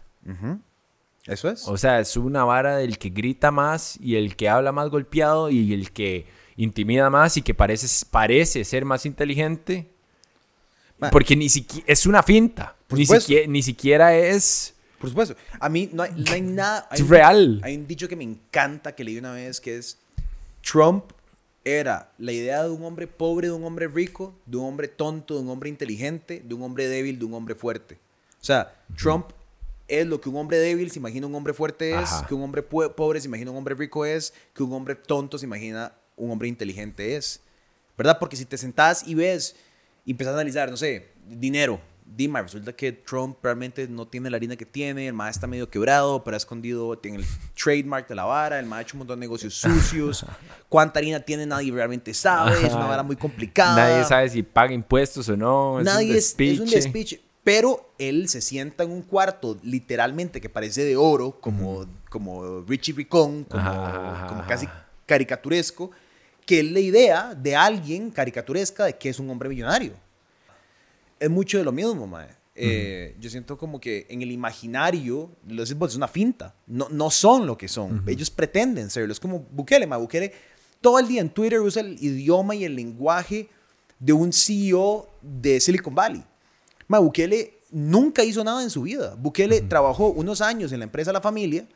Eso 1.27 1.51
es. 1.51 1.67
O 1.67 1.77
sea, 1.77 2.01
es 2.01 2.17
una 2.17 2.45
vara 2.45 2.77
del 2.77 2.99
que 2.99 3.11
grita 3.11 3.51
más 3.51 3.99
y 4.01 4.17
el 4.17 4.37
que 4.37 4.49
habla 4.49 4.73
más 4.73 4.91
golpeado 4.91 5.51
y 5.51 5.73
el 5.73 5.91
que 5.91 6.27
intimida 6.57 7.11
más 7.11 7.37
y 7.37 7.43
que 7.43 7.55
parece, 7.55 8.07
parece 8.11 8.65
ser 8.65 8.85
más 8.85 9.07
inteligente. 9.07 9.89
Porque 11.13 11.37
ni 11.37 11.49
siquiera 11.49 11.85
es 11.87 12.07
una 12.07 12.23
finta. 12.23 12.75
Ni 12.91 13.05
siquiera, 13.05 13.47
ni 13.47 13.63
siquiera, 13.63 14.17
es. 14.17 14.75
Por 14.99 15.11
supuesto. 15.11 15.37
A 15.61 15.69
mí 15.69 15.91
no 15.93 16.03
hay, 16.03 16.41
nada. 16.41 16.89
es 16.91 17.07
real. 17.07 17.61
Hay 17.63 17.77
un 17.77 17.87
dicho 17.87 18.09
que 18.09 18.17
me 18.17 18.25
encanta 18.25 18.95
que 18.95 19.05
leí 19.05 19.19
una 19.19 19.33
vez 19.33 19.61
que 19.61 19.77
es: 19.77 19.99
Trump 20.63 21.05
era 21.66 22.12
la 22.18 22.31
idea 22.31 22.62
de 22.62 22.70
un 22.70 22.85
hombre 22.85 23.09
pobre, 23.09 23.48
de 23.48 23.52
un 23.52 23.64
hombre 23.64 23.88
rico, 23.88 24.33
de 24.46 24.57
un 24.57 24.66
hombre 24.66 24.87
tonto, 24.87 25.35
de 25.35 25.40
un 25.40 25.50
hombre 25.50 25.68
inteligente, 25.68 26.40
de 26.44 26.55
un 26.55 26.62
hombre 26.62 26.87
débil, 26.87 27.18
de 27.18 27.24
un 27.24 27.35
hombre 27.35 27.57
fuerte. 27.57 27.98
O 28.40 28.44
sea, 28.44 28.72
Trump 28.96 29.31
es 29.88 30.07
lo 30.07 30.20
que 30.20 30.29
un 30.29 30.37
hombre 30.37 30.59
débil 30.59 30.92
se 30.92 31.00
imagina 31.00 31.26
un 31.26 31.35
hombre 31.35 31.52
fuerte 31.52 31.90
es, 31.90 32.12
Ajá. 32.12 32.26
que 32.26 32.35
un 32.35 32.42
hombre 32.42 32.62
pobre 32.62 33.20
se 33.20 33.26
imagina 33.26 33.50
un 33.50 33.57
hombre 33.57 33.74
rico 33.74 34.05
es, 34.05 34.33
que 34.55 34.62
un 34.62 34.72
hombre 34.72 34.94
tonto 34.94 35.38
se 35.38 35.46
imagina 35.46 35.92
un 36.14 36.31
hombre 36.31 36.46
inteligente 36.46 37.16
es. 37.16 37.40
¿Verdad? 37.98 38.18
Porque 38.20 38.37
si 38.37 38.44
te 38.44 38.59
sentás 38.59 39.07
y 39.07 39.16
ves 39.16 39.57
y 40.05 40.12
empiezas 40.12 40.35
a 40.35 40.37
analizar, 40.37 40.70
no 40.70 40.76
sé, 40.76 41.09
dinero. 41.26 41.81
Dima, 42.07 42.40
resulta 42.40 42.73
que 42.73 42.92
Trump 42.92 43.37
realmente 43.42 43.88
no 43.88 44.07
tiene 44.07 44.31
la 44.31 44.37
harina 44.37 44.57
que 44.57 44.64
tiene, 44.64 45.09
el 45.09 45.12
MAE 45.12 45.31
está 45.31 45.47
medio 45.47 45.69
quebrado, 45.69 46.23
pero 46.23 46.37
ha 46.37 46.38
escondido, 46.38 46.97
tiene 46.97 47.19
el 47.19 47.25
trademark 47.61 48.09
de 48.09 48.14
la 48.14 48.25
vara, 48.25 48.59
el 48.59 48.66
MAE 48.66 48.79
ha 48.79 48.83
hecho 48.83 48.95
un 48.95 49.01
montón 49.01 49.19
de 49.19 49.27
negocios 49.27 49.55
sucios. 49.61 50.25
¿Cuánta 50.69 50.99
harina 51.01 51.21
tiene? 51.21 51.45
Nadie 51.47 51.73
realmente 51.73 52.14
sabe, 52.14 52.64
es 52.64 52.73
una 52.73 52.87
vara 52.87 53.03
muy 53.03 53.16
complicada. 53.16 53.77
Nadie 53.77 54.05
sabe 54.05 54.29
si 54.29 54.42
paga 54.42 54.73
impuestos 54.73 55.29
o 55.29 55.37
no. 55.37 55.83
Nadie 55.83 56.16
es 56.16 56.35
es, 56.38 56.38
un 56.38 56.45
es 56.45 56.61
un 56.61 56.64
despiche. 56.66 56.77
despiche. 56.77 57.21
Pero 57.47 57.92
él 57.99 58.29
se 58.29 58.40
sienta 58.40 58.83
en 58.83 58.90
un 58.90 59.03
cuarto, 59.03 59.57
literalmente, 59.62 60.40
que 60.40 60.49
parece 60.49 60.85
de 60.85 60.97
oro, 60.97 61.38
como, 61.40 61.87
como 62.09 62.62
Richie 62.62 62.92
Ricón, 62.92 63.45
como, 63.45 64.27
como 64.29 64.47
casi 64.49 64.69
caricaturesco, 65.07 65.92
que 66.45 66.61
es 66.61 66.73
la 66.73 66.81
idea 66.81 67.35
de 67.35 67.55
alguien 67.55 68.11
caricaturesca 68.11 68.87
de 68.87 68.97
que 68.97 69.09
es 69.11 69.21
un 69.21 69.31
hombre 69.31 69.49
millonario. 69.49 69.92
Es 71.18 71.31
mucho 71.31 71.59
de 71.59 71.64
lo 71.64 71.72
mismo, 71.72 72.07
mae. 72.07 72.29
Eh, 72.59 73.14
Yo 73.20 73.29
siento 73.29 73.59
como 73.59 73.79
que 73.81 74.07
en 74.09 74.22
el 74.22 74.33
imaginario, 74.33 75.31
los 75.46 75.68
Xbox 75.68 75.92
es 75.92 75.96
una 75.96 76.09
finta. 76.09 76.55
No, 76.66 76.88
no 76.90 77.11
son 77.11 77.46
lo 77.46 77.59
que 77.59 77.68
son. 77.68 78.02
Ellos 78.07 78.31
pretenden 78.31 78.88
serlo. 78.90 79.12
Es 79.12 79.20
como 79.20 79.40
Bukele, 79.50 79.87
mae. 79.87 79.98
Bukele 79.98 80.33
todo 80.81 80.98
el 80.98 81.07
día 81.09 81.20
en 81.20 81.31
Twitter 81.31 81.61
usa 81.61 81.83
el 81.83 82.02
idioma 82.02 82.55
y 82.55 82.64
el 82.64 82.74
lenguaje 82.76 83.48
de 83.98 84.12
un 84.12 84.33
CEO 84.33 85.09
de 85.22 85.59
Silicon 85.61 85.94
Valley. 85.94 86.22
Ma, 86.88 86.98
Bukele 86.98 87.55
nunca 87.70 88.22
hizo 88.24 88.42
nada 88.44 88.62
en 88.62 88.70
su 88.70 88.83
vida. 88.83 89.14
Bukele 89.18 89.61
trabajó 89.62 90.09
unos 90.09 90.40
años 90.40 90.72
en 90.72 90.79
la 90.81 90.85
empresa 90.85 91.12
La 91.12 91.20
Familia. 91.20 91.66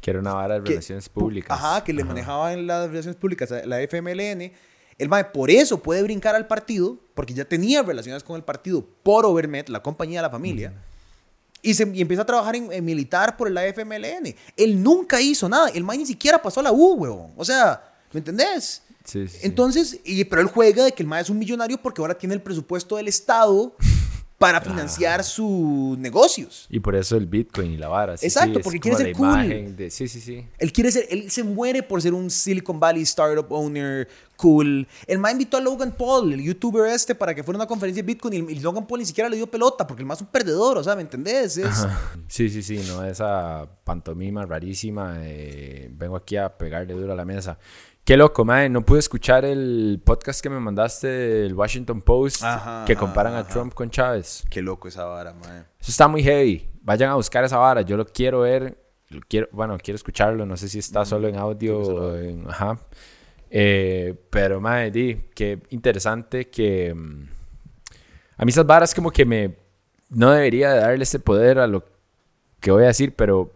Que 0.00 0.10
era 0.10 0.20
una 0.20 0.34
vara 0.34 0.54
de 0.56 0.64
que- 0.64 0.70
relaciones 0.70 1.08
públicas. 1.08 1.56
Ajá, 1.58 1.82
que 1.84 1.92
le 1.92 2.04
manejaba 2.04 2.52
en 2.52 2.66
las 2.66 2.88
relaciones 2.88 3.16
públicas 3.16 3.52
la 3.64 3.80
FMLN. 3.80 4.52
El 5.02 5.08
mae 5.08 5.24
por 5.24 5.50
eso 5.50 5.82
puede 5.82 6.00
brincar 6.00 6.36
al 6.36 6.46
partido, 6.46 6.96
porque 7.14 7.34
ya 7.34 7.44
tenía 7.44 7.82
relaciones 7.82 8.22
con 8.22 8.36
el 8.36 8.44
partido 8.44 8.86
por 9.02 9.26
Overmet, 9.26 9.68
la 9.68 9.82
compañía 9.82 10.20
de 10.20 10.22
la 10.22 10.30
familia. 10.30 10.72
Y, 11.60 11.74
se, 11.74 11.90
y 11.92 12.00
empieza 12.00 12.22
a 12.22 12.26
trabajar 12.26 12.54
en, 12.54 12.72
en 12.72 12.84
militar 12.84 13.36
por 13.36 13.50
la 13.50 13.66
FMLN. 13.66 14.32
Él 14.56 14.80
nunca 14.80 15.20
hizo 15.20 15.48
nada. 15.48 15.70
El 15.70 15.82
mae 15.82 15.98
ni 15.98 16.06
siquiera 16.06 16.40
pasó 16.40 16.60
a 16.60 16.62
la 16.62 16.70
U, 16.70 16.92
weón. 16.92 17.32
O 17.36 17.44
sea, 17.44 17.82
¿me 18.12 18.18
entendés? 18.18 18.82
Sí. 19.04 19.26
Entonces, 19.42 19.98
y, 20.04 20.22
pero 20.22 20.40
él 20.40 20.46
juega 20.46 20.84
de 20.84 20.92
que 20.92 21.02
el 21.02 21.08
mae 21.08 21.22
es 21.22 21.30
un 21.30 21.38
millonario 21.40 21.82
porque 21.82 22.00
ahora 22.00 22.16
tiene 22.16 22.36
el 22.36 22.40
presupuesto 22.40 22.94
del 22.94 23.08
Estado 23.08 23.74
para 24.42 24.60
financiar 24.60 25.22
sus 25.22 25.96
negocios. 25.98 26.66
Y 26.68 26.80
por 26.80 26.96
eso 26.96 27.16
el 27.16 27.26
Bitcoin 27.26 27.72
y 27.72 27.76
la 27.76 27.86
vara. 27.88 28.16
sí, 28.16 28.26
Exacto, 28.26 28.58
sí, 28.58 28.62
porque 28.64 28.80
quiere 28.80 28.96
ser 28.96 29.12
cool. 29.16 29.76
de- 29.76 29.88
Sí, 29.90 30.08
sí, 30.08 30.20
sí. 30.20 30.44
Él 30.58 30.72
quiere 30.72 30.90
ser, 30.90 31.06
él 31.10 31.30
se 31.30 31.44
muere 31.44 31.82
por 31.84 32.02
ser 32.02 32.12
un 32.12 32.28
Silicon 32.28 32.80
Valley 32.80 33.02
startup 33.02 33.46
owner 33.52 34.08
cool. 34.36 34.88
El 35.06 35.18
mae 35.20 35.30
invitó 35.32 35.56
a 35.56 35.60
Logan 35.60 35.92
Paul, 35.92 36.32
el 36.32 36.42
youtuber 36.42 36.88
este, 36.92 37.14
para 37.14 37.32
que 37.34 37.44
fuera 37.44 37.58
a 37.58 37.60
una 37.60 37.68
conferencia 37.68 38.02
de 38.02 38.06
Bitcoin 38.06 38.34
y, 38.48 38.52
y 38.52 38.58
Logan 38.58 38.84
Paul 38.86 38.98
ni 38.98 39.06
siquiera 39.06 39.30
le 39.30 39.36
dio 39.36 39.46
pelota 39.46 39.86
porque 39.86 40.02
el 40.02 40.06
mae 40.06 40.16
es 40.16 40.20
un 40.22 40.26
perdedor, 40.26 40.78
o 40.78 40.82
sea, 40.82 40.96
¿me 40.96 41.02
entendés? 41.02 41.56
Es, 41.58 41.86
Sí, 42.26 42.48
sí, 42.48 42.62
sí, 42.64 42.80
no, 42.88 43.04
esa 43.04 43.68
pantomima 43.84 44.44
rarísima. 44.44 45.18
vengo 45.90 46.16
aquí 46.16 46.36
a 46.36 46.48
pegarle 46.58 46.94
duro 46.94 47.12
a 47.12 47.16
la 47.16 47.24
mesa. 47.24 47.58
Qué 48.04 48.16
loco, 48.16 48.44
mae. 48.44 48.68
No 48.68 48.84
pude 48.84 48.98
escuchar 48.98 49.44
el 49.44 50.00
podcast 50.04 50.40
que 50.42 50.50
me 50.50 50.58
mandaste 50.58 51.06
del 51.06 51.54
Washington 51.54 52.02
Post 52.02 52.42
Ajá, 52.42 52.84
que 52.84 52.94
ajá, 52.94 53.00
comparan 53.00 53.34
a 53.34 53.40
ajá. 53.40 53.48
Trump 53.48 53.74
con 53.74 53.90
Chávez. 53.90 54.44
Qué 54.50 54.60
loco 54.60 54.88
esa 54.88 55.04
vara, 55.04 55.32
mae. 55.32 55.60
Eso 55.78 55.90
está 55.90 56.08
muy 56.08 56.22
heavy. 56.22 56.68
Vayan 56.82 57.10
a 57.10 57.14
buscar 57.14 57.44
esa 57.44 57.58
vara. 57.58 57.82
Yo 57.82 57.96
lo 57.96 58.04
quiero 58.04 58.40
ver. 58.40 58.76
Lo 59.10 59.20
quiero, 59.28 59.48
bueno, 59.52 59.78
quiero 59.80 59.96
escucharlo. 59.96 60.44
No 60.46 60.56
sé 60.56 60.68
si 60.68 60.80
está 60.80 61.04
solo 61.04 61.28
en 61.28 61.36
audio 61.36 61.78
o 61.78 62.16
en. 62.16 62.48
Ajá. 62.50 62.78
Eh, 63.50 64.14
pero, 64.30 64.60
madre, 64.60 64.90
di, 64.90 65.14
qué 65.34 65.62
interesante 65.70 66.48
que. 66.48 66.92
mm, 66.94 67.24
A 68.38 68.44
mí 68.44 68.50
esas 68.50 68.66
varas 68.66 68.94
como 68.94 69.12
que 69.12 69.24
me. 69.24 69.56
No 70.08 70.32
debería 70.32 70.72
de 70.72 70.80
darle 70.80 71.04
ese 71.04 71.20
poder 71.20 71.58
a 71.60 71.66
lo 71.68 71.84
que 72.58 72.72
voy 72.72 72.82
a 72.82 72.88
decir, 72.88 73.14
pero. 73.14 73.52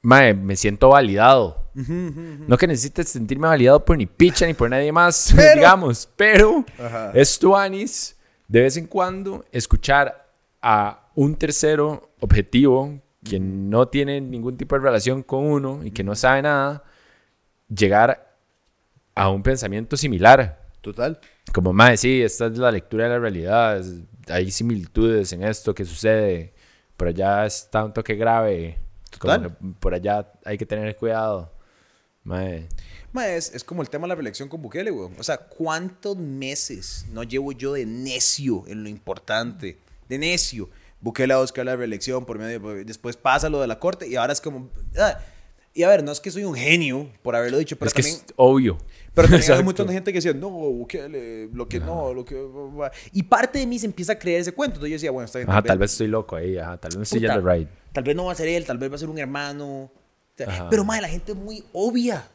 Madre, 0.00 0.32
me 0.34 0.56
siento 0.56 0.88
validado. 0.88 1.61
No 1.74 2.56
que 2.58 2.66
necesites 2.66 3.08
sentirme 3.08 3.48
validado 3.48 3.84
por 3.84 3.96
ni 3.96 4.06
picha 4.06 4.46
ni 4.46 4.54
por 4.54 4.68
nadie 4.70 4.92
más, 4.92 5.32
Pero- 5.36 5.54
digamos. 5.54 6.08
Pero 6.16 6.64
Ajá. 6.78 7.12
es 7.14 7.38
tu 7.38 7.56
anis 7.56 8.16
de 8.48 8.60
vez 8.62 8.76
en 8.76 8.86
cuando 8.86 9.44
escuchar 9.52 10.28
a 10.60 11.08
un 11.14 11.34
tercero 11.36 12.10
objetivo 12.20 13.00
que 13.24 13.38
no 13.40 13.88
tiene 13.88 14.20
ningún 14.20 14.56
tipo 14.56 14.74
de 14.76 14.82
relación 14.82 15.22
con 15.22 15.44
uno 15.46 15.80
y 15.84 15.90
que 15.90 16.02
no 16.04 16.14
sabe 16.14 16.42
nada, 16.42 16.82
llegar 17.74 18.36
a 19.14 19.28
un 19.30 19.42
pensamiento 19.42 19.96
similar. 19.96 20.60
Total. 20.80 21.18
Como, 21.52 21.72
más 21.72 22.00
sí, 22.00 22.22
esta 22.22 22.46
es 22.46 22.58
la 22.58 22.72
lectura 22.72 23.04
de 23.04 23.10
la 23.10 23.18
realidad, 23.18 23.78
es- 23.78 24.00
hay 24.28 24.50
similitudes 24.50 25.32
en 25.32 25.42
esto 25.44 25.74
que 25.74 25.84
sucede, 25.84 26.52
por 26.96 27.08
allá 27.08 27.46
está 27.46 27.84
un 27.84 27.92
toque 27.92 28.14
grave, 28.14 28.78
como 29.18 29.40
que 29.42 29.48
por 29.80 29.94
allá 29.94 30.30
hay 30.44 30.56
que 30.58 30.66
tener 30.66 30.96
cuidado. 30.96 31.51
Mae, 32.24 32.68
Mae, 33.12 33.36
es, 33.36 33.52
es 33.54 33.64
como 33.64 33.82
el 33.82 33.90
tema 33.90 34.04
de 34.04 34.10
la 34.10 34.14
reelección 34.14 34.48
con 34.48 34.62
Bukele, 34.62 34.90
weón. 34.90 35.14
O 35.18 35.22
sea, 35.22 35.38
¿cuántos 35.38 36.16
meses 36.16 37.04
no 37.12 37.22
llevo 37.24 37.52
yo 37.52 37.72
de 37.74 37.84
necio 37.84 38.64
en 38.68 38.82
lo 38.84 38.88
importante? 38.88 39.78
De 40.08 40.18
necio. 40.18 40.70
Bukele 41.00 41.34
a 41.34 41.38
buscar 41.38 41.66
la 41.66 41.74
reelección 41.76 42.24
por 42.24 42.38
medio 42.38 42.60
de- 42.60 42.84
Después 42.84 43.16
pasa 43.16 43.48
lo 43.50 43.60
de 43.60 43.66
la 43.66 43.78
corte 43.78 44.06
y 44.06 44.14
ahora 44.16 44.32
es 44.32 44.40
como... 44.40 44.70
ah, 44.98 45.18
y 45.74 45.82
a 45.82 45.88
ver, 45.88 46.04
no 46.04 46.12
es 46.12 46.20
que 46.20 46.30
soy 46.30 46.44
un 46.44 46.54
genio 46.54 47.10
por 47.22 47.34
haberlo 47.34 47.56
dicho, 47.58 47.76
pero 47.76 47.88
es 47.88 47.94
que 47.94 48.02
también... 48.02 48.20
es 48.24 48.34
obvio. 48.36 48.78
Pero 49.14 49.26
también 49.26 49.32
hay 49.42 49.46
Exacto. 49.46 49.64
montón 49.64 49.86
de 49.88 49.92
gente 49.94 50.12
que 50.12 50.18
decía, 50.18 50.32
no, 50.34 50.48
Bukele, 50.50 51.48
lo 51.52 51.66
que 51.68 51.80
no, 51.80 52.14
lo 52.14 52.24
que... 52.24 52.40
Y 53.12 53.22
parte 53.24 53.58
de 53.58 53.66
mí 53.66 53.78
se 53.78 53.86
empieza 53.86 54.12
a 54.12 54.18
creer 54.18 54.42
ese 54.42 54.52
cuento. 54.52 54.74
Entonces 54.76 54.90
yo 54.90 54.94
decía, 54.96 55.10
bueno, 55.10 55.24
está 55.26 55.38
bien. 55.38 55.50
Ajá, 55.50 55.62
tal 55.62 55.78
vez 55.78 55.90
estoy 55.92 56.06
loco 56.08 56.36
ahí, 56.36 56.56
ajá, 56.56 56.76
tal 56.78 56.90
vez 56.98 57.02
estoy 57.02 57.20
yendo 57.20 57.40
right. 57.40 57.68
Tal 57.92 58.04
vez 58.04 58.14
no 58.14 58.26
va 58.26 58.32
a 58.32 58.34
ser 58.36 58.48
él, 58.48 58.64
tal 58.64 58.78
vez 58.78 58.90
va 58.90 58.94
a 58.94 58.98
ser 58.98 59.08
un 59.08 59.18
hermano. 59.18 59.90
Ajá. 60.46 60.68
Pero, 60.70 60.84
madre, 60.84 61.02
la 61.02 61.08
gente 61.08 61.32
es 61.32 61.38
muy 61.38 61.64
obvia. 61.72 62.28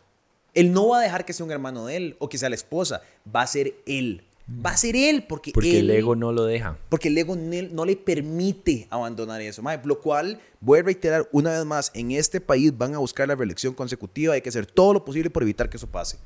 Él 0.54 0.72
no 0.72 0.88
va 0.90 1.00
a 1.00 1.02
dejar 1.02 1.26
que 1.26 1.34
sea 1.34 1.46
un 1.46 1.52
hermano 1.52 1.86
de 1.86 1.98
él 1.98 2.16
o 2.20 2.30
que 2.30 2.38
sea 2.38 2.50
la 2.50 2.56
esposa. 2.56 3.02
Va 3.34 3.42
a 3.44 3.48
ser 3.48 3.74
él. 3.86 4.24
Va 4.66 4.72
a 4.72 4.78
ser 4.78 4.96
él 4.96 5.26
porque, 5.28 5.52
Porque 5.52 5.80
él- 5.80 5.90
el 5.90 5.98
ego 5.98 6.16
no 6.16 6.32
lo 6.32 6.46
deja. 6.46 6.78
Porque 6.90 7.10
el 7.10 7.18
ego 7.18 7.36
no 7.36 7.86
le 7.86 7.96
permite 7.98 8.88
abandonar 8.90 9.42
eso. 9.42 9.62
Mae, 9.62 9.80
lo 9.84 10.00
cual, 10.00 10.40
voy 10.62 10.80
a 10.80 10.84
reiterar 10.84 11.28
una 11.34 11.52
vez 11.52 11.66
más, 11.66 11.92
en 11.94 12.12
este 12.12 12.40
país 12.40 12.76
van 12.76 12.96
a 12.96 13.00
buscar 13.00 13.28
la 13.28 13.36
reelección 13.36 13.74
consecutiva. 13.74 14.34
Hay 14.36 14.42
que 14.42 14.50
hacer 14.50 14.66
todo 14.66 14.94
lo 14.94 15.04
posible 15.06 15.30
por 15.30 15.44
evitar 15.44 15.70
que 15.70 15.76
eso 15.78 15.88
pase. 15.88 16.18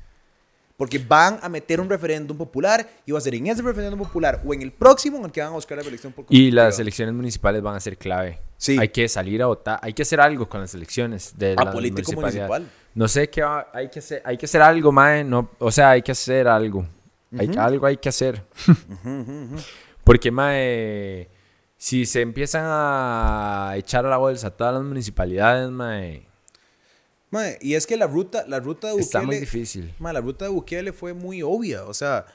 Porque 0.82 0.98
van 0.98 1.38
a 1.40 1.48
meter 1.48 1.80
un 1.80 1.88
referéndum 1.88 2.36
popular 2.36 2.84
y 3.06 3.12
va 3.12 3.18
a 3.18 3.20
ser 3.20 3.36
en 3.36 3.46
ese 3.46 3.62
referéndum 3.62 4.00
popular 4.00 4.42
o 4.44 4.52
en 4.52 4.62
el 4.62 4.72
próximo 4.72 5.16
en 5.18 5.26
el 5.26 5.30
que 5.30 5.40
van 5.40 5.50
a 5.50 5.52
buscar 5.52 5.76
la 5.78 5.84
reelección 5.84 6.12
por 6.12 6.24
Y 6.28 6.50
las 6.50 6.76
elecciones 6.80 7.14
municipales 7.14 7.62
van 7.62 7.76
a 7.76 7.78
ser 7.80 7.96
clave. 7.96 8.40
Sí. 8.56 8.76
Hay 8.80 8.88
que 8.88 9.08
salir 9.08 9.40
a 9.44 9.46
votar, 9.46 9.78
hay 9.80 9.92
que 9.92 10.02
hacer 10.02 10.20
algo 10.20 10.48
con 10.48 10.60
las 10.60 10.74
elecciones 10.74 11.38
de 11.38 11.54
A 11.56 11.66
la 11.66 11.70
político 11.70 12.10
municipal. 12.14 12.68
No 12.96 13.06
sé 13.06 13.30
qué 13.30 13.42
va- 13.42 13.68
hay 13.72 13.90
que 13.90 14.00
hacer, 14.00 14.22
hay 14.24 14.36
que 14.36 14.46
hacer 14.46 14.60
algo, 14.60 14.90
mae, 14.90 15.22
no, 15.22 15.50
o 15.60 15.70
sea, 15.70 15.90
hay 15.90 16.02
que 16.02 16.10
hacer 16.10 16.48
algo. 16.48 16.84
Hay- 17.38 17.52
algo 17.56 17.86
hay 17.86 17.98
que 17.98 18.08
hacer. 18.08 18.42
Porque 20.02 20.32
mae, 20.32 21.28
si 21.76 22.06
se 22.06 22.22
empiezan 22.22 22.64
a 22.66 23.74
echar 23.76 24.04
a 24.04 24.08
la 24.10 24.16
bolsa 24.16 24.50
todas 24.50 24.74
las 24.74 24.82
municipalidades, 24.82 25.70
mae, 25.70 26.26
Y 27.60 27.74
es 27.74 27.86
que 27.86 27.96
la 27.96 28.06
ruta, 28.06 28.44
la 28.46 28.60
ruta 28.60 28.88
de 28.88 28.92
Bukele... 28.92 29.04
está 29.04 29.22
muy 29.22 29.38
difícil. 29.38 29.94
La 30.00 30.20
ruta 30.20 30.44
de 30.44 30.50
Bukele 30.50 30.92
fue 30.92 31.14
muy 31.14 31.42
obvia. 31.42 31.84
O 31.84 31.94
sea, 31.94 32.26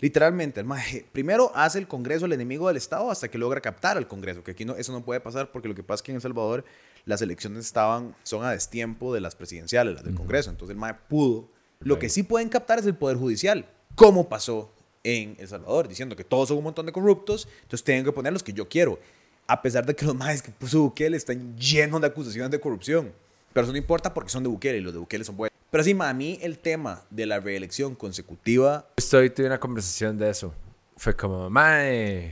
literalmente, 0.00 0.60
el 0.60 0.66
mae, 0.66 1.06
primero 1.12 1.52
hace 1.54 1.78
el 1.78 1.86
Congreso 1.86 2.26
el 2.26 2.32
enemigo 2.32 2.66
del 2.68 2.76
Estado 2.76 3.10
hasta 3.10 3.28
que 3.28 3.38
logra 3.38 3.60
captar 3.60 3.96
al 3.96 4.08
Congreso. 4.08 4.42
Que 4.42 4.50
aquí 4.50 4.64
no, 4.64 4.74
eso 4.74 4.92
no 4.92 5.04
puede 5.04 5.20
pasar 5.20 5.52
porque 5.52 5.68
lo 5.68 5.74
que 5.74 5.84
pasa 5.84 6.00
es 6.00 6.02
que 6.02 6.12
en 6.12 6.16
El 6.16 6.22
Salvador 6.22 6.64
las 7.04 7.22
elecciones 7.22 7.64
estaban, 7.66 8.16
son 8.24 8.44
a 8.44 8.50
destiempo 8.50 9.14
de 9.14 9.20
las 9.20 9.36
presidenciales, 9.36 9.94
las 9.94 10.04
del 10.04 10.14
Congreso. 10.14 10.50
Entonces 10.50 10.74
el 10.74 10.78
mae 10.78 10.94
pudo. 11.08 11.48
Lo 11.80 11.98
que 11.98 12.08
sí 12.08 12.22
pueden 12.22 12.48
captar 12.48 12.78
es 12.78 12.86
el 12.86 12.96
Poder 12.96 13.16
Judicial. 13.16 13.66
Como 13.94 14.28
pasó 14.28 14.72
en 15.04 15.36
El 15.38 15.48
Salvador, 15.48 15.88
diciendo 15.88 16.16
que 16.16 16.24
todos 16.24 16.48
son 16.48 16.58
un 16.58 16.64
montón 16.64 16.86
de 16.86 16.92
corruptos, 16.92 17.48
entonces 17.62 17.84
tienen 17.84 18.04
que 18.04 18.12
poner 18.12 18.32
los 18.32 18.42
que 18.42 18.52
yo 18.52 18.68
quiero. 18.68 18.98
A 19.46 19.62
pesar 19.62 19.84
de 19.86 19.94
que 19.94 20.04
los 20.04 20.14
maes 20.16 20.42
que 20.42 20.50
puso 20.50 20.80
Bukele 20.80 21.16
están 21.16 21.56
llenos 21.56 22.00
de 22.00 22.08
acusaciones 22.08 22.50
de 22.50 22.58
corrupción. 22.58 23.12
Pero 23.52 23.64
eso 23.64 23.72
no 23.72 23.78
importa 23.78 24.14
porque 24.14 24.30
son 24.30 24.42
de 24.42 24.48
Bukele 24.48 24.78
y 24.78 24.80
los 24.80 24.92
de 24.92 24.98
Bukele 24.98 25.24
son 25.24 25.36
buenos. 25.36 25.52
Pero 25.70 25.84
sí, 25.84 25.96
a 25.98 26.12
mí 26.12 26.38
el 26.42 26.58
tema 26.58 27.02
de 27.10 27.26
la 27.26 27.40
reelección 27.40 27.94
consecutiva. 27.94 28.86
Estoy 28.96 29.30
tuve 29.30 29.46
una 29.46 29.60
conversación 29.60 30.18
de 30.18 30.30
eso. 30.30 30.52
Fue 30.96 31.16
como, 31.16 31.48
mae, 31.48 32.26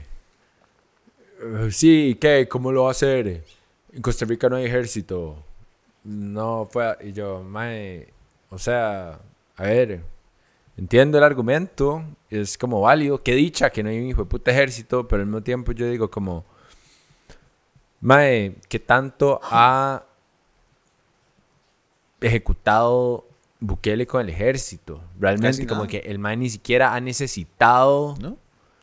eh, 1.41 1.71
sí, 1.71 2.17
¿qué? 2.19 2.47
¿Cómo 2.47 2.71
lo 2.71 2.83
va 2.83 2.89
a 2.89 2.91
hacer? 2.91 3.43
En 3.91 4.01
Costa 4.01 4.25
Rica 4.25 4.47
no 4.47 4.57
hay 4.57 4.65
ejército. 4.65 5.43
No 6.03 6.67
fue. 6.71 6.85
a-". 6.85 6.97
Y 7.01 7.13
yo, 7.13 7.43
mae, 7.43 8.07
o 8.49 8.59
sea, 8.59 9.19
a 9.55 9.63
ver, 9.63 10.01
entiendo 10.77 11.17
el 11.17 11.23
argumento, 11.23 12.03
es 12.29 12.57
como 12.57 12.81
válido. 12.81 13.23
Qué 13.23 13.33
dicha 13.33 13.69
que 13.69 13.81
no 13.83 13.89
hay 13.89 13.99
un 13.99 14.07
hijo 14.07 14.23
de 14.23 14.29
puta 14.29 14.51
ejército, 14.51 15.07
pero 15.07 15.21
al 15.21 15.27
mismo 15.27 15.41
tiempo 15.41 15.71
yo 15.71 15.89
digo, 15.89 16.11
como, 16.11 16.45
Mae, 18.01 18.55
¿qué 18.67 18.79
tanto 18.79 19.39
ha 19.43 20.03
ejecutado 22.21 23.27
Bukele 23.59 24.07
con 24.07 24.21
el 24.21 24.29
ejército? 24.29 25.01
Realmente, 25.19 25.67
como 25.67 25.85
que 25.87 25.99
el 25.99 26.19
mae 26.19 26.37
ni 26.37 26.49
siquiera 26.49 26.93
ha 26.93 26.99
necesitado 27.01 28.15
¿No? 28.19 28.37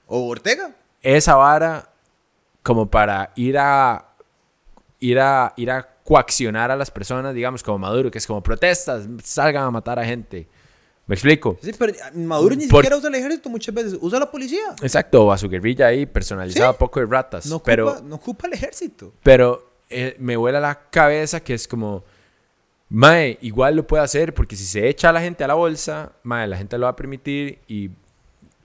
O 0.06 0.28
Ortega. 0.28 0.74
esa 1.02 1.34
vara 1.36 1.90
como 2.62 2.90
para 2.90 3.32
ir 3.36 3.58
a 3.58 4.04
ir 5.00 5.18
a 5.20 5.52
ir 5.56 5.70
a 5.70 5.88
coaccionar 6.04 6.70
a 6.70 6.76
las 6.76 6.90
personas, 6.90 7.34
digamos, 7.34 7.62
como 7.62 7.78
Maduro, 7.78 8.10
que 8.10 8.18
es 8.18 8.26
como 8.26 8.42
protestas, 8.42 9.06
salgan 9.22 9.64
a 9.64 9.70
matar 9.70 9.98
a 9.98 10.04
gente. 10.04 10.46
¿Me 11.06 11.14
explico? 11.14 11.56
Sí, 11.62 11.70
pero 11.78 11.92
Maduro 12.14 12.54
ni 12.54 12.66
Por- 12.66 12.82
siquiera 12.82 12.96
usa 12.96 13.08
el 13.08 13.14
ejército 13.14 13.48
muchas 13.48 13.74
veces. 13.74 13.98
Usa 14.00 14.18
la 14.18 14.30
policía. 14.30 14.74
Exacto, 14.82 15.24
o 15.26 15.32
a 15.32 15.38
su 15.38 15.48
guerrilla 15.48 15.86
ahí 15.86 16.04
personalizada, 16.06 16.72
Sí. 16.72 16.76
poco 16.78 17.00
de 17.00 17.06
ratas. 17.06 17.46
No 17.46 17.56
ocupa, 17.56 17.64
pero 17.70 18.00
no 18.02 18.16
ocupa 18.16 18.46
el 18.46 18.52
ejército. 18.54 19.12
pero 19.22 19.66
eh, 19.90 20.16
me 20.18 20.36
vuela 20.36 20.60
la 20.60 20.78
cabeza 20.90 21.40
que 21.40 21.54
es 21.54 21.66
como, 21.66 22.04
Mae, 22.90 23.38
igual 23.42 23.76
lo 23.76 23.86
puede 23.86 24.02
hacer 24.02 24.32
porque 24.32 24.56
si 24.56 24.64
se 24.64 24.88
echa 24.88 25.10
a 25.10 25.12
la 25.12 25.20
gente 25.20 25.44
a 25.44 25.46
la 25.48 25.54
bolsa, 25.54 26.12
Mae, 26.22 26.46
la 26.46 26.56
gente 26.56 26.78
lo 26.78 26.84
va 26.84 26.90
a 26.90 26.96
permitir 26.96 27.58
y, 27.68 27.90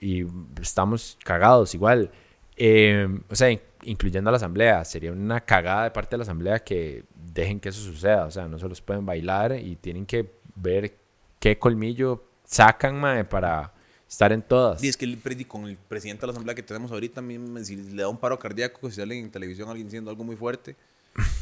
y 0.00 0.26
estamos 0.60 1.18
cagados 1.24 1.74
igual. 1.74 2.10
Eh, 2.56 3.06
o 3.28 3.34
sea, 3.36 3.50
in- 3.50 3.60
incluyendo 3.82 4.30
a 4.30 4.32
la 4.32 4.36
asamblea, 4.38 4.82
sería 4.84 5.12
una 5.12 5.40
cagada 5.42 5.84
de 5.84 5.90
parte 5.90 6.10
de 6.12 6.18
la 6.18 6.22
asamblea 6.22 6.58
que 6.60 7.04
dejen 7.34 7.60
que 7.60 7.68
eso 7.68 7.80
suceda. 7.82 8.24
O 8.24 8.30
sea, 8.30 8.48
no 8.48 8.58
se 8.58 8.68
los 8.68 8.80
pueden 8.80 9.04
bailar 9.04 9.58
y 9.58 9.76
tienen 9.76 10.06
que 10.06 10.30
ver 10.54 10.96
qué 11.38 11.58
colmillo 11.58 12.24
sacan, 12.44 12.98
Mae, 12.98 13.24
para 13.24 13.74
estar 14.08 14.32
en 14.32 14.40
todas. 14.40 14.82
Y 14.82 14.88
es 14.88 14.96
que 14.96 15.04
el 15.04 15.18
con 15.46 15.66
el 15.66 15.76
presidente 15.76 16.22
de 16.22 16.28
la 16.28 16.32
asamblea 16.32 16.54
que 16.54 16.62
tenemos 16.62 16.90
ahorita, 16.92 17.20
me- 17.20 17.62
si 17.64 17.76
le 17.76 18.02
da 18.02 18.08
un 18.08 18.16
paro 18.18 18.38
cardíaco, 18.38 18.88
si 18.88 18.96
sale 18.96 19.18
en 19.18 19.30
televisión 19.30 19.68
alguien 19.68 19.86
diciendo 19.88 20.10
algo 20.10 20.24
muy 20.24 20.36
fuerte. 20.36 20.76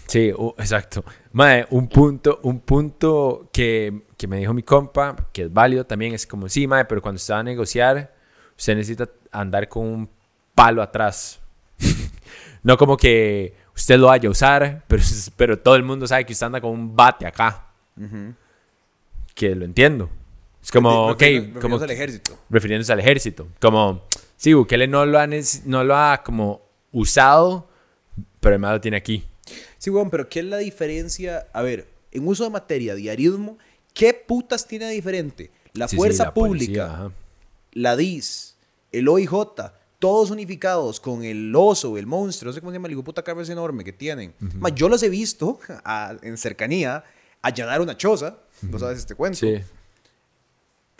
Sí, 0.06 0.32
u- 0.36 0.54
exacto. 0.58 1.04
Mae, 1.32 1.66
un 1.70 1.88
punto, 1.88 2.40
un 2.42 2.60
punto 2.60 3.48
que, 3.52 4.02
que 4.18 4.26
me 4.26 4.36
dijo 4.38 4.52
mi 4.52 4.62
compa, 4.62 5.16
que 5.32 5.44
es 5.44 5.52
válido 5.52 5.84
también, 5.86 6.12
es 6.14 6.26
como, 6.26 6.48
sí, 6.48 6.66
mae, 6.66 6.84
pero 6.84 7.00
cuando 7.00 7.16
usted 7.16 7.32
va 7.34 7.38
a 7.40 7.42
negociar, 7.42 8.14
usted 8.58 8.76
necesita 8.76 9.08
andar 9.30 9.68
con 9.68 9.86
un 9.86 10.10
palo 10.54 10.82
atrás. 10.82 11.40
no 12.62 12.76
como 12.76 12.96
que 12.98 13.54
usted 13.74 13.98
lo 13.98 14.08
vaya 14.08 14.28
a 14.28 14.32
usar, 14.32 14.84
pero, 14.86 15.02
pero 15.36 15.58
todo 15.58 15.76
el 15.76 15.82
mundo 15.82 16.06
sabe 16.06 16.26
que 16.26 16.34
usted 16.34 16.46
anda 16.46 16.60
con 16.60 16.70
un 16.72 16.94
bate 16.94 17.26
acá. 17.26 17.66
Que 19.34 19.54
lo 19.54 19.64
entiendo. 19.64 20.10
Es 20.62 20.70
como, 20.70 21.08
ok, 21.08 21.18
Refiriéndose- 21.20 21.60
como 21.60 21.76
al 21.80 21.90
ejército. 21.90 22.38
refiriéndose 22.50 22.92
al 22.92 23.00
ejército. 23.00 23.48
Como, 23.60 24.04
sí, 24.36 24.52
Bukele 24.52 24.86
no 24.86 25.06
lo 25.06 25.18
ha, 25.18 25.26
no 25.64 25.82
lo 25.84 25.96
ha 25.96 26.22
como 26.22 26.60
usado, 26.92 27.68
pero 28.40 28.54
además 28.54 28.72
lo 28.72 28.80
tiene 28.82 28.98
aquí. 28.98 29.24
Sí, 29.78 29.90
weón, 29.90 30.10
pero 30.10 30.28
¿qué 30.28 30.40
es 30.40 30.46
la 30.46 30.58
diferencia? 30.58 31.46
A 31.52 31.62
ver, 31.62 31.88
en 32.10 32.26
uso 32.26 32.44
de 32.44 32.50
materia, 32.50 32.94
diarismo, 32.94 33.58
¿qué 33.94 34.12
putas 34.14 34.66
tiene 34.66 34.86
de 34.86 34.92
diferente? 34.92 35.50
La 35.74 35.88
Sí, 35.88 35.92
sí, 35.92 35.96
fuerza 35.96 36.24
la 36.24 36.34
pública, 36.34 36.86
policía, 36.86 37.12
la 37.72 37.96
DIS, 37.96 38.56
el 38.92 39.08
OIJ, 39.08 39.32
todos 39.98 40.30
unificados 40.30 40.98
con 41.00 41.22
el 41.24 41.54
oso, 41.56 41.96
el 41.96 42.06
monstruo, 42.06 42.50
no 42.50 42.52
sé 42.52 42.60
cómo 42.60 42.70
se 42.72 42.76
llama 42.76 42.88
el 42.88 43.02
puta 43.02 43.22
carro 43.22 43.42
enorme 43.42 43.84
que 43.84 43.92
tienen. 43.92 44.34
Ma, 44.58 44.68
yo 44.68 44.88
los 44.88 45.02
he 45.02 45.08
visto 45.08 45.58
a- 45.84 46.16
en 46.22 46.36
cercanía 46.36 47.04
allanar 47.40 47.80
una 47.80 47.96
choza. 47.96 48.36
¿No 48.62 48.78
sabes 48.78 48.98
este 48.98 49.14
cuento? 49.14 49.38
Sí. 49.38 49.54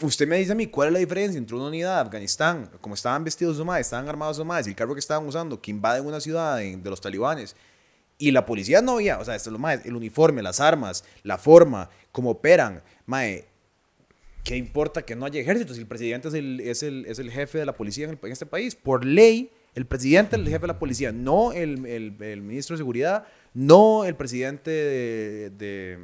Usted 0.01 0.27
me 0.27 0.37
dice 0.39 0.53
a 0.53 0.55
mí 0.57 0.67
cuál 0.67 0.89
es 0.89 0.93
la 0.95 0.99
diferencia 0.99 1.39
entre 1.39 1.55
una 1.55 1.67
unidad 1.67 1.97
de 1.97 2.01
Afganistán, 2.03 2.71
como 2.81 2.95
estaban 2.95 3.23
vestidos 3.23 3.57
los 3.57 3.67
más, 3.67 3.81
estaban 3.81 4.09
armados 4.09 4.39
los 4.39 4.47
más, 4.47 4.67
y 4.67 4.71
el 4.71 4.77
carro 4.77 4.95
que 4.95 5.01
estaban 5.01 5.27
usando, 5.27 5.61
que 5.61 5.71
invaden 5.71 6.05
una 6.07 6.21
ciudad 6.21 6.57
de, 6.57 6.77
de 6.77 6.91
los 6.91 7.01
talibanes, 7.01 7.55
y 8.19 8.31
la 8.31 8.47
policía 8.47 8.81
no 8.83 8.93
había, 8.93 9.19
o 9.19 9.25
sea, 9.25 9.35
esto 9.35 9.51
es 9.51 9.53
lo 9.53 9.59
más, 9.59 9.85
el 9.85 9.97
uniforme, 9.97 10.43
las 10.43 10.61
armas, 10.61 11.05
la 11.23 11.39
forma, 11.39 11.91
cómo 12.13 12.31
operan, 12.31 12.83
mae, 13.07 13.47
¿qué 14.45 14.57
importa 14.57 15.03
que 15.03 15.17
no 15.17 15.27
haya 15.27 15.41
ejército 15.41 15.75
si 15.75 15.81
el 15.81 15.87
presidente 15.87 16.29
es 16.29 16.35
el, 16.35 16.61
es 16.61 16.83
el, 16.83 17.07
es 17.07 17.19
el 17.19 17.31
jefe 17.31 17.59
de 17.59 17.67
la 17.67 17.75
policía 17.75 18.05
en, 18.05 18.11
el- 18.13 18.19
en 18.23 18.33
este 18.33 18.47
país? 18.47 18.75
Por 18.77 19.05
ley, 19.05 19.51
el 19.75 19.87
presidente 19.87 20.37
es 20.37 20.43
el 20.43 20.49
jefe 20.49 20.61
de 20.63 20.67
la 20.69 20.79
policía, 20.79 21.11
no 21.13 21.53
el, 21.53 21.85
el- 21.87 22.43
ministro 22.43 22.75
de 22.75 22.79
seguridad, 22.79 23.27
no 23.55 24.05
el 24.05 24.15
presidente 24.15 24.71
de- 24.71 25.51
de 25.51 25.99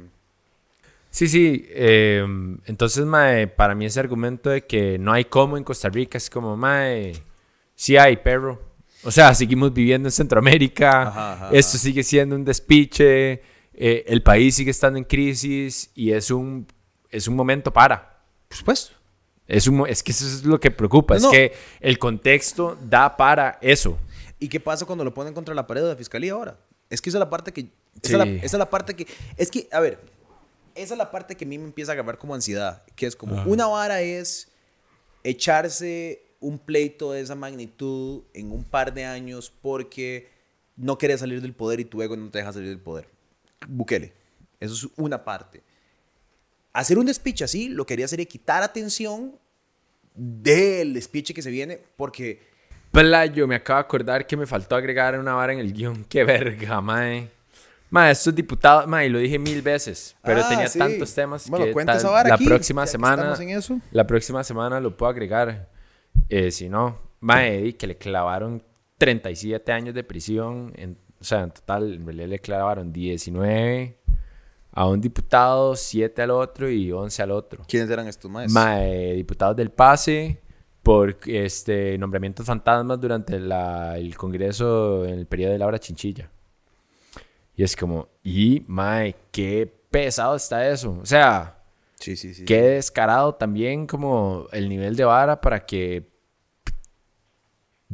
Sí, 1.11 1.27
sí. 1.27 1.65
eh, 1.69 2.23
entonces, 2.65 3.03
mae, 3.05 3.47
para 3.47 3.73
mí 3.75 3.85
ese 3.85 3.99
argumento 3.99 4.49
de 4.51 4.65
que 4.65 4.97
no 4.99 5.11
hay 5.11 5.25
como 5.25 5.57
en 5.57 5.63
Costa 5.63 5.89
Rica 5.89 6.17
es 6.17 6.29
como, 6.29 6.55
mae, 6.55 7.13
sí 7.75 7.97
hay, 7.97 8.17
perro. 8.17 8.61
O 9.03 9.11
sea, 9.11 9.33
seguimos 9.33 9.73
viviendo 9.73 10.07
en 10.07 10.11
Centroamérica, 10.11 11.03
Ajá, 11.03 11.33
ajá, 11.33 11.49
esto 11.53 11.77
ajá. 11.77 11.83
sigue 11.83 12.03
siendo 12.03 12.35
un 12.35 12.43
despiche, 12.43 13.41
eh, 13.73 14.03
el 14.07 14.21
país 14.21 14.55
sigue 14.55 14.71
estando 14.71 14.97
en 14.97 15.05
crisis 15.05 15.89
y 15.95 16.11
es 16.11 16.31
un, 16.31 16.67
es 17.09 17.27
un 17.27 17.35
momento 17.35 17.71
para. 17.71 18.21
Por 18.47 18.57
supuesto. 18.57 18.93
Es, 19.47 19.67
un, 19.67 19.87
es 19.87 20.03
que 20.03 20.11
eso 20.11 20.25
es 20.27 20.43
lo 20.43 20.59
que 20.59 20.69
preocupa, 20.69 21.17
No. 21.17 21.31
es 21.31 21.37
que 21.37 21.53
el 21.79 21.97
contexto 21.97 22.77
da 22.81 23.15
para 23.17 23.57
eso. 23.61 23.97
¿Y 24.37 24.47
qué 24.47 24.59
pasa 24.59 24.85
cuando 24.85 25.03
lo 25.03 25.13
ponen 25.13 25.33
contra 25.33 25.55
la 25.55 25.65
pared 25.65 25.81
de 25.81 25.87
la 25.89 25.95
fiscalía 25.95 26.33
ahora? 26.33 26.57
Es 26.89 27.01
que 27.01 27.09
esa 27.09 27.17
es 27.17 27.19
la 27.21 27.29
parte 27.29 27.51
que. 27.53 27.61
Esa, 27.61 27.69
Sí. 28.03 28.13
es, 28.13 28.17
la, 28.17 28.25
esa 28.25 28.45
es 28.45 28.53
la 28.59 28.69
parte 28.69 28.95
que. 28.95 29.07
Es 29.37 29.49
que, 29.49 29.67
a 29.71 29.79
ver, 29.79 29.99
esa 30.75 30.93
es 30.93 30.97
la 30.97 31.09
parte 31.09 31.35
que 31.35 31.45
a 31.45 31.47
mí 31.47 31.57
me 31.57 31.65
empieza 31.65 31.91
a 31.91 31.93
agarrar 31.93 32.17
como 32.17 32.35
ansiedad. 32.35 32.83
Que 32.95 33.05
es 33.07 33.15
como, 33.15 33.41
una 33.43 33.65
vara 33.67 34.01
es 34.01 34.49
echarse 35.23 36.21
un 36.39 36.57
pleito 36.59 37.11
de 37.11 37.21
esa 37.21 37.35
magnitud 37.35 38.23
en 38.33 38.51
un 38.51 38.63
par 38.63 38.93
de 38.93 39.05
años 39.05 39.51
porque 39.61 40.29
no 40.77 40.97
querés 40.97 41.19
salir 41.19 41.41
del 41.41 41.53
poder 41.53 41.79
y 41.79 41.85
tu 41.85 42.01
ego 42.01 42.15
no 42.15 42.29
te 42.29 42.39
deja 42.39 42.53
salir 42.53 42.69
del 42.69 42.79
poder. 42.79 43.07
Bukele. 43.67 44.13
Eso 44.59 44.73
es 44.73 44.87
una 44.97 45.23
parte. 45.23 45.61
Hacer 46.73 46.97
un 46.97 47.05
despiche 47.05 47.43
así 47.43 47.69
lo 47.69 47.85
que 47.85 47.93
haría 47.95 48.07
sería 48.07 48.25
quitar 48.25 48.63
atención 48.63 49.35
del 50.15 50.93
despiche 50.93 51.33
que 51.33 51.41
se 51.41 51.49
viene 51.51 51.79
porque. 51.97 52.47
Playo, 52.91 53.47
me 53.47 53.55
acabo 53.55 53.77
de 53.77 53.81
acordar 53.85 54.25
que 54.25 54.35
me 54.35 54.47
faltó 54.47 54.75
agregar 54.75 55.17
una 55.19 55.33
vara 55.33 55.53
en 55.53 55.59
el 55.59 55.73
guion. 55.73 56.03
Qué 56.09 56.23
verga, 56.23 56.81
mae. 56.81 57.29
Mae, 57.91 58.11
estos 58.11 58.35
diputados, 58.35 58.85
mae, 58.87 59.09
lo 59.09 59.17
dije 59.17 59.39
mil 59.39 59.61
veces, 59.63 60.15
pero 60.23 60.41
Ah, 60.43 60.49
tenía 60.49 60.67
sí. 60.67 60.77
tantos 60.77 61.13
temas 61.13 61.49
Bueno, 61.49 61.65
que 61.65 61.85
tal- 61.85 61.97
esa 61.97 62.09
vara 62.11 62.29
la 62.29 62.35
aquí, 62.35 62.45
próxima 62.45 62.85
semana, 62.85 63.35
en 63.39 63.49
eso. 63.49 63.79
la 63.91 64.05
próxima 64.05 64.43
semana 64.43 64.79
lo 64.79 64.95
puedo 64.95 65.09
agregar. 65.09 65.67
Eh, 66.29 66.51
si 66.51 66.69
no, 66.69 66.97
mae, 67.21 67.75
que 67.75 67.87
le 67.87 67.97
clavaron 67.97 68.63
37 68.97 69.71
años 69.71 69.95
de 69.95 70.03
prisión, 70.03 70.73
en- 70.75 70.97
o 71.19 71.23
sea, 71.23 71.41
en 71.41 71.51
total, 71.51 71.93
en 71.93 72.05
realidad 72.05 72.27
le 72.27 72.39
clavaron 72.39 72.93
19 72.93 73.97
a 74.71 74.87
un 74.87 75.01
diputado, 75.01 75.75
7 75.75 76.21
al 76.21 76.31
otro 76.31 76.69
y 76.69 76.91
11 76.91 77.21
al 77.23 77.31
otro. 77.31 77.63
¿Quiénes 77.67 77.89
eran 77.89 78.07
estos 78.07 78.29
maestros? 78.29 78.53
Mae, 78.53 79.13
diputados 79.13 79.55
del 79.55 79.71
PASE 79.71 80.39
por 80.83 81.17
este 81.25 81.97
nombramientos 81.97 82.45
fantasmas 82.45 82.99
durante 83.01 83.39
la- 83.39 83.97
el 83.97 84.15
Congreso 84.15 85.05
en 85.05 85.19
el 85.19 85.25
periodo 85.25 85.51
de 85.53 85.57
Laura 85.59 85.79
Chinchilla. 85.79 86.29
Y 87.55 87.63
es 87.63 87.75
como, 87.75 88.07
y 88.23 88.63
mae, 88.67 89.15
qué 89.31 89.69
pesado 89.91 90.35
está 90.35 90.69
eso. 90.69 90.97
O 91.01 91.05
sea, 91.05 91.57
Sí, 91.99 92.15
sí, 92.15 92.33
sí. 92.33 92.45
qué 92.45 92.61
descarado 92.61 93.35
también 93.35 93.85
como 93.85 94.47
el 94.53 94.69
nivel 94.69 94.95
de 94.95 95.03
vara 95.03 95.41
para 95.41 95.65
que 95.65 96.07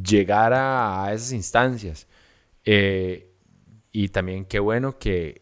llegara 0.02 1.04
a 1.04 1.14
esas 1.14 1.32
instancias. 1.32 2.08
Eh, 2.64 3.32
y 3.92 4.10
también 4.10 4.46
qué 4.46 4.60
bueno 4.60 4.98
que 4.98 5.42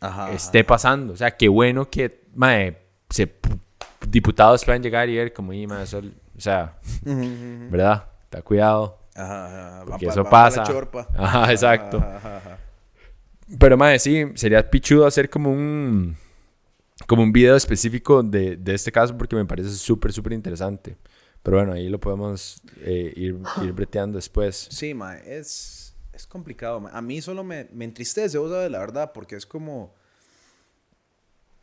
Ajá, 0.00 0.24
ajá. 0.26 0.32
esté 0.34 0.64
pasando. 0.64 1.12
O 1.12 1.16
sea, 1.16 1.36
qué 1.36 1.48
bueno 1.48 1.88
que 1.88 2.24
mae, 2.34 2.76
se, 3.10 3.32
diputados 4.08 4.64
puedan 4.64 4.82
llegar 4.82 5.08
y 5.08 5.16
ver 5.16 5.32
como, 5.32 5.52
y, 5.52 5.66
mae, 5.66 5.84
eso- 5.84 5.98
o 6.36 6.40
sea. 6.40 6.78
¿verdad? 7.02 8.08
Está 8.24 8.42
cuidado. 8.42 8.98
Ajá, 9.14 9.46
ajá. 9.78 9.84
Porque 9.86 10.06
pa- 10.06 10.12
eso 10.12 10.22
la 10.24 10.30
pasa. 10.30 10.64
Ajá, 11.16 11.52
exacto. 11.52 11.98
Ajá. 11.98 12.58
Pero, 13.58 13.76
mae, 13.76 13.98
sí, 13.98 14.24
sería 14.34 14.68
pichudo 14.68 15.06
hacer 15.06 15.28
como 15.30 15.50
un 15.52 16.16
como 17.06 17.22
un 17.22 17.32
video 17.32 17.56
específico 17.56 18.22
de, 18.22 18.56
de 18.56 18.74
este 18.74 18.90
caso 18.90 19.16
porque 19.18 19.36
me 19.36 19.44
parece 19.44 19.70
súper, 19.70 20.12
súper 20.12 20.32
interesante. 20.32 20.96
Pero 21.44 21.58
bueno, 21.58 21.74
ahí 21.74 21.88
lo 21.90 22.00
podemos 22.00 22.60
eh, 22.80 23.12
ir, 23.14 23.38
ir 23.62 23.72
breteando 23.72 24.16
después. 24.16 24.66
Sí, 24.70 24.94
ma, 24.94 25.16
es, 25.18 25.94
es 26.12 26.26
complicado. 26.26 26.80
ma. 26.80 26.90
A 26.90 27.00
mí 27.02 27.20
solo 27.20 27.44
me, 27.44 27.68
me 27.70 27.84
entristece, 27.84 28.38
vos 28.38 28.50
sabes, 28.50 28.70
la 28.70 28.80
verdad, 28.80 29.12
porque 29.12 29.36
es 29.36 29.46
como... 29.46 29.94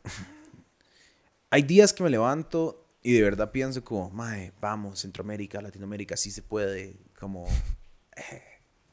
Hay 1.50 1.62
días 1.62 1.92
que 1.92 2.02
me 2.02 2.08
levanto 2.08 2.86
y 3.02 3.12
de 3.12 3.22
verdad 3.22 3.50
pienso 3.50 3.84
como, 3.84 4.08
mae, 4.10 4.52
vamos, 4.60 5.00
Centroamérica, 5.00 5.60
Latinoamérica, 5.60 6.16
sí 6.16 6.30
se 6.30 6.42
puede, 6.42 6.96
como, 7.18 7.44
eh, 8.16 8.42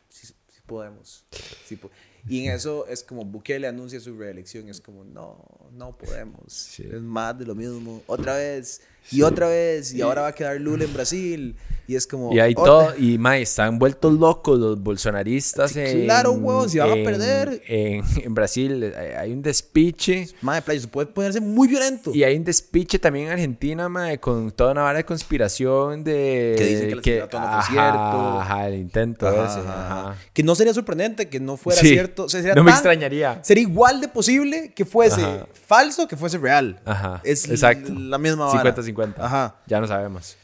sí, 0.09 0.27
sí 0.27 0.61
podemos. 0.65 1.23
sí 1.65 1.75
po-". 1.75 1.91
Y 2.29 2.45
en 2.45 2.53
eso 2.53 2.85
es 2.87 3.03
como 3.03 3.25
Bukele 3.25 3.67
anuncia 3.67 3.99
su 3.99 4.17
reelección, 4.17 4.69
es 4.69 4.79
como, 4.79 5.03
no, 5.03 5.43
no 5.73 5.97
podemos. 5.97 6.53
Sí. 6.53 6.83
Es 6.83 7.01
más 7.01 7.37
de 7.37 7.45
lo 7.45 7.55
mismo. 7.55 8.03
Otra 8.07 8.35
vez, 8.35 8.81
y 9.11 9.23
otra 9.23 9.47
vez, 9.47 9.93
y 9.93 10.01
ahora 10.01 10.21
va 10.21 10.27
a 10.27 10.35
quedar 10.35 10.59
Lula 10.61 10.83
en 10.85 10.93
Brasil. 10.93 11.55
Y 11.87 11.95
es 11.95 12.05
como. 12.05 12.31
Y 12.31 12.39
hay 12.39 12.53
todo. 12.53 12.95
Y 12.95 13.17
mae, 13.17 13.41
están 13.41 13.79
vueltos 13.79 14.13
locos 14.13 14.59
los 14.59 14.79
bolsonaristas. 14.79 15.75
En, 15.75 16.03
claro, 16.03 16.33
huevos, 16.33 16.71
si 16.71 16.77
van 16.77 16.91
a 16.91 17.03
perder. 17.03 17.63
En, 17.65 18.03
en, 18.23 18.33
Brasil 18.35 18.83
eh, 18.83 19.15
hay 19.17 19.31
un 19.31 19.41
despiche. 19.41 20.27
Mae, 20.41 20.61
play, 20.61 20.79
puede 20.81 21.07
ponerse 21.07 21.41
muy 21.41 21.67
violento. 21.67 22.11
Y 22.13 22.23
hay 22.23 22.37
un 22.37 22.43
despiche 22.43 22.99
también 22.99 23.25
en 23.25 23.31
Argentina, 23.31 23.89
mae, 23.89 24.19
con 24.19 24.51
toda 24.51 24.73
una 24.73 24.83
vara 24.83 24.99
de 24.99 25.05
conspiración 25.05 26.03
de. 26.03 26.53
Que 26.59 26.65
dicen 26.65 27.01
que, 27.01 27.17
el 27.21 27.27
que 27.27 27.37
no 27.39 27.51
fue 27.51 27.63
cierto. 27.63 28.39
Ajá, 28.39 28.67
el 28.67 28.75
intento 28.75 29.27
ese. 29.27 29.59
Ajá. 29.59 30.15
Que 30.31 30.43
no 30.43 30.53
sería 30.53 30.75
sorprendente 30.75 31.27
que 31.27 31.39
no 31.39 31.57
fuera 31.57 31.81
cierto. 31.81 32.18
O 32.25 32.29
sea, 32.29 32.41
sería 32.41 32.55
no 32.55 32.63
me 32.63 32.71
extrañaría. 32.71 33.39
Sería 33.43 33.63
igual 33.63 34.01
de 34.01 34.07
posible 34.07 34.73
que 34.73 34.85
fuese 34.85 35.45
falso 35.67 36.07
que 36.07 36.15
fuese 36.15 36.37
real. 36.37 36.79
Ajá. 36.85 37.21
Es 37.23 37.47
Exacto. 37.49 37.93
la 37.93 38.17
misma 38.17 38.45
vara. 38.47 38.75
50-50. 38.75 39.15
Ajá. 39.17 39.55
Ya 39.67 39.79
no 39.79 39.87
sabemos. 39.87 40.37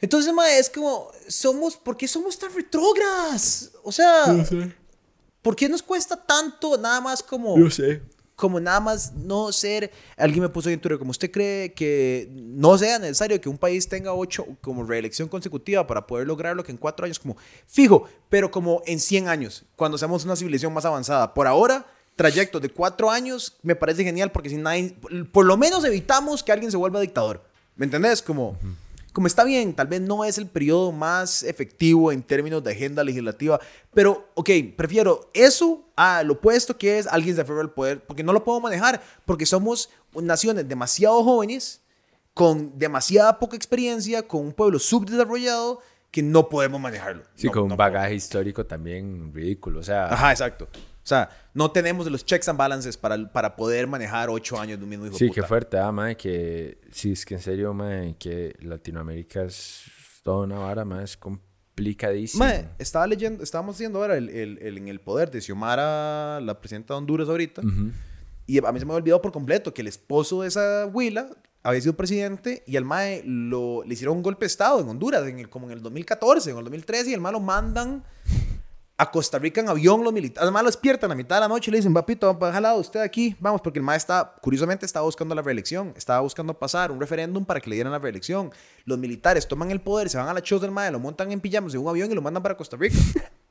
Entonces, 0.00 0.32
ma, 0.34 0.50
es 0.50 0.68
como, 0.68 1.10
somos, 1.28 1.76
¿por 1.76 1.96
qué 1.96 2.06
somos 2.06 2.38
tan 2.38 2.54
retrógradas? 2.54 3.70
O 3.82 3.90
sea, 3.90 4.44
sé. 4.44 4.74
¿por 5.40 5.56
qué 5.56 5.68
nos 5.68 5.82
cuesta 5.82 6.16
tanto 6.16 6.76
nada 6.76 7.00
más 7.00 7.22
como... 7.22 7.58
Yo 7.58 7.70
sé. 7.70 8.02
Como 8.36 8.58
nada 8.60 8.80
más 8.80 9.12
no 9.12 9.52
ser... 9.52 9.90
Alguien 10.16 10.42
me 10.42 10.48
puso 10.48 10.68
en 10.70 10.80
Twitter, 10.80 10.98
como 10.98 11.12
usted 11.12 11.30
cree 11.30 11.72
que 11.72 12.28
no 12.32 12.76
sea 12.76 12.98
necesario 12.98 13.40
que 13.40 13.48
un 13.48 13.58
país 13.58 13.88
tenga 13.88 14.12
ocho 14.12 14.46
como 14.60 14.84
reelección 14.84 15.28
consecutiva 15.28 15.86
para 15.86 16.06
poder 16.06 16.26
lograr 16.26 16.56
lo 16.56 16.64
que 16.64 16.72
en 16.72 16.78
cuatro 16.78 17.04
años, 17.04 17.18
como 17.18 17.36
fijo, 17.66 18.08
pero 18.28 18.50
como 18.50 18.82
en 18.86 18.98
100 19.00 19.28
años, 19.28 19.64
cuando 19.76 19.98
seamos 19.98 20.24
una 20.24 20.36
civilización 20.36 20.72
más 20.72 20.84
avanzada. 20.84 21.32
Por 21.32 21.46
ahora, 21.46 21.86
trayecto 22.16 22.60
de 22.60 22.70
cuatro 22.70 23.10
años 23.10 23.56
me 23.62 23.76
parece 23.76 24.04
genial 24.04 24.30
porque 24.32 24.50
si 24.50 24.56
nadie, 24.56 24.96
por 25.32 25.44
lo 25.44 25.56
menos 25.56 25.84
evitamos 25.84 26.42
que 26.42 26.52
alguien 26.52 26.70
se 26.70 26.76
vuelva 26.76 27.00
dictador. 27.00 27.42
¿Me 27.76 27.86
entendés? 27.86 28.22
Como 28.22 28.56
como 29.14 29.28
está 29.28 29.44
bien, 29.44 29.74
tal 29.74 29.86
vez 29.86 30.00
no 30.00 30.24
es 30.24 30.38
el 30.38 30.48
periodo 30.48 30.90
más 30.90 31.44
efectivo 31.44 32.10
en 32.10 32.20
términos 32.20 32.64
de 32.64 32.72
agenda 32.72 33.04
legislativa, 33.04 33.60
pero, 33.94 34.28
ok, 34.34 34.50
prefiero 34.76 35.30
eso 35.32 35.84
a 35.94 36.24
lo 36.24 36.32
opuesto 36.34 36.76
que 36.76 36.98
es 36.98 37.06
alguien 37.06 37.36
se 37.36 37.42
aferra 37.42 37.60
al 37.60 37.70
poder, 37.70 38.04
porque 38.04 38.24
no 38.24 38.32
lo 38.32 38.42
puedo 38.42 38.60
manejar, 38.60 39.00
porque 39.24 39.46
somos 39.46 39.88
naciones 40.20 40.68
demasiado 40.68 41.22
jóvenes, 41.22 41.80
con 42.34 42.76
demasiada 42.76 43.38
poca 43.38 43.56
experiencia, 43.56 44.26
con 44.26 44.40
un 44.46 44.52
pueblo 44.52 44.80
subdesarrollado, 44.80 45.80
que 46.10 46.20
no 46.20 46.48
podemos 46.48 46.80
manejarlo. 46.80 47.22
Sí, 47.36 47.46
No, 47.46 47.52
con 47.52 47.62
un 47.62 47.68
no 47.68 47.76
bagaje 47.76 48.16
histórico 48.16 48.66
también 48.66 49.32
ridículo. 49.32 49.78
O 49.78 49.84
sea, 49.84 50.06
Ajá, 50.06 50.32
exacto. 50.32 50.68
O 51.04 51.06
sea, 51.06 51.28
no 51.52 51.70
tenemos 51.70 52.10
los 52.10 52.24
checks 52.24 52.48
and 52.48 52.58
balances 52.58 52.96
para, 52.96 53.30
para 53.30 53.54
poder 53.56 53.86
manejar 53.86 54.30
ocho 54.30 54.58
años 54.58 54.78
de 54.78 54.84
un 54.84 54.88
mismo 54.90 55.06
hijo 55.06 55.16
sí, 55.18 55.26
de 55.26 55.30
qué 55.32 55.42
puta. 55.42 55.48
fuerte, 55.48 55.78
ah, 55.78 55.92
mae, 55.92 56.16
que 56.16 56.78
sí, 56.90 57.12
es 57.12 57.26
que 57.26 57.34
en 57.34 57.40
serio, 57.42 57.74
mae, 57.74 58.16
que 58.18 58.56
Latinoamérica 58.60 59.42
es 59.44 59.82
toda 60.22 60.44
una 60.44 60.58
vara 60.58 60.84
más 60.86 61.16
complicadísima. 61.18 62.46
Mae, 62.46 62.68
estaba 62.78 63.06
leyendo, 63.06 63.42
estábamos 63.42 63.76
haciendo 63.76 63.98
ahora 64.00 64.16
el, 64.16 64.30
el- 64.30 64.58
el- 64.62 64.78
en 64.78 64.88
el 64.88 65.00
poder 65.00 65.30
de 65.30 65.40
Xiomara, 65.42 66.40
la 66.40 66.58
presidenta 66.58 66.94
de 66.94 66.98
Honduras 66.98 67.28
ahorita, 67.28 67.60
y 68.46 68.58
a 68.64 68.72
mí 68.72 68.78
se 68.78 68.86
me 68.86 68.92
había 68.92 69.02
olvidado 69.02 69.20
por 69.22 69.32
completo 69.32 69.74
que 69.74 69.82
el 69.82 69.88
esposo 69.88 70.40
de 70.42 70.48
esa 70.48 70.86
huila 70.86 71.28
había 71.62 71.80
sido 71.80 71.94
presidente 71.96 72.62
y 72.66 72.76
al 72.76 72.84
Mae 72.84 73.22
lo, 73.24 73.82
le 73.84 73.94
hicieron 73.94 74.16
un 74.18 74.22
golpe 74.22 74.40
de 74.44 74.48
Estado 74.48 74.80
en 74.80 74.88
Honduras, 74.88 75.26
en 75.26 75.38
el, 75.38 75.48
como 75.48 75.66
en 75.66 75.72
el 75.72 75.82
2014, 75.82 76.50
en 76.50 76.58
el 76.58 76.64
2013, 76.64 77.10
y 77.10 77.14
el 77.14 77.20
Mae 77.20 77.32
lo 77.32 77.40
mandan 77.40 78.04
a 78.96 79.10
Costa 79.10 79.38
Rica 79.40 79.60
en 79.60 79.68
avión 79.68 80.04
los 80.04 80.12
militares. 80.12 80.42
Además 80.42 80.62
lo 80.62 80.68
despiertan 80.68 81.10
a 81.10 81.14
mitad 81.14 81.36
de 81.36 81.40
la 81.40 81.48
noche 81.48 81.68
y 81.68 81.72
le 81.72 81.78
dicen, 81.78 81.92
papito, 81.92 82.38
jalado 82.38 82.78
usted 82.78 83.00
aquí, 83.00 83.34
vamos, 83.40 83.60
porque 83.60 83.80
el 83.80 83.84
MAE 83.84 83.96
está, 83.96 84.34
curiosamente, 84.40 84.86
estaba 84.86 85.04
buscando 85.04 85.34
la 85.34 85.42
reelección, 85.42 85.92
estaba 85.96 86.20
buscando 86.20 86.56
pasar 86.58 86.92
un 86.92 87.00
referéndum 87.00 87.44
para 87.44 87.60
que 87.60 87.68
le 87.70 87.74
dieran 87.76 87.92
la 87.92 87.98
reelección. 87.98 88.52
Los 88.84 88.98
militares 88.98 89.48
toman 89.48 89.70
el 89.72 89.80
poder, 89.80 90.08
se 90.08 90.16
van 90.16 90.28
a 90.28 90.34
la 90.34 90.42
choza 90.42 90.62
del 90.62 90.70
MAE, 90.70 90.92
lo 90.92 91.00
montan 91.00 91.32
en 91.32 91.40
pijamas 91.40 91.74
en 91.74 91.80
un 91.80 91.88
avión 91.88 92.10
y 92.10 92.14
lo 92.14 92.22
mandan 92.22 92.42
para 92.42 92.56
Costa 92.56 92.76
Rica. 92.76 92.96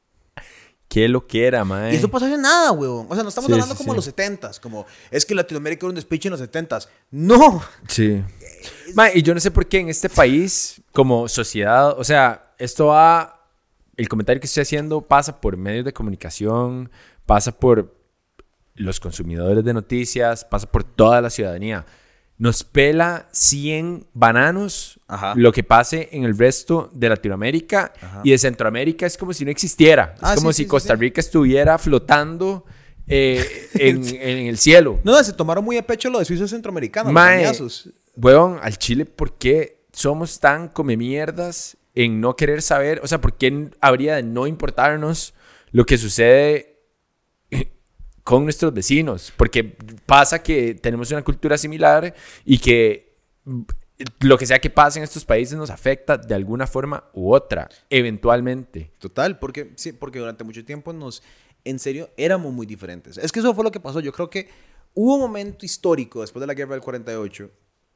Qué 0.87 1.07
lo 1.07 1.25
que 1.25 1.47
era, 1.47 1.65
mae. 1.65 1.93
Y 1.93 1.97
eso 1.97 2.07
pasó 2.07 2.25
hace 2.25 2.37
nada, 2.37 2.71
weón. 2.71 3.07
O 3.09 3.15
sea, 3.15 3.23
no 3.23 3.29
estamos 3.29 3.47
Sí, 3.47 3.53
hablando 3.53 3.73
sí, 3.73 3.83
como 3.83 3.93
sí. 3.93 3.95
los 3.95 4.15
70s, 4.15 4.59
como 4.59 4.85
es 5.09 5.25
que 5.25 5.33
Latinoamérica 5.33 5.87
era 5.87 5.89
un 5.89 5.95
despiche 5.95 6.27
en 6.27 6.33
los 6.33 6.41
70s. 6.41 6.87
No. 7.09 7.63
Sí. 7.87 8.23
Mae, 8.93 9.11
y 9.17 9.23
yo 9.23 9.33
no 9.33 9.39
sé 9.39 9.49
por 9.49 9.65
qué 9.65 9.79
en 9.79 9.89
este 9.89 10.07
país, 10.07 10.81
como 10.91 11.27
sociedad, 11.27 11.97
o 11.99 12.03
sea, 12.03 12.53
esto 12.59 12.87
va. 12.87 13.42
El 13.95 14.09
comentario 14.09 14.39
que 14.39 14.47
estoy 14.47 14.61
haciendo 14.61 15.01
pasa 15.01 15.39
por 15.39 15.57
medios 15.57 15.85
de 15.85 15.93
comunicación, 15.93 16.89
pasa 17.25 17.51
por 17.57 17.95
los 18.75 18.99
consumidores 18.99 19.63
de 19.63 19.73
noticias, 19.73 20.45
pasa 20.45 20.71
por 20.71 20.83
toda 20.83 21.21
la 21.21 21.29
ciudadanía. 21.29 21.85
Nos 22.37 22.63
pela 22.63 23.27
100 23.31 24.07
bananos 24.13 24.99
Ajá. 25.07 25.33
lo 25.35 25.51
que 25.51 25.63
pase 25.63 26.09
en 26.11 26.23
el 26.23 26.35
resto 26.37 26.89
de 26.91 27.09
Latinoamérica 27.09 27.93
y 28.23 28.31
de 28.31 28.37
Centroamérica 28.37 29.05
es 29.05 29.17
como 29.17 29.33
si 29.33 29.45
no 29.45 29.51
existiera. 29.51 30.15
Ah, 30.19 30.33
es 30.33 30.39
como 30.39 30.51
sí, 30.51 30.57
si 30.57 30.63
sí, 30.63 30.67
Costa 30.67 30.95
sí. 30.95 30.99
Rica 30.99 31.21
estuviera 31.21 31.77
flotando 31.77 32.65
eh, 33.05 33.69
en, 33.75 34.03
en 34.21 34.47
el 34.47 34.57
cielo. 34.57 34.99
No, 35.03 35.23
se 35.23 35.33
tomaron 35.33 35.63
muy 35.63 35.77
a 35.77 35.85
pecho 35.85 36.09
lo 36.09 36.19
de 36.19 36.25
suizos 36.25 36.49
centroamericanos, 36.49 37.13
los 37.13 37.13
Mae. 37.13 37.53
Weón, 38.15 38.59
al 38.61 38.77
Chile, 38.77 39.05
¿por 39.05 39.37
qué 39.37 39.85
somos 39.91 40.39
tan 40.39 40.69
come 40.69 40.97
mierdas 40.97 41.77
en 41.95 42.21
no 42.21 42.35
querer 42.35 42.61
saber? 42.61 42.99
O 43.03 43.07
sea, 43.07 43.21
¿por 43.21 43.37
qué 43.37 43.69
habría 43.81 44.15
de 44.15 44.23
no 44.23 44.47
importarnos 44.47 45.33
lo 45.71 45.85
que 45.85 45.97
sucede 45.97 46.79
con 48.23 48.43
nuestros 48.43 48.73
vecinos? 48.73 49.31
Porque 49.35 49.63
pasa 50.05 50.41
que 50.41 50.75
tenemos 50.75 51.11
una 51.11 51.23
cultura 51.23 51.57
similar 51.57 52.13
y 52.45 52.57
que 52.57 53.17
mm, 53.45 53.61
lo 54.21 54.37
que 54.37 54.45
sea 54.45 54.59
que 54.59 54.69
pase 54.69 54.99
en 54.99 55.03
estos 55.03 55.25
países 55.25 55.57
nos 55.57 55.69
afecta 55.69 56.17
de 56.17 56.35
alguna 56.35 56.67
forma 56.67 57.05
u 57.13 57.33
otra, 57.33 57.69
eventualmente. 57.89 58.91
Total, 58.99 59.39
porque, 59.39 59.71
sí, 59.75 59.93
porque 59.93 60.19
durante 60.19 60.43
mucho 60.43 60.65
tiempo 60.65 60.93
nos, 60.93 61.21
en 61.63 61.79
serio, 61.79 62.09
éramos 62.17 62.51
muy 62.53 62.65
diferentes. 62.65 63.17
Es 63.17 63.31
que 63.31 63.39
eso 63.39 63.53
fue 63.53 63.63
lo 63.63 63.71
que 63.71 63.79
pasó. 63.79 63.99
Yo 63.99 64.11
creo 64.11 64.29
que 64.29 64.49
hubo 64.93 65.15
un 65.15 65.21
momento 65.21 65.65
histórico 65.65 66.21
después 66.21 66.41
de 66.41 66.47
la 66.47 66.53
guerra 66.53 66.71
del 66.71 66.81
48 66.81 67.49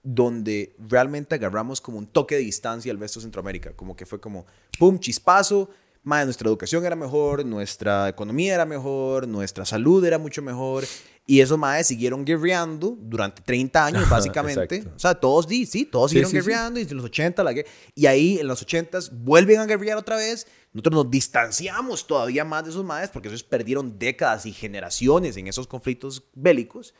donde 0.03 0.75
realmente 0.79 1.36
agarramos 1.36 1.81
como 1.81 1.97
un 1.97 2.07
toque 2.07 2.36
de 2.36 2.41
distancia 2.41 2.91
al 2.91 2.99
resto 2.99 3.19
de 3.19 3.25
Centroamérica. 3.25 3.73
Como 3.75 3.95
que 3.95 4.05
fue 4.05 4.19
como, 4.19 4.45
pum, 4.79 4.99
chispazo. 4.99 5.69
Madre, 6.03 6.25
nuestra 6.25 6.47
educación 6.47 6.86
era 6.86 6.95
mejor, 6.95 7.45
nuestra 7.45 8.07
economía 8.07 8.53
era 8.53 8.65
mejor, 8.65 9.27
nuestra 9.27 9.65
salud 9.65 10.05
era 10.05 10.17
mucho 10.17 10.41
mejor. 10.41 10.86
Y 11.29 11.41
esos 11.41 11.57
madres 11.57 11.88
siguieron 11.88 12.23
guerreando 12.23 12.97
durante 12.97 13.41
30 13.41 13.86
años, 13.86 14.10
básicamente. 14.10 14.86
O 14.95 14.99
sea, 14.99 15.13
todos, 15.13 15.45
sí, 15.49 15.65
sí, 15.65 15.83
todos 15.83 16.10
Sí, 16.10 16.13
siguieron 16.15 16.31
sí, 16.31 16.38
guerreando 16.38 16.79
y 16.79 16.83
en 16.83 16.95
los 16.95 17.05
80 17.05 17.43
la. 17.43 17.53
Y 17.93 18.05
ahí 18.05 18.39
en 18.39 18.47
los 18.47 18.62
80 18.62 18.99
vuelven 19.12 19.60
a 19.60 19.65
guerrear 19.65 19.97
otra 19.97 20.15
vez. 20.15 20.47
Nosotros 20.71 21.03
nos 21.03 21.12
distanciamos 21.12 22.07
todavía 22.07 22.45
más 22.45 22.63
de 22.63 22.69
esos 22.69 22.86
madres 22.86 23.10
porque 23.10 23.27
esos 23.27 23.43
perdieron 23.43 23.99
décadas 23.99 24.45
y 24.45 24.53
generaciones 24.53 25.36
en 25.36 25.47
esos 25.47 25.67
conflictos 25.67 26.23
bélicos. 26.33 26.93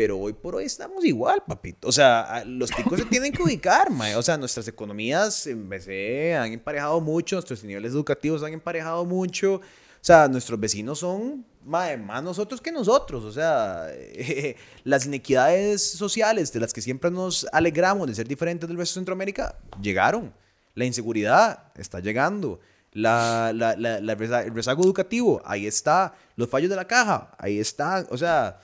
Pero 0.00 0.16
hoy 0.18 0.32
por 0.32 0.54
hoy 0.54 0.64
estamos 0.64 1.04
igual, 1.04 1.42
papito. 1.46 1.86
O 1.86 1.92
sea, 1.92 2.42
los 2.46 2.70
ticos 2.70 3.00
se 3.00 3.04
tienen 3.04 3.32
que 3.32 3.42
ubicar, 3.42 3.90
mae. 4.00 4.16
O 4.16 4.22
sea, 4.22 4.38
nuestras 4.38 4.66
economías 4.66 5.46
en 5.46 5.68
BC 5.68 6.34
han 6.38 6.52
emparejado 6.54 7.02
mucho, 7.02 7.36
nuestros 7.36 7.62
niveles 7.64 7.92
educativos 7.92 8.42
han 8.42 8.54
emparejado 8.54 9.04
mucho. 9.04 9.56
O 9.56 9.60
sea, 10.00 10.26
nuestros 10.28 10.58
vecinos 10.58 11.00
son 11.00 11.44
mae, 11.66 11.98
más 11.98 12.22
nosotros 12.22 12.62
que 12.62 12.72
nosotros. 12.72 13.24
O 13.24 13.30
sea, 13.30 13.88
las 14.84 15.04
inequidades 15.04 15.82
sociales 15.90 16.50
de 16.50 16.60
las 16.60 16.72
que 16.72 16.80
siempre 16.80 17.10
nos 17.10 17.46
alegramos 17.52 18.08
de 18.08 18.14
ser 18.14 18.26
diferentes 18.26 18.66
del 18.66 18.78
resto 18.78 18.94
de 18.94 19.00
Centroamérica 19.02 19.58
llegaron. 19.82 20.32
La 20.76 20.86
inseguridad 20.86 21.64
está 21.76 22.00
llegando. 22.00 22.58
La, 22.94 23.52
la- 23.54 23.76
la- 23.76 24.00
la 24.00 24.14
reza- 24.16 24.44
el 24.46 24.54
rezago 24.54 24.82
educativo, 24.82 25.42
ahí 25.44 25.66
está. 25.66 26.14
Los 26.36 26.48
fallos 26.48 26.70
de 26.70 26.76
la 26.76 26.86
caja, 26.86 27.32
ahí 27.36 27.58
están. 27.58 28.06
O 28.08 28.16
sea, 28.16 28.58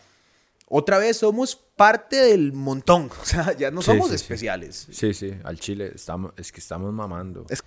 otra 0.66 0.98
vez 0.98 1.18
somos 1.18 1.56
parte 1.56 2.16
del 2.16 2.52
montón. 2.52 3.10
O 3.22 3.24
sea, 3.24 3.52
ya 3.56 3.70
no 3.70 3.80
Sí, 3.82 3.86
somos 3.86 4.08
sí, 4.08 4.14
especiales. 4.16 4.88
Sí, 4.90 5.14
sí, 5.14 5.32
al 5.44 5.58
Chile 5.58 5.92
estamos, 5.94 6.32
es 6.36 6.52
que 6.52 6.60
estamos 6.60 6.92
mamando. 6.92 7.46
Es- 7.48 7.62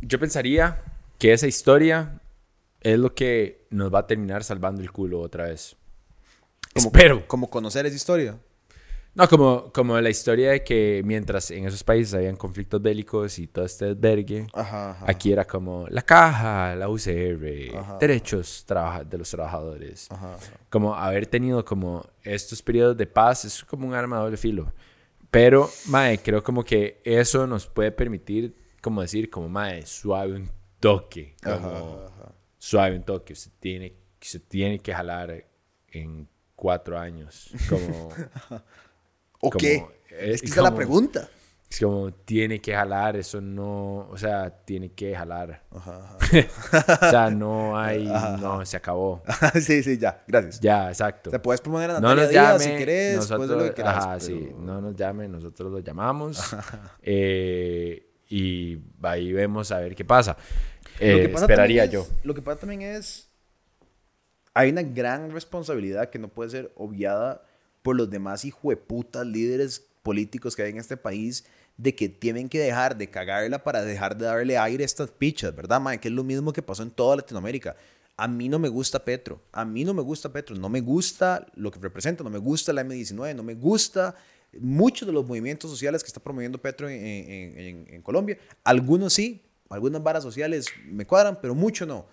Yo 0.00 0.18
pensaría 0.18 0.82
que 1.18 1.32
esa 1.32 1.46
historia 1.46 2.20
es 2.80 2.98
lo 2.98 3.14
que 3.14 3.66
nos 3.70 3.92
va 3.92 4.00
a 4.00 4.06
terminar 4.06 4.44
salvando 4.44 4.80
el 4.82 4.92
culo 4.92 5.20
otra 5.20 5.44
vez. 5.44 5.76
Como, 6.74 6.86
Espero. 6.88 7.26
Como 7.26 7.48
conocer 7.50 7.86
esa 7.86 7.96
historia. 7.96 8.38
No, 9.16 9.26
como, 9.30 9.72
como 9.72 9.98
la 9.98 10.10
historia 10.10 10.50
de 10.50 10.62
que 10.62 11.00
mientras 11.02 11.50
en 11.50 11.64
esos 11.66 11.82
países 11.82 12.12
habían 12.12 12.36
conflictos 12.36 12.82
bélicos 12.82 13.38
y 13.38 13.46
todo 13.46 13.64
este 13.64 13.94
desvergue, 13.94 14.46
Ajá, 14.52 14.90
ajá. 14.90 15.04
aquí 15.08 15.32
era 15.32 15.46
como 15.46 15.86
la 15.88 16.02
caja, 16.02 16.76
la 16.76 16.86
UCR, 16.90 17.74
Ajá. 17.78 17.96
derechos 17.98 18.66
de 19.08 19.16
los 19.18 19.30
trabajadores. 19.30 20.08
Como 20.68 20.94
haber 20.94 21.26
tenido 21.26 21.64
como 21.64 22.04
estos 22.22 22.60
periodos 22.60 22.94
de 22.94 23.06
paz 23.06 23.46
es 23.46 23.64
como 23.64 23.86
un 23.88 23.94
arma 23.94 24.16
de 24.18 24.22
doble 24.24 24.36
filo. 24.36 24.70
Pero, 25.30 25.70
mae, 25.86 26.18
creo 26.18 26.42
como 26.42 26.62
que 26.62 27.00
eso 27.02 27.46
nos 27.46 27.66
puede 27.66 27.92
permitir, 27.92 28.54
como 28.82 29.00
decir, 29.00 29.30
como, 29.30 29.48
mae, 29.48 29.86
suave 29.86 30.34
un 30.34 30.50
toque. 30.78 31.34
Como, 31.42 32.04
suave 32.58 32.96
un 32.96 33.02
toque. 33.02 33.34
Se 33.34 33.48
tiene, 33.60 33.94
se 34.20 34.40
tiene 34.40 34.78
que 34.78 34.92
jalar 34.92 35.46
en 35.88 36.28
cuatro 36.54 36.98
años. 36.98 37.50
Como, 37.68 38.10
¿O 39.40 39.50
Como, 39.50 39.58
qué? 39.60 39.76
es 40.10 40.40
que 40.40 40.46
esa 40.48 40.56
es 40.56 40.62
la 40.62 40.74
pregunta. 40.74 41.28
Es 41.68 41.80
como, 41.80 42.12
tiene 42.12 42.60
que 42.60 42.72
jalar, 42.72 43.16
eso 43.16 43.40
no, 43.40 44.08
o 44.08 44.16
sea, 44.16 44.50
tiene 44.64 44.92
que 44.92 45.14
jalar. 45.16 45.64
Ajá, 45.72 46.16
o 47.06 47.10
sea, 47.10 47.28
no 47.30 47.76
hay, 47.78 48.06
Ajá, 48.08 48.36
no, 48.40 48.64
se 48.64 48.76
acabó. 48.76 49.20
ajá. 49.26 49.50
sí, 49.60 49.82
sí, 49.82 49.98
ya, 49.98 50.22
gracias. 50.28 50.60
Ya, 50.60 50.88
exacto. 50.88 51.30
Te 51.30 51.40
puedes 51.40 51.60
proponer 51.60 51.90
a 51.90 51.94
No 52.00 52.14
Natalia 52.14 52.22
nos 52.22 52.30
Díaz 52.30 52.52
llame, 52.62 52.64
si 52.72 52.78
querés, 52.78 53.16
nosotros, 53.16 53.48
lo 53.50 53.64
que 53.64 53.72
quieras. 53.72 53.96
ajá, 53.96 54.06
pero- 54.12 54.20
sí, 54.20 54.50
no 54.58 54.80
nos 54.80 54.94
llame, 54.94 55.28
nosotros 55.28 55.72
lo 55.72 55.80
llamamos 55.80 56.40
eh, 57.02 58.10
y 58.28 58.78
ahí 59.02 59.32
vemos 59.32 59.70
a 59.72 59.80
ver 59.80 59.94
qué 59.96 60.04
pasa. 60.04 60.36
Eh, 61.00 61.30
esperaría 61.34 61.82
también 61.82 61.90
yo. 61.90 62.00
es- 62.02 62.24
lo 62.24 62.32
que 62.34 62.42
pasa 62.42 62.60
también 62.60 62.82
es. 62.82 63.28
Hay 64.54 64.70
una 64.70 64.82
gran 64.82 65.32
responsabilidad 65.32 66.08
que 66.10 66.18
no 66.18 66.28
puede 66.28 66.50
ser 66.50 66.72
obviada 66.76 67.42
por 67.86 67.94
los 67.94 68.10
demás 68.10 68.44
hijueputas 68.44 69.24
líderes 69.24 69.86
políticos 70.02 70.56
que 70.56 70.62
hay 70.64 70.70
en 70.70 70.78
este 70.78 70.96
país 70.96 71.44
de 71.76 71.94
que 71.94 72.08
tienen 72.08 72.48
que 72.48 72.58
dejar 72.58 72.98
de 72.98 73.08
cagarla 73.08 73.62
para 73.62 73.82
dejar 73.82 74.18
de 74.18 74.24
darle 74.24 74.58
aire 74.58 74.82
a 74.82 74.84
estas 74.84 75.12
pichas, 75.12 75.54
¿verdad, 75.54 75.80
mae? 75.80 76.00
Que 76.00 76.08
es 76.08 76.14
lo 76.14 76.24
mismo 76.24 76.52
que 76.52 76.62
pasó 76.62 76.82
en 76.82 76.90
toda 76.90 77.14
Latinoamérica. 77.14 77.76
A 78.16 78.26
mí 78.26 78.48
no 78.48 78.58
me 78.58 78.68
gusta 78.68 79.04
Petro. 79.04 79.40
A 79.52 79.64
mí 79.64 79.84
no 79.84 79.94
me 79.94 80.02
gusta 80.02 80.32
Petro. 80.32 80.56
No 80.56 80.68
me 80.68 80.80
gusta 80.80 81.46
lo 81.54 81.70
que 81.70 81.78
representa. 81.78 82.24
No 82.24 82.30
me 82.30 82.38
gusta 82.38 82.72
la 82.72 82.82
M19. 82.82 83.36
No 83.36 83.44
me 83.44 83.54
gusta 83.54 84.16
muchos 84.58 85.06
de 85.06 85.12
los 85.12 85.24
movimientos 85.24 85.70
sociales 85.70 86.02
que 86.02 86.08
está 86.08 86.18
promoviendo 86.18 86.60
Petro 86.60 86.88
en, 86.88 88.02
Colombia. 88.02 88.36
Algunos 88.64 89.12
sí. 89.12 89.44
Algunas 89.70 90.02
varas 90.02 90.24
sociales 90.24 90.66
me 90.86 91.06
cuadran, 91.06 91.38
pero 91.40 91.54
mucho 91.54 91.86
no. 91.86 92.06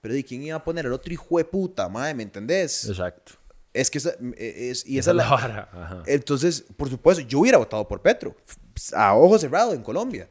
Pero 0.00 0.14
¿de 0.14 0.24
quién 0.24 0.42
iba 0.42 0.56
a 0.56 0.64
poner 0.64 0.86
el 0.86 0.92
otro 0.94 1.12
hijo 1.12 1.36
de 1.36 1.44
puta, 1.44 1.86
madre? 1.90 2.14
¿Me 2.14 2.22
entendés? 2.22 2.88
Exacto. 2.88 3.34
Es 3.74 3.90
que 3.90 3.98
esa, 3.98 4.12
es, 4.36 4.86
y 4.86 4.98
Esa 4.98 5.10
esa 5.12 5.22
es 5.22 5.26
es 5.26 5.30
la. 5.30 5.68
Ajá. 5.72 6.02
entonces, 6.06 6.64
por 6.76 6.90
supuesto, 6.90 7.22
yo 7.22 7.38
hubiera 7.40 7.58
votado 7.58 7.86
por 7.88 8.02
Petro, 8.02 8.36
a 8.94 9.14
ojos 9.14 9.40
cerrados 9.40 9.74
en 9.74 9.82
Colombia. 9.82 10.28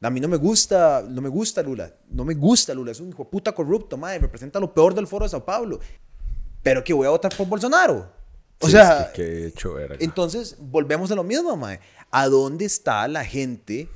A 0.00 0.10
mí 0.10 0.20
no 0.20 0.28
me 0.28 0.36
gusta, 0.36 1.02
no 1.08 1.22
me 1.22 1.28
gusta 1.30 1.62
Lula, 1.62 1.92
no 2.10 2.24
me 2.24 2.34
gusta 2.34 2.74
Lula, 2.74 2.92
es 2.92 3.00
un 3.00 3.08
hijo 3.08 3.28
puta 3.28 3.52
corrupto, 3.52 3.96
madre, 3.96 4.18
representa 4.18 4.60
lo 4.60 4.72
peor 4.72 4.94
del 4.94 5.06
foro 5.06 5.24
de 5.24 5.30
Sao 5.30 5.44
Paulo. 5.44 5.80
Pero 6.62 6.84
que 6.84 6.92
voy 6.92 7.06
a 7.06 7.10
votar 7.10 7.34
por 7.36 7.46
Bolsonaro. 7.46 8.12
O 8.60 8.66
Sí, 8.66 8.72
sea, 8.72 9.02
es 9.02 9.08
que, 9.08 9.22
que 9.22 9.46
hecho 9.46 9.76
entonces 9.98 10.56
volvemos 10.58 11.10
a 11.10 11.14
lo 11.14 11.24
mismo, 11.24 11.56
madre. 11.56 11.80
¿A 12.10 12.28
dónde 12.28 12.64
está 12.64 13.08
la 13.08 13.24
gente? 13.24 13.88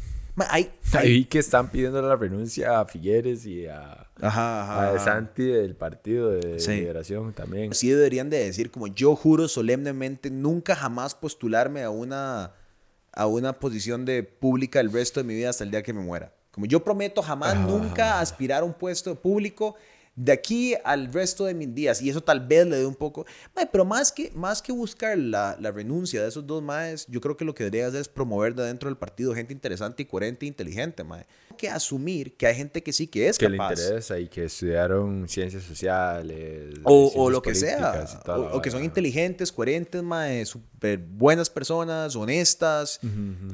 Ahí 0.93 1.25
que 1.25 1.39
están 1.39 1.71
pidiendo 1.71 2.01
la 2.03 2.17
renuncia 2.17 2.81
a 2.81 2.85
Figueres 2.87 3.45
y 3.47 3.67
a, 3.67 4.07
Ajá, 4.21 4.91
a 4.95 4.99
Santi 4.99 5.45
del 5.45 5.75
partido 5.75 6.31
de 6.31 6.59
Sí. 6.61 6.73
liberación 6.73 7.33
también. 7.33 7.75
Sí 7.75 7.91
deberían 7.91 8.31
de 8.31 8.45
decir 8.45 8.71
como 8.71 8.87
yo 8.89 9.15
juro 9.17 9.49
solemnemente 9.49 10.31
nunca 10.31 10.75
jamás 10.77 11.15
postularme 11.15 11.83
a 11.83 11.91
una 11.91 12.53
a 13.13 13.27
una 13.27 13.53
posición 13.55 14.05
de 14.05 14.23
pública 14.23 14.79
el 14.81 14.93
resto 14.93 15.19
de 15.21 15.25
mi 15.25 15.35
vida 15.35 15.51
hasta 15.51 15.65
el 15.65 15.71
día 15.71 15.83
que 15.83 15.93
me 15.93 16.01
muera. 16.03 16.33
Como 16.53 16.67
yo 16.67 16.85
prometo 16.85 17.23
jamás 17.23 17.57
nunca 17.57 18.21
aspirar 18.21 18.63
a 18.63 18.65
un 18.65 18.75
puesto 18.75 19.15
público 19.17 19.75
de 20.21 20.33
aquí 20.33 20.75
al 20.85 21.13
resto 21.13 21.45
de 21.45 21.55
mis 21.55 21.73
días. 21.73 22.03
Y 22.03 22.11
eso 22.11 22.21
tal 22.21 22.45
vez 22.45 22.67
le 22.67 22.77
dé 22.79 22.85
un 22.87 22.97
poco... 22.97 23.25
Mae, 23.55 23.67
pero 23.71 23.85
más 23.85 24.11
que, 24.11 24.33
más 24.35 24.61
que 24.61 24.73
buscar 24.73 25.17
la, 25.17 25.57
la 25.61 25.71
renuncia 25.71 26.21
de 26.21 26.29
esos 26.29 26.45
dos 26.45 26.61
maes, 26.61 27.07
yo 27.09 27.21
creo 27.21 27.37
que 27.37 27.45
lo 27.45 27.55
que 27.55 27.63
debería 27.63 27.87
hacer 27.87 28.01
es 28.01 28.09
promover 28.09 28.53
de 28.57 28.65
dentro 28.65 28.89
del 28.89 28.97
partido 28.99 29.33
gente 29.33 29.53
interesante 29.53 30.03
y 30.03 30.07
coherente 30.07 30.45
e 30.45 30.49
inteligente, 30.49 31.05
mae. 31.05 31.25
Que 31.57 31.69
asumir 31.69 32.37
que 32.37 32.47
hay 32.49 32.55
gente 32.57 32.83
que 32.83 32.93
sí 32.93 33.07
que 33.07 33.29
es 33.29 33.39
que 33.39 33.49
le 33.49 33.57
capaz. 33.59 33.75
interesa 33.81 34.19
y 34.19 34.29
que 34.29 34.45
estudiaron 34.47 35.29
ciencias 35.29 35.63
sociales. 35.63 36.75
O, 36.85 37.01
ciencias 37.11 37.21
o 37.23 37.31
lo 37.31 37.41
que 37.43 37.55
sea. 37.55 38.07
O, 38.27 38.57
o 38.59 38.63
que 38.63 38.71
son 38.73 38.83
inteligentes, 38.85 39.53
coherentes, 39.53 40.03
mae, 40.03 40.45
súper 40.47 40.99
buenas 40.99 41.49
personas, 41.49 42.17
honestas, 42.17 42.99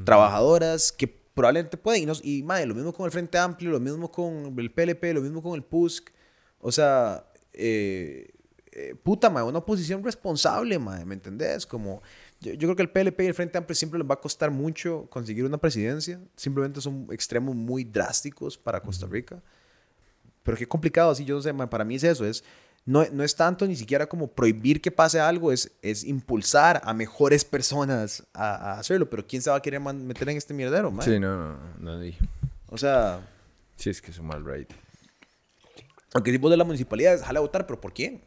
trabajadoras, 0.03 0.91
que 0.91 1.07
probablemente 1.07 1.77
pueden. 1.77 2.03
Y, 2.03 2.05
nos- 2.05 2.23
y 2.23 2.43
mae, 2.43 2.65
lo 2.65 2.75
mismo 2.75 2.93
con 2.93 3.05
el 3.05 3.11
Frente 3.11 3.37
Amplio, 3.37 3.71
lo 3.71 3.79
mismo 3.79 4.11
con 4.11 4.53
el 4.57 4.71
PLP, 4.71 5.13
lo 5.13 5.21
mismo 5.21 5.41
con 5.41 5.53
el 5.55 5.63
PUSC. 5.63 6.09
O 6.67 6.71
sea, 6.71 7.23
eh, 7.53 8.33
eh, 8.71 8.95
puta, 9.03 9.29
mae, 9.29 9.43
una 9.43 9.59
oposición 9.59 10.03
responsable, 10.03 10.79
mae, 10.79 11.05
¿me 11.05 11.13
entendés? 11.13 11.63
Como, 11.63 12.01
yo, 12.41 12.53
yo 12.53 12.67
creo 12.67 12.75
que 12.75 12.81
el 12.81 12.89
PLP 12.89 13.19
y 13.21 13.27
el 13.27 13.35
Frente 13.35 13.59
Amplio 13.59 13.75
siempre 13.75 13.99
les 13.99 14.09
va 14.09 14.15
a 14.15 14.19
costar 14.19 14.49
mucho 14.49 15.05
conseguir 15.11 15.45
una 15.45 15.59
presidencia. 15.59 16.19
Simplemente 16.35 16.81
son 16.81 17.05
extremos 17.11 17.55
muy 17.55 17.83
drásticos 17.83 18.57
para 18.57 18.81
Costa 18.81 19.05
Rica. 19.05 19.43
Pero 20.41 20.57
qué 20.57 20.67
complicado, 20.67 21.11
así 21.11 21.23
yo 21.23 21.35
no 21.35 21.41
sé, 21.43 21.53
para 21.53 21.85
mí 21.85 21.97
es 21.97 22.03
eso, 22.03 22.25
es, 22.25 22.43
no, 22.83 23.05
no 23.11 23.23
es 23.23 23.35
tanto 23.35 23.67
ni 23.67 23.75
siquiera 23.75 24.07
como 24.07 24.25
prohibir 24.25 24.81
que 24.81 24.89
pase 24.89 25.19
algo, 25.19 25.51
es, 25.51 25.71
es 25.83 26.03
impulsar 26.03 26.81
a 26.83 26.95
mejores 26.95 27.45
personas 27.45 28.25
a, 28.33 28.55
a 28.55 28.79
hacerlo, 28.79 29.07
pero 29.07 29.27
¿quién 29.27 29.43
se 29.43 29.51
va 29.51 29.57
a 29.57 29.61
querer 29.61 29.79
meter 29.79 30.29
en 30.29 30.37
este 30.37 30.55
mierdero, 30.55 30.89
man? 30.89 31.05
Sí, 31.05 31.19
no, 31.19 31.57
no, 31.77 31.97
no. 31.99 32.11
O 32.69 32.77
sea, 32.79 33.21
Sí, 33.75 33.89
es 33.89 34.01
que 34.01 34.11
es 34.11 34.19
un 34.19 34.27
mal 34.27 34.43
rate. 34.43 34.75
Aunque 36.15 36.31
si 36.31 36.37
vos 36.37 36.49
de 36.49 36.55
la 36.55 36.63
municipalidad, 36.63 37.19
jala 37.21 37.39
a 37.39 37.41
votar, 37.41 37.67
pero 37.67 37.81
¿por 37.81 37.91
quién? 37.91 38.23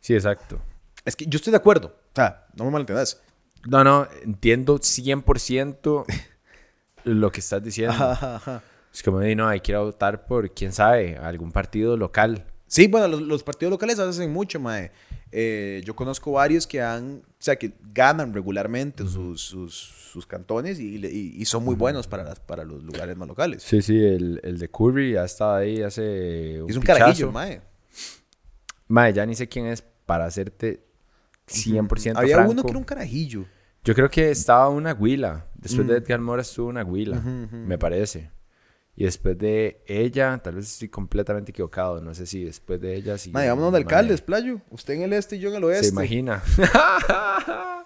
Sí, 0.00 0.14
exacto. 0.14 0.58
Es 1.04 1.14
que 1.14 1.26
yo 1.26 1.36
estoy 1.36 1.50
de 1.50 1.58
acuerdo, 1.58 1.88
o 1.88 2.14
sea, 2.14 2.46
no 2.56 2.64
me 2.64 2.70
malentendas. 2.70 3.22
No, 3.68 3.84
no, 3.84 4.08
entiendo 4.22 4.78
100% 4.78 6.04
lo 7.04 7.30
que 7.30 7.40
estás 7.40 7.62
diciendo. 7.62 7.92
Ajá, 7.92 8.36
ajá. 8.36 8.62
Es 8.90 9.02
como, 9.02 9.20
no, 9.20 9.46
hay 9.46 9.60
que 9.60 9.72
ir 9.72 9.76
a 9.76 9.80
votar 9.80 10.24
por, 10.24 10.50
quién 10.54 10.72
sabe, 10.72 11.18
algún 11.18 11.52
partido 11.52 11.98
local. 11.98 12.46
Sí, 12.68 12.88
bueno, 12.88 13.06
los, 13.08 13.22
los 13.22 13.42
partidos 13.42 13.70
locales 13.70 13.98
hacen 13.98 14.32
mucho, 14.32 14.58
mae. 14.58 14.90
Eh, 15.32 15.82
yo 15.84 15.94
conozco 15.94 16.32
varios 16.32 16.66
que 16.66 16.80
han, 16.82 17.22
o 17.24 17.34
sea, 17.38 17.56
que 17.56 17.72
ganan 17.92 18.32
regularmente 18.34 19.06
sus, 19.06 19.40
sus, 19.42 19.74
sus 19.74 20.26
cantones 20.26 20.78
y, 20.80 20.96
y- 20.96 21.34
y 21.36 21.44
son 21.44 21.64
muy 21.64 21.74
buenos 21.74 22.06
para, 22.08 22.24
las, 22.24 22.40
para 22.40 22.64
los 22.64 22.82
lugares 22.82 23.16
más 23.16 23.28
locales. 23.28 23.62
Sí, 23.62 23.82
sí, 23.82 23.96
el, 23.96 24.40
el 24.42 24.58
de 24.58 24.68
Curry 24.68 25.16
ha 25.16 25.24
estado 25.24 25.54
ahí 25.56 25.82
hace 25.82 26.60
un 26.62 26.70
es 26.70 26.76
un 26.76 26.82
pichazo. 26.82 26.98
carajillo, 27.00 27.32
mae. 27.32 27.60
Mae, 28.88 29.12
ya 29.12 29.26
ni 29.26 29.34
sé 29.34 29.48
quién 29.48 29.66
es 29.66 29.82
para 29.82 30.26
hacerte 30.26 30.84
100% 31.48 32.12
Había 32.16 32.36
franco. 32.36 32.52
uno 32.52 32.62
que 32.62 32.70
era 32.70 32.78
un 32.78 32.84
carajillo. 32.84 33.44
Yo 33.84 33.94
creo 33.94 34.08
que 34.10 34.30
estaba 34.30 34.68
una 34.68 34.92
huila. 34.94 35.46
Después 35.54 35.86
Mm. 35.86 35.90
de 35.90 35.96
Edgar 35.98 36.20
Mora 36.20 36.42
estuvo 36.42 36.68
una 36.68 36.84
huila, 36.84 37.20
me 37.20 37.78
parece. 37.78 38.30
Y 38.98 39.04
después 39.04 39.36
de 39.36 39.82
ella, 39.86 40.40
tal 40.42 40.54
vez 40.54 40.72
estoy 40.72 40.88
completamente 40.88 41.50
equivocado. 41.50 42.00
No 42.00 42.14
sé 42.14 42.26
si 42.26 42.44
después 42.44 42.80
de 42.80 42.94
ella... 42.96 43.18
Sí, 43.18 43.30
Mae, 43.30 43.46
vámonos 43.48 43.72
de 43.72 43.78
alcaldes, 43.78 44.22
playo. 44.22 44.60
Usted 44.70 44.94
en 44.94 45.02
el 45.02 45.12
este 45.12 45.36
y 45.36 45.40
yo 45.40 45.50
en 45.50 45.56
el 45.56 45.64
oeste. 45.64 45.88
Se 45.88 45.92
imagina. 45.92 46.42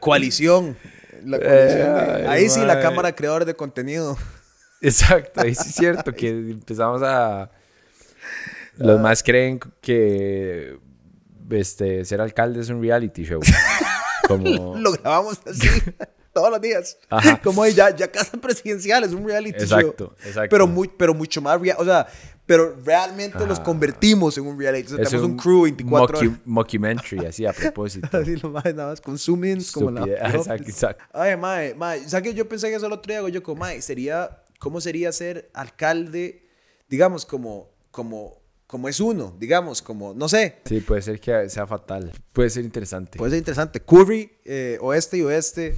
Coalición. 0.00 0.76
La 1.24 1.38
coalición 1.38 1.94
de- 1.94 2.12
Ay, 2.12 2.24
Ahí 2.26 2.48
sí, 2.48 2.60
la. 2.60 2.80
Cámara 2.80 3.08
de 3.08 3.14
Creadores 3.16 3.46
de 3.46 3.54
Contenido. 3.56 4.16
Exacto, 4.80 5.40
ahí 5.40 5.54
sí 5.54 5.68
es 5.70 5.74
cierto 5.74 6.12
que 6.12 6.28
empezamos 6.28 7.02
a... 7.02 7.50
Los 8.76 9.00
más 9.00 9.22
creen 9.22 9.58
que 9.80 10.78
este, 11.50 12.04
ser 12.04 12.20
alcalde 12.20 12.60
es 12.60 12.68
un 12.68 12.80
reality 12.80 13.24
show. 13.24 13.40
Como... 14.28 14.76
Lo 14.76 14.92
grabamos 14.92 15.40
así 15.46 15.68
todos 16.34 16.50
los 16.50 16.60
días. 16.60 16.98
Ajá. 17.08 17.40
Como 17.44 17.64
ya, 17.66 17.94
ya 17.96 18.10
casa 18.10 18.36
presidencial, 18.38 19.04
es 19.04 19.12
un 19.12 19.26
reality 19.26 19.64
show. 19.64 19.78
Exacto, 19.78 20.14
exacto. 20.26 20.48
Pero, 20.50 20.66
muy, 20.66 20.88
pero 20.88 21.14
mucho 21.14 21.40
más 21.40 21.58
real. 21.60 21.76
O 21.80 21.84
sea, 21.84 22.06
pero 22.46 22.76
realmente 22.84 23.46
los 23.46 23.58
convertimos 23.60 24.36
en 24.36 24.46
un 24.46 24.58
reality. 24.58 24.92
O 24.92 24.96
sea, 24.96 25.04
es 25.04 25.08
tenemos 25.08 25.30
un, 25.30 25.36
crew 25.38 25.62
24 25.62 26.18
mocu- 26.18 26.26
horas. 26.28 26.38
mockumentary, 26.44 27.24
así 27.26 27.46
a 27.46 27.52
propósito. 27.58 28.08
Así 28.18 28.36
lo 28.36 28.50
más, 28.50 28.64
nada 28.66 28.90
más 28.90 29.00
con 29.00 29.16
zoom-ins 29.16 29.72
como 29.72 29.90
la. 29.90 30.02
Exacto, 30.34 30.64
exacto. 30.68 31.04
Ay, 31.14 31.36
mae, 31.38 31.74
mae. 31.74 32.06
¿Sabes 32.06 32.28
qué? 32.30 32.34
Yo 32.34 32.46
pensé 32.46 32.68
en 32.68 32.74
eso 32.74 32.86
el 32.86 32.92
otro 32.92 33.08
día, 33.10 33.18
hago 33.20 33.28
yo 33.30 33.42
como, 33.42 33.60
mae, 33.60 33.80
sería, 33.80 34.42
¿cómo 34.58 34.80
sería 34.82 35.10
ser 35.12 35.48
alcalde, 35.54 36.46
digamos, 36.88 37.24
como, 37.24 37.70
como, 37.90 38.42
como 38.66 38.88
es 38.90 39.00
uno, 39.00 39.34
digamos, 39.38 39.80
como, 39.80 40.12
no 40.14 40.28
sé, 40.28 40.56
Sí, 40.66 40.80
puede 40.80 41.00
ser 41.00 41.20
que 41.20 41.48
sea 41.48 41.66
fatal. 41.66 42.12
Puede 42.34 42.50
ser 42.50 42.64
interesante. 42.64 43.16
puede 43.16 43.30
ser 43.30 43.38
interesante. 43.38 43.80
Curry, 43.80 44.30
eh, 44.44 44.76
oeste 44.82 45.16
y 45.16 45.22
oeste, 45.22 45.76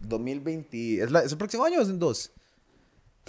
2020, 0.00 1.02
¿es, 1.02 1.10
la- 1.10 1.22
¿es 1.22 1.32
el 1.32 1.38
próximo 1.38 1.64
año 1.64 1.78
o 1.78 1.82
es 1.82 1.88
en 1.88 1.98
dos? 1.98 2.32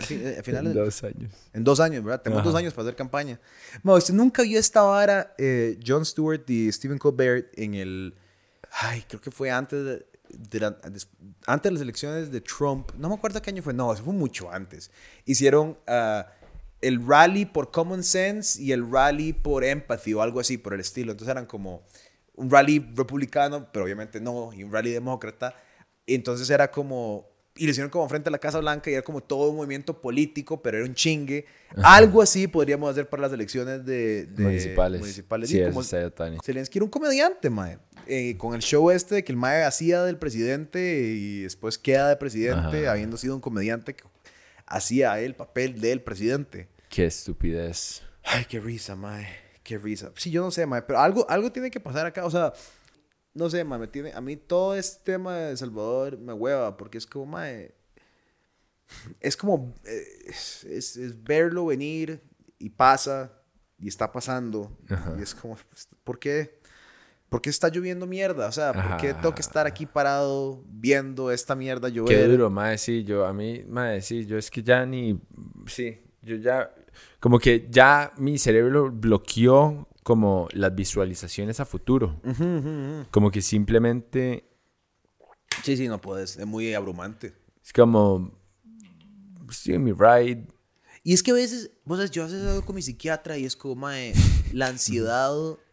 Eh, 0.10 0.38
a 0.40 0.44
finales, 0.44 0.72
En 0.76 0.84
dos 0.84 1.04
años. 1.04 1.32
en 1.54 1.64
dos 1.64 1.80
años, 1.80 2.04
¿verdad? 2.04 2.22
Tenemos 2.24 2.44
dos 2.44 2.54
Ajá. 2.54 2.60
años 2.60 2.74
para 2.74 2.84
hacer 2.88 2.96
campaña. 2.96 3.40
Mae, 3.84 3.98
usted 3.98 4.14
nunca 4.14 4.42
vio 4.42 4.58
esta 4.60 4.82
vara, 4.82 5.36
eh, 5.38 5.78
Jon 5.86 6.06
Stewart 6.06 6.50
y 6.50 6.72
Stephen 6.72 6.98
Colbert 6.98 7.50
en 7.58 7.76
el, 7.76 8.16
ay, 8.72 9.04
creo 9.08 9.22
que 9.22 9.30
fue 9.32 9.52
antes 9.52 9.84
de, 9.86 10.06
de 10.30 10.60
la- 10.60 10.72
des- 10.72 11.10
antes 11.46 11.70
de 11.70 11.74
las 11.74 11.82
elecciones 11.82 12.32
de 12.32 12.42
Trump, 12.42 12.90
no 12.98 13.10
me 13.10 13.16
acuerdo 13.16 13.42
qué 13.42 13.50
año 13.52 13.62
fue, 13.62 13.74
no, 13.74 13.94
eso 13.94 14.04
fue 14.04 14.14
mucho 14.14 14.50
antes. 14.52 14.90
Hicieron 15.26 15.78
ah, 15.88 16.26
el 16.80 17.06
rally 17.06 17.46
por 17.46 17.70
Common 17.70 18.02
Sense 18.04 18.60
y 18.60 18.72
el 18.72 18.90
rally 18.90 19.34
por 19.34 19.64
Empathy 19.64 20.14
o 20.16 20.22
algo 20.24 20.40
así 20.40 20.58
por 20.58 20.74
el 20.74 20.80
estilo. 20.80 21.12
Entonces 21.12 21.30
eran 21.32 21.46
como 21.46 21.84
un 22.36 22.50
rally 22.50 22.80
republicano, 22.96 23.68
pero 23.72 23.86
obviamente 23.86 24.20
no, 24.20 24.52
y 24.54 24.64
un 24.64 24.72
rally 24.72 24.90
demócrata. 24.92 25.54
Entonces 26.08 26.50
era 26.50 26.72
como, 26.72 27.28
y 27.56 27.66
lo 27.66 27.72
hicieron 27.72 27.90
como 27.90 28.08
frente 28.10 28.30
a 28.30 28.32
la 28.32 28.38
Casa 28.40 28.60
Blanca 28.60 28.90
y 28.90 28.94
era 28.94 29.02
como 29.04 29.22
todo 29.22 29.50
un 29.52 29.58
movimiento 29.58 30.02
político, 30.02 30.62
pero 30.62 30.78
era 30.78 30.86
un 30.86 30.94
chingue. 30.96 31.46
Algo 31.84 32.22
así 32.22 32.48
podríamos 32.48 32.90
hacer 32.92 33.08
para 33.10 33.22
las 33.24 33.32
elecciones 33.34 33.86
de, 33.86 34.26
de- 34.26 34.44
municipales. 34.44 35.00
municipales. 35.02 35.50
Sí, 35.50 35.60
Y 35.60 35.64
como 35.70 35.84
Zelensky 36.44 36.78
era 36.80 36.86
un 36.86 36.92
comediante, 36.92 37.50
mae. 37.50 37.78
eh, 38.08 38.36
con 38.38 38.56
el 38.56 38.62
show 38.62 38.90
este 38.92 39.16
de 39.16 39.24
que 39.24 39.32
el 39.32 39.38
Mae 39.38 39.64
hacía 39.64 40.04
del 40.04 40.18
presidente 40.18 40.80
y 41.16 41.42
después 41.44 41.78
queda 41.78 42.10
de 42.10 42.16
presidente, 42.18 42.84
Ajá. 42.86 42.92
habiendo 42.94 43.16
sido 43.18 43.36
un 43.36 43.42
comediante 43.42 43.94
que 43.96 44.04
hacía 44.66 45.20
el 45.20 45.36
papel 45.36 45.80
del 45.80 46.02
presidente. 46.02 46.68
Qué 46.90 47.06
estupidez. 47.06 48.02
Ay, 48.24 48.46
qué 48.50 48.60
risa, 48.60 48.96
Mae. 48.96 49.28
Qué 49.64 49.78
risa. 49.78 50.12
Sí, 50.16 50.32
yo 50.32 50.42
no 50.42 50.52
sé, 50.52 50.66
Mae, 50.66 50.82
pero 50.82 51.00
algo, 51.00 51.30
algo 51.30 51.52
tiene 51.52 51.70
que 51.72 51.80
pasar 51.80 52.06
acá. 52.06 52.26
O 52.26 52.32
sea, 52.32 52.52
no 53.34 53.50
sé, 53.50 53.64
Mae, 53.64 53.80
me 53.80 53.88
tiene, 53.88 54.12
a 54.14 54.22
mí 54.22 54.36
todo 54.38 54.76
este 54.76 55.04
tema 55.14 55.36
de 55.38 55.58
Salvador 55.58 56.18
me 56.18 56.34
hueva 56.34 56.76
porque 56.78 56.98
es 56.98 57.06
como, 57.06 57.26
Mae. 57.26 57.74
Es 59.20 59.38
como. 59.38 59.74
eh, 59.86 60.04
Es, 60.26 60.64
es- 60.66 60.98
es 60.98 61.24
verlo 61.24 61.66
venir 61.68 62.22
y 62.60 62.70
pasa 62.70 63.32
y 63.80 63.88
está 63.88 64.12
pasando. 64.12 64.78
Ajá. 64.90 65.16
Y 65.18 65.22
es 65.22 65.34
como, 65.34 65.56
pues, 65.70 65.88
¿por 66.04 66.20
qué? 66.20 66.60
¿Por 67.30 67.42
qué 67.42 67.50
está 67.50 67.70
lloviendo 67.70 68.06
mierda? 68.06 68.48
O 68.48 68.52
sea, 68.52 68.74
¿por 68.74 68.98
qué 68.98 69.12
Ajá. 69.12 69.22
tengo 69.22 69.34
que 69.34 69.42
estar 69.42 69.66
aquí 69.66 69.86
parado 69.86 70.62
viendo 70.68 71.32
esta 71.32 71.56
mierda 71.56 71.88
Qué 71.88 71.94
llover? 71.96 72.30
duro, 72.30 72.50
madre, 72.50 72.78
sí, 72.78 73.06
yo, 73.06 73.26
a 73.26 73.32
mí, 73.32 73.64
madre, 73.70 74.02
sí, 74.02 74.26
yo 74.26 74.38
es 74.38 74.52
que 74.52 74.62
ya 74.62 74.86
ni, 74.86 75.18
sí, 75.66 75.98
yo 76.22 76.36
ya, 76.36 76.76
como 77.22 77.40
que 77.40 77.68
ya 77.70 78.12
mi 78.18 78.38
cerebro 78.38 78.92
bloqueó 78.92 79.88
como 80.04 80.48
las 80.54 80.74
visualizaciones 80.76 81.60
a 81.60 81.66
futuro, 81.66 82.20
Ujú, 82.24 82.44
ujú, 82.44 82.70
ujú. 82.70 83.06
como 83.12 83.32
que 83.32 83.42
simplemente 83.42 84.48
Sí, 85.64 85.78
sí, 85.78 85.88
no 85.88 86.02
puedes. 86.02 86.38
Es 86.38 86.46
muy 86.48 86.74
abrumante. 86.74 87.36
es 87.64 87.72
como, 87.74 88.32
estoy 89.50 89.76
en 89.76 89.84
mi 89.84 89.92
ride, 89.92 90.48
Y 91.04 91.14
es 91.14 91.24
que 91.24 91.32
a 91.32 91.34
veces, 91.36 91.72
vos 91.86 91.98
sabes, 91.98 92.12
yo 92.12 92.24
a 92.24 92.26
veces 92.26 92.48
hablo 92.48 92.66
con 92.66 92.76
mi 92.76 92.82
psiquiatra 92.82 93.38
y 93.38 93.46
es 93.46 93.56
como, 93.56 93.76
mae, 93.76 94.14
la 94.54 94.68
ansiedad, 94.68 95.32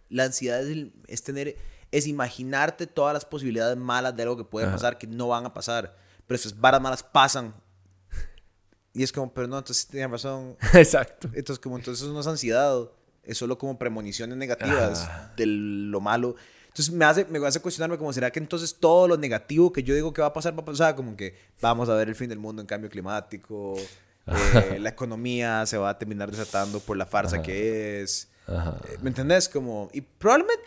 la 0.09 0.25
ansiedad 0.25 0.63
es, 0.63 0.69
el- 0.69 0.93
es 1.07 1.23
tener, 1.23 1.57
es 1.91 2.07
imaginarte 2.07 2.87
todas 2.87 3.13
las 3.15 3.25
posibilidades 3.25 3.77
malas 3.77 4.17
de 4.17 4.23
algo 4.23 4.37
que 4.37 4.45
puede 4.45 4.67
Ajá. 4.67 4.75
pasar 4.77 4.99
que 4.99 5.07
no 5.07 5.29
van 5.29 5.45
a 5.47 5.53
pasar. 5.55 5.97
Pero 6.27 6.37
esas 6.37 6.59
varas 6.59 6.81
malas 6.83 7.03
pasan. 7.03 7.55
Y 8.95 9.03
es 9.03 9.13
como, 9.13 9.33
pero 9.33 9.47
no, 9.47 9.59
entonces 9.59 9.87
tenían 9.87 10.11
razón. 10.11 10.57
exacto, 10.75 11.29
Entonces, 11.33 11.59
como, 11.63 11.77
entonces 11.79 12.03
eso 12.03 12.13
no 12.13 12.21
es 12.21 12.27
ansiedad, 12.27 12.91
es 13.29 13.39
solo 13.39 13.57
como 13.59 13.79
premoniciones 13.79 14.37
negativas 14.37 15.03
Ajá. 15.03 15.33
de 15.37 15.47
lo 15.47 16.01
malo. 16.01 16.35
Entonces 16.67 16.93
me 16.95 17.05
hace, 17.05 17.25
me 17.27 17.45
hace 17.47 17.61
cuestionarme 17.61 17.99
como, 17.99 18.13
¿será 18.13 18.31
que 18.31 18.39
entonces 18.39 18.75
todo 18.79 19.07
lo 19.09 19.17
negativo 19.17 19.73
que 19.73 19.83
yo 19.83 19.95
digo 19.95 20.13
que 20.13 20.21
va 20.21 20.29
a 20.29 20.33
pasar 20.33 20.57
va 20.57 20.63
a 20.63 20.65
pasar? 20.65 20.95
Como 20.97 21.17
que 21.17 21.35
vamos 21.61 21.89
a 21.89 21.95
ver 21.95 22.09
el 22.09 22.15
fin 22.15 22.29
del 22.29 22.39
mundo 22.39 22.61
en 22.63 22.67
cambio 22.67 22.89
climático, 22.91 23.75
eh, 24.27 24.79
la 24.81 24.89
economía 24.91 25.65
se 25.67 25.77
va 25.79 25.91
a 25.91 25.99
terminar 25.99 26.31
desatando 26.31 26.81
por 26.81 26.97
la 26.97 27.07
farsa 27.07 27.37
Ajá. 27.37 27.43
que 27.45 28.03
es. 28.03 28.29
Ajá, 28.47 28.77
Eh, 28.89 28.97
¿Me 29.03 29.09
entendés? 29.11 29.49
Como, 29.49 29.89
y 29.93 30.01
probablemente, 30.03 30.65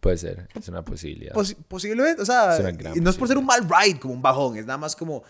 puede 0.00 0.16
ser, 0.16 0.48
es 0.54 0.68
una 0.68 0.82
posibilidad. 0.84 1.34
posi- 1.34 1.56
posiblemente, 1.68 2.22
o 2.22 2.24
sea, 2.26 2.58
y 2.94 3.00
no 3.00 3.10
es 3.10 3.16
por 3.16 3.28
ser 3.28 3.36
un 3.36 3.44
mal 3.46 3.66
ride, 3.68 4.00
como 4.00 4.14
un 4.14 4.22
bajón, 4.22 4.56
es 4.56 4.64
nada 4.66 4.78
más 4.78 4.96
como... 4.96 5.22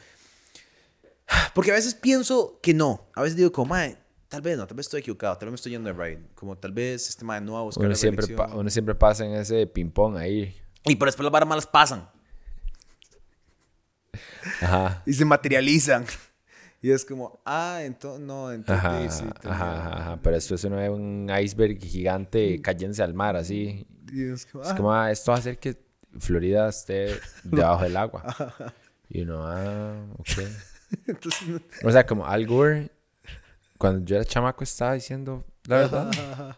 Porque 1.55 1.71
a 1.71 1.75
veces 1.75 1.95
pienso 1.95 2.59
que 2.63 2.75
no, 2.75 3.07
a 3.15 3.23
veces 3.23 3.37
digo 3.37 3.53
como, 3.53 3.71
mae, 3.71 3.97
tal 4.31 4.41
vez 4.41 4.57
no, 4.57 4.67
tal 4.67 4.77
vez 4.77 4.87
estoy 4.87 5.01
equivocado, 5.01 5.37
tal 5.37 5.49
vez 5.49 5.53
me 5.53 5.57
estoy 5.57 5.73
yendo 5.73 5.93
de 5.93 6.03
ride, 6.03 6.23
como 6.35 6.57
tal 6.57 6.73
vez 6.73 7.07
este 7.09 7.25
mae 7.25 7.41
no 7.43 7.53
va 7.55 7.59
a 7.59 7.63
buscar 7.63 7.81
Uno 7.83 7.91
la 7.91 7.95
siempre, 7.97 8.27
reelección. 8.27 8.59
uno 8.59 8.71
siempre 8.71 8.95
pasa 8.95 9.27
en 9.27 9.35
ese 9.35 9.67
ping-pong 9.67 10.17
ahí, 10.17 10.57
Y 10.85 10.97
por 10.97 11.09
después 11.09 11.25
las 11.25 11.33
varas 11.33 11.49
malas 11.49 11.67
pasan. 11.67 12.09
Ajá, 14.61 15.03
y 15.07 15.13
se 15.13 15.25
materializan. 15.25 16.07
Y 16.83 16.91
es 16.91 17.05
como, 17.05 17.41
ah, 17.45 17.81
entonces, 17.83 18.25
no, 18.27 18.51
entonces 18.51 18.83
ajá, 18.85 19.11
sí, 19.11 19.25
ajá, 19.45 19.99
ajá, 20.01 20.21
pero 20.23 20.37
esto 20.37 20.55
es 20.55 20.65
un 20.65 21.31
iceberg 21.43 21.79
gigante 21.79 22.63
cayéndose 22.63 23.03
al 23.03 23.13
mar, 23.13 23.37
así, 23.37 23.87
Y 24.11 24.31
es 24.31 24.47
como, 24.47 24.65
Es 24.65 24.71
ah, 24.71 24.77
como, 24.77 24.93
ah, 24.95 25.11
esto 25.11 25.31
va 25.33 25.37
a 25.37 25.41
hacer 25.41 25.59
que 25.59 25.77
Florida 26.19 26.69
esté 26.71 27.21
debajo 27.45 27.83
del 27.85 27.97
agua. 27.99 28.35
Y 29.11 29.21
uno, 29.23 29.43
ah, 29.47 30.07
ok. 30.19 30.27
entonces, 31.07 31.49
no- 31.49 31.61
O 31.85 31.93
sea, 31.93 32.07
como 32.07 32.27
Al 32.27 32.47
Gore, 32.47 32.91
cuando 33.81 34.05
yo 34.05 34.17
era 34.17 34.27
chamaco, 34.27 34.63
estaba 34.63 34.93
diciendo 34.93 35.43
la 35.65 35.79
verdad. 35.79 36.57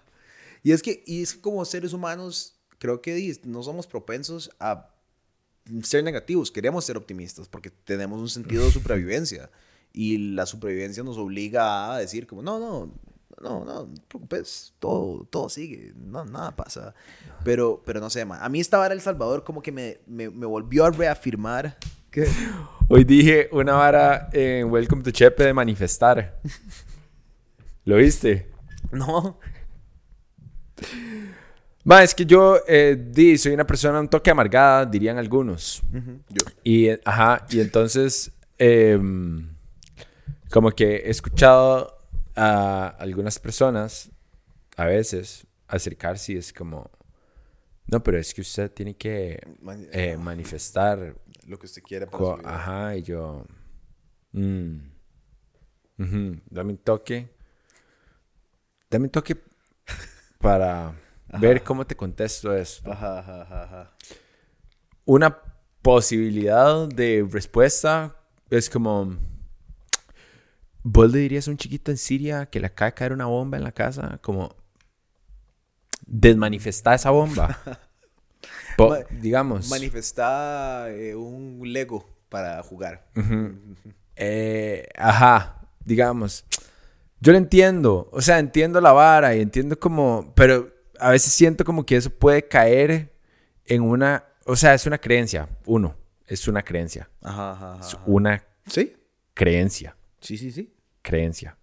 Y 0.65 0.73
es 0.73 0.83
que, 0.83 1.05
y 1.07 1.23
es 1.23 1.35
que 1.35 1.41
como 1.41 1.65
seres 1.65 1.93
humanos, 1.93 2.57
creo 2.79 3.01
que 3.01 3.41
no 3.45 3.63
somos 3.63 3.87
propensos 3.87 4.51
a 4.59 4.91
ser 5.85 6.03
negativos. 6.03 6.51
Queremos 6.51 6.85
ser 6.85 6.97
optimistas 6.97 7.49
porque 7.49 7.71
tenemos 7.71 8.21
un 8.21 8.29
sentido 8.29 8.65
de 8.65 8.71
supervivencia. 8.71 9.51
Y 9.95 10.33
la 10.33 10.47
supervivencia 10.47 11.03
nos 11.03 11.19
obliga 11.19 11.93
a 11.93 11.99
decir 11.99 12.27
como, 12.27 12.41
no, 12.41 12.59
no, 12.59 12.91
no, 13.43 13.63
no, 13.63 13.65
no 13.67 13.85
te 13.93 14.01
preocupes, 14.09 14.73
todo, 14.79 15.27
todo 15.29 15.51
sigue, 15.51 15.93
no, 15.95 16.25
nada 16.25 16.57
pasa. 16.57 16.95
Pero, 17.45 17.83
pero 17.85 18.01
no 18.01 18.09
sé, 18.09 18.25
ma, 18.25 18.43
a 18.43 18.49
mí 18.49 18.59
esta 18.59 18.79
vara 18.79 18.95
El 18.95 19.03
Salvador 19.03 19.45
como 19.45 19.61
que 19.61 19.71
me, 19.71 19.99
me, 20.07 20.31
me 20.31 20.47
volvió 20.47 20.87
a 20.87 20.91
reafirmar 20.91 21.77
que... 22.11 22.27
Hoy 22.89 23.05
dije 23.05 23.51
una 23.53 23.75
vara 23.75 24.31
en 24.33 24.71
Welcome 24.71 25.03
to 25.03 25.11
Chepe 25.11 25.45
de 25.45 25.53
manifestar. 25.53 26.41
¿Lo 27.85 27.97
viste? 27.97 28.49
No. 28.93 29.39
Va, 31.91 32.03
es 32.05 32.15
que 32.15 32.25
yo 32.25 32.59
eh, 32.69 32.97
di, 33.11 33.37
soy 33.37 33.53
una 33.55 33.67
persona 33.67 33.99
un 33.99 34.09
toque 34.09 34.31
amargada, 34.31 34.87
dirían 34.87 35.19
algunos. 35.19 35.83
Yo. 36.29 36.45
Y, 36.63 36.87
eh, 36.89 37.01
ajá, 37.05 37.45
y 37.51 37.61
entonces, 37.61 38.31
em, 38.59 39.49
como 40.51 40.71
que 40.71 40.97
he 40.97 41.11
escuchado 41.11 41.99
a 42.37 42.87
algunas 42.99 43.39
personas, 43.41 44.11
a 44.77 44.85
veces, 44.85 45.45
acercarse 45.67 46.35
y 46.35 46.37
es 46.37 46.53
como, 46.53 46.89
no, 47.89 48.03
pero 48.03 48.19
es 48.19 48.33
que 48.33 48.43
usted 48.43 48.71
tiene 48.71 48.95
que 48.95 49.41
Man- 49.61 49.89
eh, 49.93 50.17
manifestar, 50.17 51.17
Lo 51.49 51.59
que 51.59 51.67
usted 51.67 51.83
quiera 51.83 52.07
para 52.07 52.19
co- 52.19 52.37
su 52.37 52.43
vida. 52.43 52.55
ajá, 52.55 52.97
y 52.97 53.03
yo, 53.03 53.45
mm, 54.33 54.77
dame 56.51 56.73
un 56.73 56.79
toque, 56.79 57.29
dame 58.93 59.05
un 59.07 59.11
toque 59.11 59.37
para 60.39 60.95
ver 61.41 61.63
cómo 61.65 61.87
te 61.87 61.97
contesto 61.97 62.55
esto. 62.55 62.93
Ajá, 62.93 63.19
ajá, 63.21 63.43
ajá, 63.43 63.63
ajá. 63.65 63.91
una 65.07 65.39
posibilidad 65.81 66.87
de 66.89 67.27
respuesta 67.29 68.15
es 68.51 68.69
como 68.71 69.17
vos 70.83 71.11
le 71.11 71.19
dirías 71.21 71.49
a 71.49 71.51
un 71.51 71.57
chiquito 71.57 71.91
en 71.91 71.97
Siria 71.97 72.47
que 72.47 72.61
le 72.61 72.67
acaba 72.67 72.91
de 72.91 72.95
caer 72.95 73.13
una 73.13 73.27
bomba 73.27 73.57
en 73.57 73.65
la 73.65 73.73
casa 73.73 74.19
como 74.23 74.55
desmanifestar 76.07 76.95
esa 76.95 77.11
bomba. 77.11 77.59
Po- 78.77 78.91
Ma- 78.91 78.99
digamos. 79.11 79.71
Manifestar 79.71 80.91
eh, 80.91 81.15
un 81.15 81.61
Lego 81.65 82.07
para 82.29 82.63
jugar. 82.63 83.07
Eh, 84.17 84.89
ajá 84.97 85.59
digamos 85.85 86.45
yo 87.23 87.33
lo 87.33 87.39
entiendo 87.39 88.09
o 88.13 88.21
sea 88.21 88.39
entiendo 88.39 88.81
la 88.81 88.93
vara 88.93 89.35
y 89.35 89.41
entiendo 89.41 89.79
como 89.79 90.33
pero 90.35 90.71
a 90.99 91.11
veces 91.11 91.33
siento 91.33 91.65
como 91.65 91.87
que 91.87 91.97
eso 91.97 92.11
puede 92.11 92.47
caer 92.49 93.15
en 93.67 93.83
una 93.83 94.25
o 94.45 94.57
sea 94.57 94.75
es 94.75 94.85
una 94.87 94.99
creencia 94.99 95.49
uno 95.65 95.97
es 96.27 96.47
una 96.49 96.63
creencia 96.63 97.09
Ajá, 97.23 97.53
ajá, 97.53 97.81
es 97.87 97.97
una 98.07 98.45
Sí, 98.67 98.95
creencia 99.35 99.97
sí, 100.21 100.37
sí, 100.37 100.53
sí. 100.53 100.75
creencia, 101.03 101.57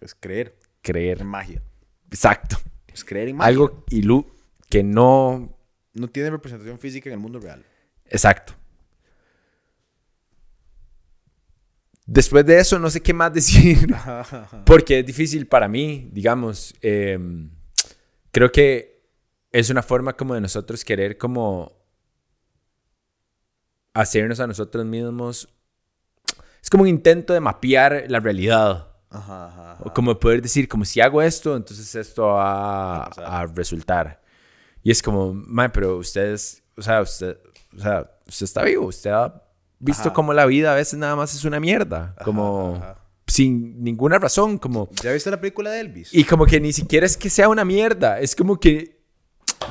Es 0.00 0.14
creer 0.14 0.56
creer. 0.82 1.20
en 1.20 1.26
magia. 1.26 1.62
Exacto. 2.10 2.56
Es 2.94 3.04
creer 3.04 3.28
en 3.28 3.36
magia. 3.36 3.48
Algo 3.48 3.84
ilu 3.90 4.24
que 4.70 4.82
no. 4.84 5.58
No 5.92 6.08
tiene 6.08 6.30
representación 6.30 6.78
física 6.78 7.08
en 7.10 7.14
el 7.14 7.18
mundo 7.18 7.40
real. 7.40 7.64
Exacto. 8.06 8.54
Después 12.06 12.46
de 12.46 12.58
eso, 12.60 12.78
no 12.78 12.88
sé 12.88 13.02
qué 13.02 13.12
más 13.12 13.32
decir. 13.34 13.94
Porque 14.64 15.00
es 15.00 15.06
difícil 15.06 15.46
para 15.46 15.68
mí, 15.68 16.08
digamos. 16.12 16.74
eh, 16.80 17.18
creo 18.30 18.52
que 18.52 18.96
es 19.50 19.70
una 19.70 19.82
forma 19.82 20.14
como 20.14 20.34
de 20.34 20.40
nosotros 20.40 20.84
querer 20.84 21.16
como 21.16 21.72
hacernos 23.94 24.38
a 24.40 24.46
nosotros 24.46 24.84
mismos. 24.84 25.48
Es 26.62 26.68
como 26.68 26.82
un 26.82 26.88
intento 26.88 27.32
de 27.32 27.40
mapear 27.40 28.04
la 28.08 28.20
realidad. 28.20 28.88
Ajá, 29.08 29.46
ajá, 29.46 29.72
ajá. 29.72 29.82
O 29.84 29.94
como 29.94 30.18
poder 30.18 30.42
decir, 30.42 30.68
como 30.68 30.84
si 30.84 31.00
hago 31.00 31.22
esto, 31.22 31.56
entonces 31.56 31.94
esto 31.94 32.26
va 32.26 33.04
A 33.04 33.46
resultar. 33.46 34.20
Y 34.82 34.90
es 34.90 35.02
como, 35.02 35.32
man, 35.32 35.70
pero 35.72 35.96
ustedes, 35.96 36.62
o 36.76 36.82
sea, 36.82 37.00
usted, 37.00 37.38
o 37.76 37.80
sea, 37.80 38.10
usted 38.26 38.44
está 38.44 38.62
vivo, 38.62 38.86
usted 38.86 39.10
ha 39.10 39.42
visto 39.78 40.02
Ajá. 40.08 40.12
como 40.12 40.32
la 40.32 40.46
vida 40.46 40.72
a 40.72 40.74
veces 40.74 40.98
nada 40.98 41.16
más 41.16 41.34
es 41.34 41.44
una 41.44 41.60
mierda, 41.60 42.14
Ajá, 42.16 42.24
como 42.24 42.76
ajá. 42.76 43.04
sin 43.26 43.82
ninguna 43.82 44.18
razón, 44.18 44.58
como, 44.58 44.88
¿Ya 45.02 45.12
viste 45.12 45.30
la 45.30 45.40
película 45.40 45.70
de 45.70 45.80
Elvis? 45.80 46.12
y 46.12 46.24
como 46.24 46.46
que 46.46 46.60
ni 46.60 46.72
siquiera 46.72 47.06
es 47.06 47.16
que 47.16 47.30
sea 47.30 47.48
una 47.48 47.64
mierda, 47.64 48.20
es 48.20 48.34
como 48.36 48.58
que, 48.58 49.00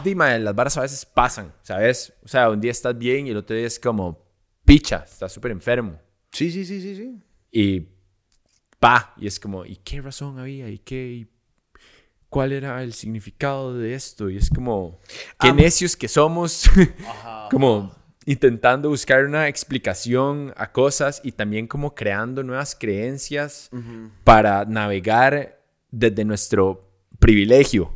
dime, 0.04 0.38
las 0.40 0.56
varas 0.56 0.78
a 0.78 0.82
veces 0.82 1.06
pasan, 1.06 1.54
¿sabes? 1.64 2.14
O 2.24 2.28
sea, 2.28 2.50
un 2.50 2.60
día 2.62 2.72
estás 2.72 2.98
bien 2.98 3.28
y 3.28 3.32
el 3.32 3.38
otro 3.38 3.56
día 3.56 3.68
es 3.68 3.80
como, 3.80 4.26
picha, 4.66 5.04
estás 5.06 5.32
súper 5.32 5.52
enfermo. 5.52 6.00
Sí, 6.32 6.52
sí, 6.52 6.66
sí, 6.66 6.82
sí, 6.82 6.96
sí. 6.96 7.20
Y 7.52 7.88
pa, 8.80 9.14
y 9.18 9.28
es 9.28 9.40
como, 9.40 9.66
¿y 9.66 9.78
qué 9.78 10.02
razón 10.02 10.38
había? 10.40 10.68
¿Y 10.70 10.80
qué? 10.80 11.08
y 11.14 11.32
¿cuál 12.30 12.52
era 12.52 12.84
el 12.84 12.94
significado 12.94 13.74
de 13.78 13.94
esto? 13.94 14.30
Y 14.30 14.36
es 14.36 14.50
como, 14.50 15.00
qué 15.40 15.54
necios 15.54 15.96
que 15.96 16.10
somos, 16.10 16.70
como 17.50 17.96
intentando 18.26 18.90
buscar 18.90 19.26
una 19.26 19.48
explicación 19.48 20.54
a 20.58 20.72
cosas 20.72 21.22
y 21.24 21.32
también 21.32 21.68
como 21.68 21.94
creando 21.94 22.44
nuevas 22.44 22.76
creencias 22.76 23.70
para 24.24 24.66
navegar 24.66 25.62
desde 25.92 26.26
nuestro 26.26 26.90
privilegio. 27.20 27.94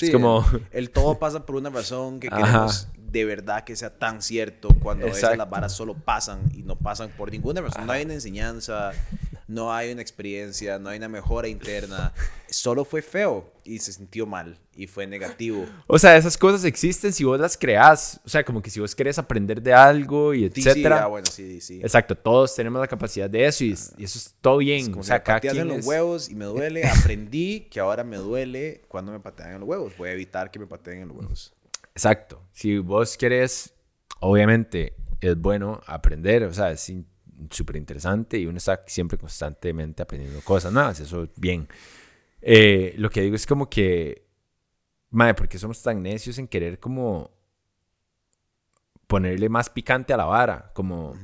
es 0.00 0.10
como... 0.10 0.44
El, 0.70 0.90
todo 0.90 1.18
pasa 1.18 1.44
por 1.46 1.56
una 1.56 1.70
razón 1.70 2.20
que 2.20 2.28
queremos 2.28 2.88
de 3.12 3.26
verdad 3.26 3.62
que 3.64 3.76
sea 3.76 3.90
tan 3.98 4.22
cierto 4.22 4.68
cuando 4.82 5.04
a 5.06 5.10
veces 5.10 5.36
las 5.36 5.48
varas 5.48 5.72
solo 5.72 5.94
pasan 5.94 6.40
y 6.54 6.62
no 6.62 6.76
pasan 6.76 7.10
por 7.10 7.30
ninguna 7.30 7.60
razón. 7.60 7.86
No 7.86 7.92
hay 7.92 8.04
una 8.04 8.14
enseñanza, 8.14 8.92
no 9.52 9.72
hay 9.72 9.92
una 9.92 10.02
experiencia, 10.02 10.78
no 10.78 10.88
hay 10.88 10.98
una 10.98 11.08
mejora 11.08 11.48
interna. 11.48 12.12
Solo 12.48 12.84
fue 12.84 13.02
feo 13.02 13.52
y 13.64 13.78
se 13.78 13.92
sintió 13.92 14.26
mal 14.26 14.58
y 14.74 14.86
fue 14.86 15.06
negativo. 15.06 15.66
O 15.86 15.98
sea, 15.98 16.16
esas 16.16 16.36
cosas 16.36 16.64
existen 16.64 17.12
si 17.12 17.24
vos 17.24 17.38
las 17.38 17.56
creás. 17.56 18.20
O 18.24 18.28
sea, 18.28 18.44
como 18.44 18.62
que 18.62 18.70
si 18.70 18.80
vos 18.80 18.94
querés 18.94 19.18
aprender 19.18 19.62
de 19.62 19.72
algo 19.72 20.34
y 20.34 20.44
etcétera. 20.44 20.98
Sí, 20.98 21.02
ah, 21.04 21.06
bueno, 21.06 21.26
sí, 21.30 21.60
sí. 21.60 21.80
Exacto, 21.82 22.16
todos 22.16 22.54
tenemos 22.54 22.80
la 22.80 22.88
capacidad 22.88 23.28
de 23.28 23.46
eso 23.46 23.64
y, 23.64 23.72
eso 23.72 23.94
es 23.98 24.34
todo 24.40 24.58
bien. 24.58 24.94
o 24.98 25.02
sea, 25.02 25.22
pateas 25.22 25.56
en 25.56 25.68
los 25.68 25.84
huevos 25.84 26.30
y 26.30 26.34
me 26.34 26.44
duele. 26.46 26.86
Aprendí 26.86 27.68
que 27.70 27.80
ahora 27.80 28.04
me 28.04 28.16
duele 28.16 28.82
cuando 28.88 29.12
me 29.12 29.20
patean 29.20 29.52
en 29.52 29.60
los 29.60 29.68
huevos. 29.68 29.96
Voy 29.96 30.08
a 30.08 30.12
evitar 30.12 30.50
que 30.50 30.58
me 30.58 30.66
pateen 30.66 31.02
en 31.02 31.08
los 31.08 31.16
huevos. 31.16 31.52
Exacto. 31.94 32.42
Si 32.52 32.78
vos 32.78 33.16
querés, 33.16 33.74
obviamente 34.20 34.94
es 35.20 35.36
bueno 35.36 35.80
aprender, 35.86 36.42
o 36.44 36.52
sea, 36.52 36.72
es 36.72 36.80
súper 37.50 37.76
interesante 37.76 38.38
y 38.38 38.46
uno 38.46 38.58
está 38.58 38.84
siempre 38.86 39.18
constantemente 39.18 40.02
aprendiendo 40.02 40.40
cosas 40.42 40.72
nuevas, 40.72 41.00
eso 41.00 41.28
bien. 41.36 41.68
Eh, 42.40 42.94
lo 42.96 43.10
que 43.10 43.22
digo 43.22 43.36
es 43.36 43.46
como 43.46 43.68
que, 43.68 44.26
madre, 45.10 45.34
porque 45.34 45.58
somos 45.58 45.82
tan 45.82 46.02
necios 46.02 46.38
en 46.38 46.48
querer 46.48 46.78
como 46.78 47.30
ponerle 49.06 49.48
más 49.48 49.68
picante 49.68 50.12
a 50.12 50.16
la 50.16 50.24
vara, 50.24 50.70
como, 50.74 51.14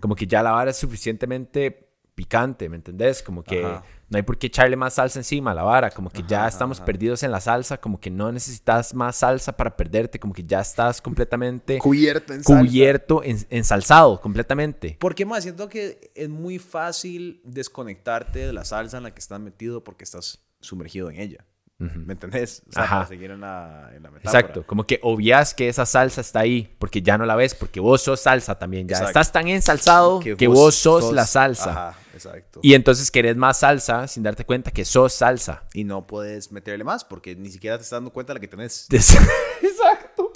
como 0.00 0.14
que 0.14 0.26
ya 0.26 0.42
la 0.42 0.52
vara 0.52 0.70
es 0.70 0.76
suficientemente 0.76 1.90
picante, 2.14 2.68
¿me 2.68 2.76
entendés? 2.76 3.22
Como 3.22 3.42
que 3.42 3.66
no 4.12 4.18
hay 4.18 4.22
por 4.22 4.36
qué 4.36 4.48
echarle 4.48 4.76
más 4.76 4.94
salsa 4.94 5.18
encima 5.18 5.52
a 5.52 5.54
la 5.54 5.62
vara, 5.62 5.90
como 5.90 6.10
que 6.10 6.22
ya 6.28 6.46
estamos 6.46 6.80
perdidos 6.80 7.22
en 7.22 7.30
la 7.30 7.40
salsa, 7.40 7.80
como 7.80 7.98
que 7.98 8.10
no 8.10 8.30
necesitas 8.30 8.94
más 8.94 9.16
salsa 9.16 9.56
para 9.56 9.74
perderte, 9.74 10.20
como 10.20 10.34
que 10.34 10.44
ya 10.44 10.60
estás 10.60 11.00
completamente 11.00 11.78
cubierto, 11.78 12.34
en 12.34 12.42
cubierto 12.42 13.22
en, 13.24 13.38
ensalzado 13.48 14.20
completamente. 14.20 14.98
Porque 15.00 15.24
más 15.24 15.44
siento 15.44 15.66
que 15.70 16.12
es 16.14 16.28
muy 16.28 16.58
fácil 16.58 17.40
desconectarte 17.42 18.40
de 18.40 18.52
la 18.52 18.66
salsa 18.66 18.98
en 18.98 19.04
la 19.04 19.14
que 19.14 19.20
estás 19.20 19.40
metido 19.40 19.82
porque 19.82 20.04
estás 20.04 20.44
sumergido 20.60 21.08
en 21.08 21.18
ella. 21.18 21.46
¿Me 21.82 22.12
entendés? 22.12 22.62
O 22.68 22.72
sea, 22.72 22.88
para 22.88 23.06
seguir 23.06 23.30
en 23.30 23.40
la, 23.40 23.90
en 23.94 24.02
metáfora. 24.02 24.20
Exacto, 24.22 24.66
como 24.66 24.84
que 24.84 25.00
obvias 25.02 25.54
que 25.54 25.68
esa 25.68 25.84
salsa 25.84 26.20
está 26.20 26.40
ahí 26.40 26.74
porque 26.78 27.02
ya 27.02 27.18
no 27.18 27.26
la 27.26 27.34
ves, 27.34 27.54
porque 27.54 27.80
vos 27.80 28.02
sos 28.02 28.20
salsa 28.20 28.58
también. 28.58 28.86
Ya 28.86 28.98
estás 28.98 29.32
tan 29.32 29.48
ensalzado 29.48 30.20
que, 30.20 30.46
vos, 30.46 30.74
sos, 30.74 31.12
la 31.12 31.26
salsa. 31.26 31.70
Ajá, 31.70 31.98
exacto. 32.14 32.60
Y 32.62 32.74
entonces 32.74 33.10
querés 33.10 33.36
más 33.36 33.58
salsa 33.58 34.06
sin 34.06 34.22
darte 34.22 34.44
cuenta 34.44 34.70
que 34.70 34.84
sos 34.84 35.12
salsa. 35.12 35.64
Y 35.74 35.84
no 35.84 36.06
puedes 36.06 36.52
meterle 36.52 36.84
más 36.84 37.04
porque 37.04 37.34
ni 37.34 37.50
siquiera 37.50 37.76
te 37.78 37.82
estás 37.82 37.96
dando 37.96 38.12
cuenta 38.12 38.32
de 38.32 38.34
la 38.34 38.40
que 38.40 38.48
tenés. 38.48 38.86
Exacto. 39.62 40.30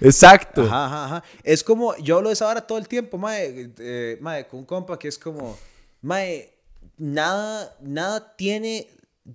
Exacto. 0.00 0.62
Ajá, 0.62 1.04
ajá, 1.04 1.24
Es 1.42 1.62
como, 1.62 1.96
yo 1.98 2.16
hablo 2.16 2.30
de 2.30 2.34
esa 2.34 2.48
hora 2.48 2.60
todo 2.66 2.78
el 2.78 2.88
tiempo, 2.88 3.18
mae, 3.18 3.70
eh, 3.78 4.18
mae, 4.20 4.46
con 4.46 4.60
un 4.60 4.66
compa 4.66 4.98
que 4.98 5.08
es 5.08 5.18
como, 5.18 5.58
mae, 6.00 6.54
nada, 6.96 7.76
nada 7.80 8.36
tiene 8.36 8.88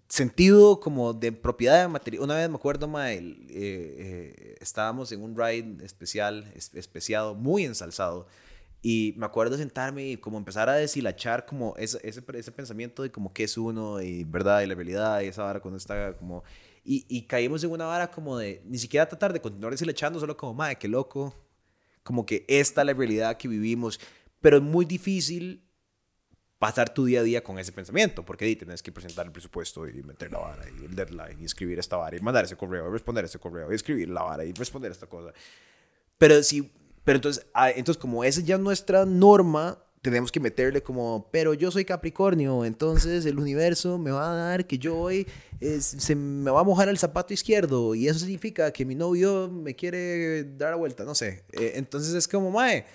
sentido 0.08 0.80
como 0.80 1.14
de 1.14 1.32
propiedad 1.32 1.82
de 1.82 1.88
material. 1.88 2.24
Una 2.24 2.36
vez 2.36 2.50
me 2.50 2.56
acuerdo, 2.56 2.88
ma, 2.88 3.12
eh, 3.12 3.20
eh, 3.50 4.56
estábamos 4.60 5.12
en 5.12 5.22
un 5.24 5.36
ride 5.36 5.84
especial, 5.84 6.52
especiado, 6.56 7.36
muy 7.36 7.66
ensalzado. 7.66 8.28
Y 8.82 9.14
me 9.18 9.26
acuerdo 9.26 9.58
sentarme 9.58 10.08
y 10.08 10.18
como 10.18 10.38
empezar 10.38 10.70
a 10.70 10.76
deshilachar 10.76 11.46
como 11.46 11.76
ese, 11.78 12.00
ese, 12.04 12.24
ese, 12.34 12.52
pensamiento 12.52 13.04
de 13.04 13.12
como 13.12 13.34
qué 13.34 13.44
es 13.44 13.58
uno 13.58 14.02
y 14.02 14.24
verdad 14.24 14.62
y 14.62 14.68
la 14.68 14.76
realidad 14.76 15.20
y 15.22 15.28
esa 15.28 15.44
vara 15.44 15.60
cuando 15.60 15.78
está 15.78 16.16
como... 16.16 16.44
Y, 16.86 17.06
y 17.10 17.24
caímos 17.24 17.64
en 17.64 17.72
una 17.72 17.86
vara 17.86 18.10
como 18.10 18.38
de 18.38 18.64
ni 18.66 18.78
siquiera 18.78 19.08
tratar 19.08 19.34
de 19.34 19.42
continuar 19.42 19.74
deshilachando, 19.74 20.20
solo 20.20 20.38
como, 20.38 20.54
madre, 20.54 20.78
qué 20.78 20.88
loco. 20.88 21.36
Como 22.04 22.26
que 22.26 22.46
esta 22.48 22.82
es 22.82 22.88
la 22.88 22.94
realidad 22.94 23.38
que 23.38 23.48
vivimos. 23.48 24.00
Pero 24.40 24.58
es 24.58 24.64
muy 24.64 24.86
difícil 24.86 25.69
pasar 26.60 26.94
tu 26.94 27.06
día 27.06 27.22
a 27.22 27.24
día 27.24 27.42
con 27.42 27.58
ese 27.58 27.72
pensamiento, 27.72 28.24
porque 28.24 28.44
ahí 28.44 28.56
tienes 28.56 28.84
que 28.84 28.92
presentar 28.92 29.26
el 29.26 29.32
presupuesto 29.32 29.88
y 29.88 30.04
meter 30.04 30.30
la 30.32 30.40
vara 30.40 30.66
y 30.70 30.86
el 30.86 30.94
deadline 30.94 31.42
y 31.42 31.46
escribir 31.46 31.80
esta 31.80 31.96
vara 31.96 32.18
y 32.18 32.20
mandar 32.20 32.44
ese 32.44 32.58
correo 32.58 32.90
y 32.90 32.92
responder 32.92 33.24
ese 33.24 33.40
correo 33.40 33.72
y 33.72 33.76
escribir 33.76 34.10
la 34.10 34.24
vara 34.24 34.44
y 34.44 34.52
responder 34.52 34.92
esta 34.92 35.08
cosa. 35.08 35.32
Pero 36.18 36.44
sí, 36.44 36.70
pero 37.06 37.16
entonces, 37.16 37.48
ah, 37.54 37.72
entonces 37.72 38.00
como 38.00 38.26
esa 38.26 38.42
ya 38.42 38.56
es 38.56 38.62
nuestra 38.62 39.06
norma, 39.06 39.82
tenemos 40.02 40.34
que 40.34 40.42
meterle 40.42 40.84
como, 40.84 41.30
pero 41.32 41.54
yo 41.54 41.72
soy 41.72 41.86
Capricornio, 41.86 42.66
entonces 42.66 43.26
el 43.26 43.40
universo 43.40 43.98
me 43.98 44.12
va 44.12 44.30
a 44.30 44.36
dar 44.36 44.68
que 44.68 44.78
yo 44.78 44.98
hoy 44.98 45.26
se 45.80 46.16
me 46.16 46.52
va 46.52 46.60
a 46.60 46.64
mojar 46.66 46.90
el 46.90 46.98
zapato 46.98 47.34
izquierdo 47.34 47.96
y 47.96 48.10
eso 48.10 48.20
significa 48.20 48.72
que 48.74 48.86
mi 48.86 48.96
novio 48.96 49.50
me 49.50 49.76
quiere 49.76 50.44
dar 50.44 50.72
la 50.72 50.76
vuelta, 50.76 51.06
no 51.06 51.16
sé. 51.16 51.46
Eh, 51.54 51.74
entonces 51.76 52.14
es 52.14 52.28
como, 52.28 52.52
mae 52.52 52.86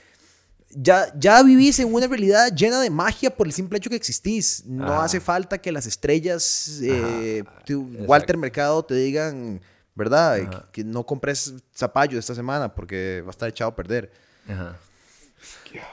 ya, 0.74 1.12
ya 1.18 1.42
vivís 1.42 1.78
en 1.78 1.92
una 1.92 2.06
realidad 2.06 2.52
llena 2.54 2.80
de 2.80 2.90
magia 2.90 3.34
por 3.34 3.46
el 3.46 3.52
simple 3.52 3.78
hecho 3.78 3.90
que 3.90 3.96
existís. 3.96 4.64
No 4.66 5.00
hace 5.00 5.20
falta 5.20 5.58
que 5.58 5.72
las 5.72 5.86
estrellas, 5.86 6.80
eh, 6.82 7.42
Walter 8.06 8.36
Mercado, 8.36 8.84
te 8.84 8.94
digan, 8.94 9.60
¿verdad? 9.94 10.66
Que, 10.72 10.84
no 10.84 11.04
compres 11.04 11.54
zapallo 11.74 12.18
esta 12.18 12.34
semana 12.34 12.74
porque 12.74 13.22
va 13.22 13.28
a 13.28 13.30
estar 13.30 13.48
echado 13.48 13.70
a 13.70 13.76
perder. 13.76 14.10
Ajá. 14.48 14.76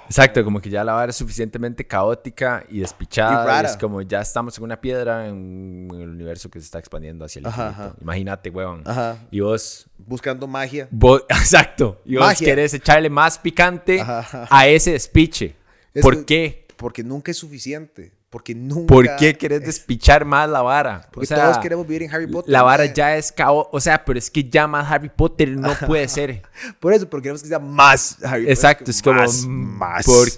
Exacto, 0.06 0.44
como 0.44 0.62
que 0.62 0.70
ya 0.70 0.84
la 0.84 0.94
vara 0.94 1.10
es 1.10 1.16
suficientemente 1.16 1.86
caótica 1.86 2.64
y 2.70 2.80
despichada. 2.80 3.62
es 3.62 3.78
como 3.78 4.02
ya 4.02 4.22
estamos 4.22 4.58
en 4.58 4.64
una 4.64 4.80
piedra 4.80 5.28
en 5.28 5.88
el 5.92 6.10
universo 6.10 6.50
que 6.50 6.60
se 6.60 6.66
está 6.66 6.80
expandiendo 6.80 7.26
hacia 7.26 7.40
el 7.40 7.46
infinito. 7.48 7.96
Imagínate, 8.02 8.50
weón. 8.50 8.84
Y 9.32 9.40
vos... 9.40 9.88
Buscando 9.98 10.48
magia. 10.48 10.88
exacto. 11.30 12.02
Y 12.06 12.18
vos 12.18 12.40
querés 12.40 12.74
echarle 12.74 13.10
más 13.10 13.38
picante 13.38 14.02
a 14.02 14.68
ese 14.68 14.94
despiche. 14.94 15.56
¿Por 16.02 16.26
qué? 16.26 16.68
Porque 16.78 17.04
nunca 17.04 17.32
es 17.32 17.38
suficiente. 17.38 18.12
Porque 18.32 18.56
nunca. 18.56 18.88
¿Por 18.88 19.16
qué 19.18 19.38
querés 19.38 19.66
despichar 19.66 20.24
más 20.24 20.50
la 20.50 20.62
vara? 20.62 21.10
Porque 21.12 21.28
todos 21.28 21.58
queremos 21.58 21.86
vivir 21.86 22.04
en 22.04 22.16
Harry 22.16 22.28
Potter. 22.28 22.50
La 22.50 22.64
vara 22.64 22.86
ya 22.86 23.18
es 23.18 23.30
caos. 23.30 23.68
O 23.74 23.80
sea, 23.82 24.06
pero 24.06 24.18
es 24.18 24.32
que 24.32 24.50
ya 24.50 24.68
más 24.68 24.90
Harry 24.90 25.10
Potter 25.10 25.50
no 25.50 25.74
puede 25.86 26.08
ser. 26.08 26.42
Por 26.80 26.94
eso, 26.94 27.10
porque 27.10 27.24
queremos 27.24 27.44
que 27.44 27.50
sea 27.50 27.60
más 27.60 28.18
Harry 28.24 28.44
Potter. 28.44 28.50
Exacto, 28.50 28.90
es 28.90 29.02
como. 29.02 29.22
Más. 29.50 30.06
Por 30.06 30.30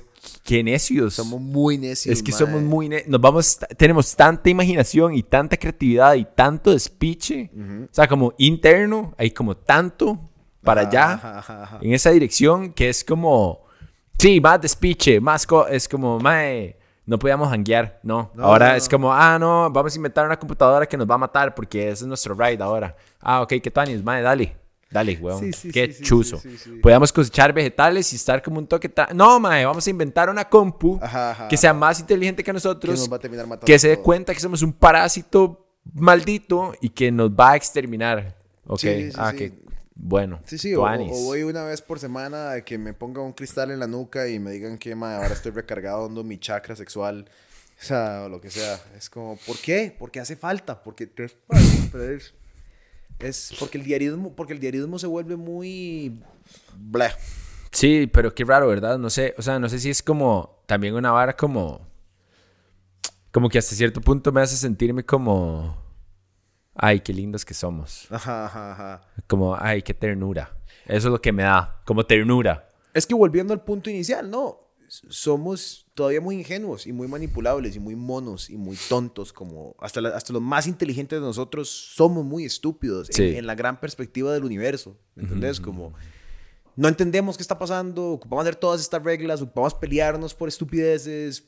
qué 0.43 0.63
necios. 0.63 1.13
Somos 1.13 1.39
muy 1.39 1.77
necios. 1.77 2.17
Es 2.17 2.23
que 2.23 2.31
somos 2.31 2.63
muy 2.63 2.89
necios. 2.89 3.09
Nos 3.09 3.21
vamos. 3.21 3.59
Tenemos 3.77 4.15
tanta 4.15 4.49
imaginación 4.49 5.13
y 5.13 5.21
tanta 5.21 5.55
creatividad 5.55 6.15
y 6.15 6.25
tanto 6.25 6.71
despiche. 6.71 7.51
O 7.55 7.93
sea, 7.93 8.07
como 8.07 8.33
interno, 8.39 9.13
hay 9.19 9.29
como 9.29 9.55
tanto 9.55 10.31
para 10.63 10.81
allá. 10.81 11.77
En 11.79 11.93
esa 11.93 12.09
dirección 12.09 12.73
que 12.73 12.89
es 12.89 13.03
como. 13.03 13.67
Sí, 14.17 14.41
más 14.41 14.59
despiche, 14.59 15.19
más. 15.19 15.45
es 15.69 15.87
como, 15.87 16.19
mae 16.19 16.81
no 17.05 17.19
podíamos 17.19 17.51
hanguear, 17.51 17.99
no. 18.03 18.31
ahora 18.37 18.77
es 18.77 18.87
como, 18.87 19.13
ah, 19.13 19.37
no, 19.37 19.69
vamos 19.69 19.93
a 19.93 19.95
inventar 19.97 20.25
una 20.25 20.37
computadora 20.39 20.85
que 20.85 20.95
nos 20.95 21.09
va 21.09 21.15
a 21.15 21.17
matar 21.17 21.53
porque 21.53 21.89
ese 21.89 22.03
es 22.03 22.07
nuestro 22.07 22.33
ride 22.33 22.63
ahora. 22.63 22.95
Ah, 23.19 23.41
ok, 23.41 23.53
¿qué 23.61 23.71
tal? 23.71 24.03
Madre, 24.03 24.21
dale. 24.21 24.63
Dale, 24.93 25.17
weón. 25.19 25.51
Qué 25.73 25.91
chuzo. 26.01 26.39
Podíamos 26.81 27.11
cosechar 27.11 27.51
vegetales 27.51 28.13
y 28.13 28.15
estar 28.15 28.43
como 28.43 28.59
un 28.59 28.67
toque. 28.67 28.93
No, 29.15 29.39
mae, 29.39 29.65
vamos 29.65 29.87
a 29.87 29.89
inventar 29.89 30.29
una 30.29 30.47
compu 30.47 30.99
que 31.49 31.57
sea 31.57 31.73
más 31.73 31.99
inteligente 31.99 32.43
que 32.43 32.53
nosotros. 32.53 32.93
Que, 32.93 32.99
nos 32.99 33.11
va 33.11 33.15
a 33.15 33.19
terminar 33.19 33.47
matando 33.47 33.65
que 33.65 33.79
se 33.79 33.87
dé 33.87 33.97
cuenta 33.97 34.33
que 34.33 34.39
somos 34.39 34.61
un 34.61 34.71
parásito 34.71 35.65
maldito 35.93 36.73
y 36.79 36.89
que 36.89 37.11
nos 37.11 37.31
va 37.31 37.51
a 37.51 37.55
exterminar. 37.55 38.37
Ok. 38.67 38.83
ah, 39.17 39.33
que 39.35 39.62
bueno. 39.95 40.41
Sí, 40.45 40.57
sí, 40.57 40.73
o, 40.75 40.81
voy 40.81 41.43
una 41.43 41.63
vez 41.63 41.81
por 41.81 41.99
semana 41.99 42.51
a 42.51 42.61
que 42.61 42.77
me 42.77 42.93
ponga 42.93 43.21
un 43.21 43.33
cristal 43.33 43.71
en 43.71 43.79
la 43.79 43.87
nuca 43.87 44.27
y 44.27 44.39
me 44.39 44.51
digan 44.51 44.77
que 44.77 44.93
ahora 44.93 45.33
estoy 45.33 45.51
recargado 45.51 46.09
mi 46.23 46.37
chakra 46.39 46.75
sexual. 46.75 47.29
O 47.79 47.85
sea, 47.85 48.23
o 48.25 48.29
lo 48.29 48.39
que 48.39 48.49
sea. 48.49 48.79
Es 48.97 49.09
como, 49.09 49.37
¿por 49.45 49.57
qué? 49.57 49.95
Porque 49.97 50.19
hace 50.19 50.35
falta. 50.35 50.81
Porque 50.83 51.09
es, 51.17 52.33
es 53.19 53.53
porque 53.59 53.77
el 53.77 53.83
diarismo, 53.83 54.35
porque 54.35 54.53
el 54.53 54.59
diarismo 54.59 54.99
se 54.99 55.07
vuelve 55.07 55.35
muy. 55.35 56.19
Sí, 57.71 58.09
pero 58.11 58.33
qué 58.33 58.45
raro, 58.45 58.67
¿verdad? 58.67 58.97
No 58.97 59.09
sé, 59.09 59.33
o 59.37 59.41
sea, 59.41 59.59
no 59.59 59.67
sé 59.67 59.79
si 59.79 59.89
es 59.89 60.01
como 60.01 60.63
también 60.67 60.93
una 60.95 61.11
vara 61.11 61.35
como 61.35 61.93
como 63.33 63.49
que 63.49 63.57
hasta 63.57 63.75
cierto 63.75 63.99
punto 63.99 64.31
me 64.31 64.41
hace 64.41 64.55
sentirme 64.55 65.03
como 65.03 65.75
ay, 66.75 66.99
qué 67.01 67.13
lindos 67.13 67.45
que 67.45 67.53
somos. 67.53 68.07
Ajá, 68.11 68.45
ajá, 68.45 68.71
ajá. 68.73 69.01
Como, 69.27 69.55
ay, 69.59 69.81
qué 69.81 69.93
ternura. 69.93 70.55
Eso 70.85 71.07
es 71.07 71.11
lo 71.11 71.21
que 71.21 71.31
me 71.31 71.43
da, 71.43 71.81
como 71.85 72.05
ternura. 72.05 72.69
Es 72.93 73.05
que 73.07 73.15
volviendo 73.15 73.53
al 73.53 73.63
punto 73.63 73.89
inicial, 73.89 74.29
¿no? 74.29 74.59
somos 75.09 75.87
todavía 75.95 76.21
muy 76.21 76.35
ingenuos 76.35 76.85
y 76.85 76.93
muy 76.93 77.07
manipulables 77.07 77.75
y 77.75 77.79
muy 77.79 77.95
monos 77.95 78.49
y 78.51 78.57
muy 78.57 78.77
tontos, 78.89 79.33
como 79.33 79.75
hasta, 79.79 80.01
la- 80.01 80.09
hasta 80.09 80.31
los 80.33 80.41
más 80.41 80.67
inteligentes 80.67 81.19
de 81.19 81.25
nosotros 81.25 81.67
somos 81.69 82.23
muy 82.23 82.45
estúpidos 82.45 83.09
en- 83.09 83.15
Sí. 83.15 83.35
en, 83.35 83.47
la 83.47 83.55
gran 83.55 83.79
perspectiva 83.79 84.31
del 84.33 84.43
universo, 84.43 84.95
¿me 85.15 85.23
entendés? 85.23 85.59
Como 85.59 85.93
no 86.75 86.87
entendemos 86.87 87.37
qué 87.37 87.41
está 87.43 87.57
pasando, 87.57 88.09
ocupamos 88.11 88.43
hacer 88.43 88.55
todas 88.55 88.81
estas 88.81 89.03
reglas, 89.03 89.41
ocupamos 89.41 89.73
pelearnos 89.73 90.35
por 90.35 90.47
estupideces, 90.47 91.41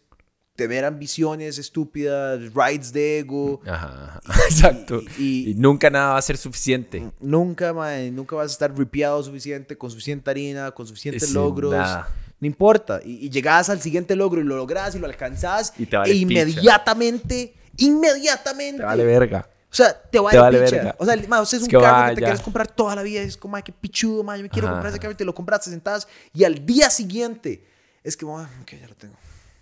tener 0.56 0.86
ambiciones 0.86 1.58
estúpidas, 1.58 2.40
rights 2.54 2.94
de 2.94 3.20
ego. 3.20 3.62
Ajá, 3.68 4.20
exacto. 4.50 5.02
y- 5.18 5.52
Y, 5.52 5.56
nunca 5.56 5.90
nada 5.90 6.14
va 6.14 6.18
a 6.18 6.22
ser 6.22 6.38
suficiente. 6.38 7.12
Nunca, 7.20 7.74
mae, 7.74 8.10
nunca 8.12 8.36
vas 8.38 8.52
a 8.52 8.54
estar 8.54 8.78
ripiado 8.78 9.22
suficiente, 9.24 9.78
con 9.78 9.90
suficiente 9.92 10.30
harina, 10.32 10.72
con 10.72 10.88
suficientes 10.88 11.26
Sin 11.26 11.34
logros. 11.36 11.72
nada. 11.74 12.10
No 12.40 12.48
importa. 12.48 13.00
Y, 13.04 13.26
y 13.26 13.30
llegás 13.30 13.70
al 13.70 13.82
siguiente 13.82 14.16
logro 14.16 14.42
y 14.42 14.44
lo 14.44 14.56
lográs 14.58 14.94
y 14.96 15.00
lo 15.00 15.06
alcanzás. 15.08 15.74
Y 15.78 15.86
te 15.86 15.96
vale 15.98 16.12
e 16.12 16.14
picha. 16.16 16.22
inmediatamente, 16.24 17.54
inmediatamente. 17.78 18.78
Te 18.80 18.86
vale 18.86 19.04
verga. 19.06 19.50
O 19.72 19.76
sea, 19.76 19.94
te 19.94 20.20
vale, 20.20 20.38
Te 20.38 20.42
vale 20.42 20.60
picha. 20.62 20.76
verga. 20.76 20.96
O 21.00 21.06
sea, 21.06 21.16
mae, 21.28 21.42
usted 21.42 21.58
es, 21.58 21.64
Es 21.64 21.68
un 21.68 21.70
que 21.72 21.78
carro 21.78 21.96
que 22.10 22.16
te 22.16 22.22
vaya. 22.22 22.28
quieres 22.28 22.42
comprar 22.42 22.68
toda 22.68 22.96
la 22.96 23.04
vida. 23.04 23.22
Es 23.22 23.36
como, 23.38 23.56
ay, 23.58 23.64
qué 23.64 23.72
pichudo, 23.74 24.24
mae, 24.24 24.38
yo 24.40 24.44
me 24.44 24.50
quiero 24.50 24.68
Ajá, 24.68 24.76
comprar 24.76 24.92
ese 24.94 25.00
carro 25.00 25.12
y 25.14 25.16
te 25.18 25.26
lo 25.26 25.36
compras, 25.36 25.62
te 25.66 25.70
sentás. 25.70 26.08
Y 26.34 26.44
al 26.46 26.66
día 26.66 26.90
siguiente, 26.90 27.66
es 28.04 28.16
que, 28.16 28.26
mae, 28.26 28.46
ok, 28.62 28.72
ya 28.80 28.88
lo 28.88 28.96
tengo. 28.96 29.16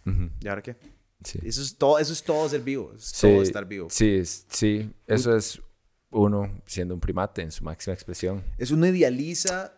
Ujú, 0.06 0.30
¿Y 0.42 0.48
ahora 0.48 0.62
qué? 0.62 0.76
Sí. 1.24 1.40
Eso 1.44 1.62
es 1.62 1.78
todo, 1.78 2.00
eso 2.00 2.14
es 2.14 2.24
todo 2.24 2.48
ser 2.50 2.62
vivo. 2.62 2.94
Es 2.96 3.06
Sí, 3.06 3.28
todo 3.28 3.42
estar 3.42 3.66
vivo. 3.66 3.88
Sí, 3.90 4.22
sí. 4.26 4.92
Eso 5.08 5.36
es 5.36 5.62
uno 6.10 6.62
siendo 6.66 6.94
un 6.94 7.00
primate 7.00 7.42
en 7.42 7.52
su 7.52 7.64
máxima 7.64 7.94
expresión. 7.94 8.44
Es 8.58 8.72
uno 8.72 8.86
idealiza 8.88 9.74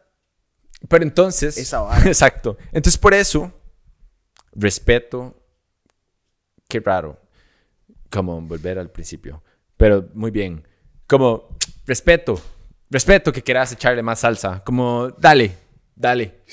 Pero 0.90 1.04
entonces... 1.04 1.58
Esa 1.58 1.82
vara. 1.82 2.04
Exacto. 2.08 2.58
Entonces, 2.72 2.98
por 2.98 3.14
eso, 3.14 3.52
respeto... 4.54 5.42
Qué 6.68 6.80
raro. 6.80 7.20
Como 8.10 8.42
volver 8.42 8.80
al 8.80 8.92
principio. 8.92 9.44
Pero 9.78 10.10
muy 10.14 10.32
bien. 10.32 10.68
Como, 11.08 11.56
respeto. 11.86 12.42
Respeto 12.90 13.32
que 13.32 13.44
quieras 13.44 13.72
echarle 13.72 14.02
más 14.02 14.20
salsa. 14.20 14.64
Como, 14.64 15.10
dale, 15.20 15.56
dale. 15.96 16.44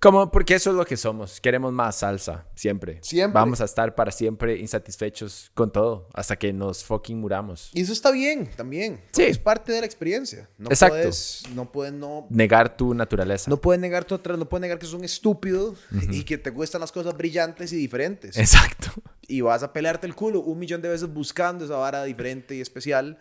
Como, 0.00 0.30
porque 0.30 0.54
eso 0.54 0.70
es 0.70 0.76
lo 0.76 0.86
que 0.86 0.96
somos. 0.96 1.42
Queremos 1.42 1.74
más 1.74 1.96
salsa. 1.96 2.46
Siempre. 2.54 3.00
Siempre. 3.02 3.34
Vamos 3.34 3.60
a 3.60 3.66
estar 3.66 3.94
para 3.94 4.10
siempre 4.10 4.56
insatisfechos 4.56 5.50
con 5.52 5.70
todo. 5.70 6.08
Hasta 6.14 6.36
que 6.36 6.54
nos 6.54 6.82
fucking 6.84 7.20
muramos. 7.20 7.70
Y 7.74 7.82
eso 7.82 7.92
está 7.92 8.10
bien, 8.10 8.48
también. 8.56 9.02
Sí. 9.12 9.24
Es 9.24 9.38
parte 9.38 9.72
de 9.72 9.80
la 9.80 9.86
experiencia. 9.86 10.48
No 10.56 10.70
Exacto. 10.70 10.96
Puedes, 10.96 11.42
no 11.54 11.70
puedes 11.70 11.92
no, 11.92 12.26
Negar 12.30 12.78
tu 12.78 12.94
naturaleza. 12.94 13.50
no 13.50 13.60
puedes 13.60 13.78
negar 13.78 14.06
tu 14.06 14.18
no 14.38 14.48
puedes 14.48 14.62
negar 14.62 14.78
que 14.78 14.86
sos 14.86 14.94
un 14.94 15.04
estúpido 15.04 15.74
y 16.10 16.24
que 16.24 16.38
te 16.38 16.48
gustan 16.48 16.80
las 16.80 16.92
cosas 16.92 17.14
brillantes 17.14 17.70
y 17.74 17.76
diferentes. 17.76 18.38
Exacto. 18.38 18.90
Y 19.28 19.42
vas 19.42 19.62
a 19.62 19.72
pelearte 19.74 20.06
el 20.06 20.14
culo 20.14 20.40
un 20.40 20.58
millón 20.58 20.80
de 20.80 20.88
veces 20.88 21.12
buscando 21.12 21.66
esa 21.66 21.76
vara 21.76 22.04
diferente 22.04 22.56
y 22.56 22.62
especial. 22.62 23.18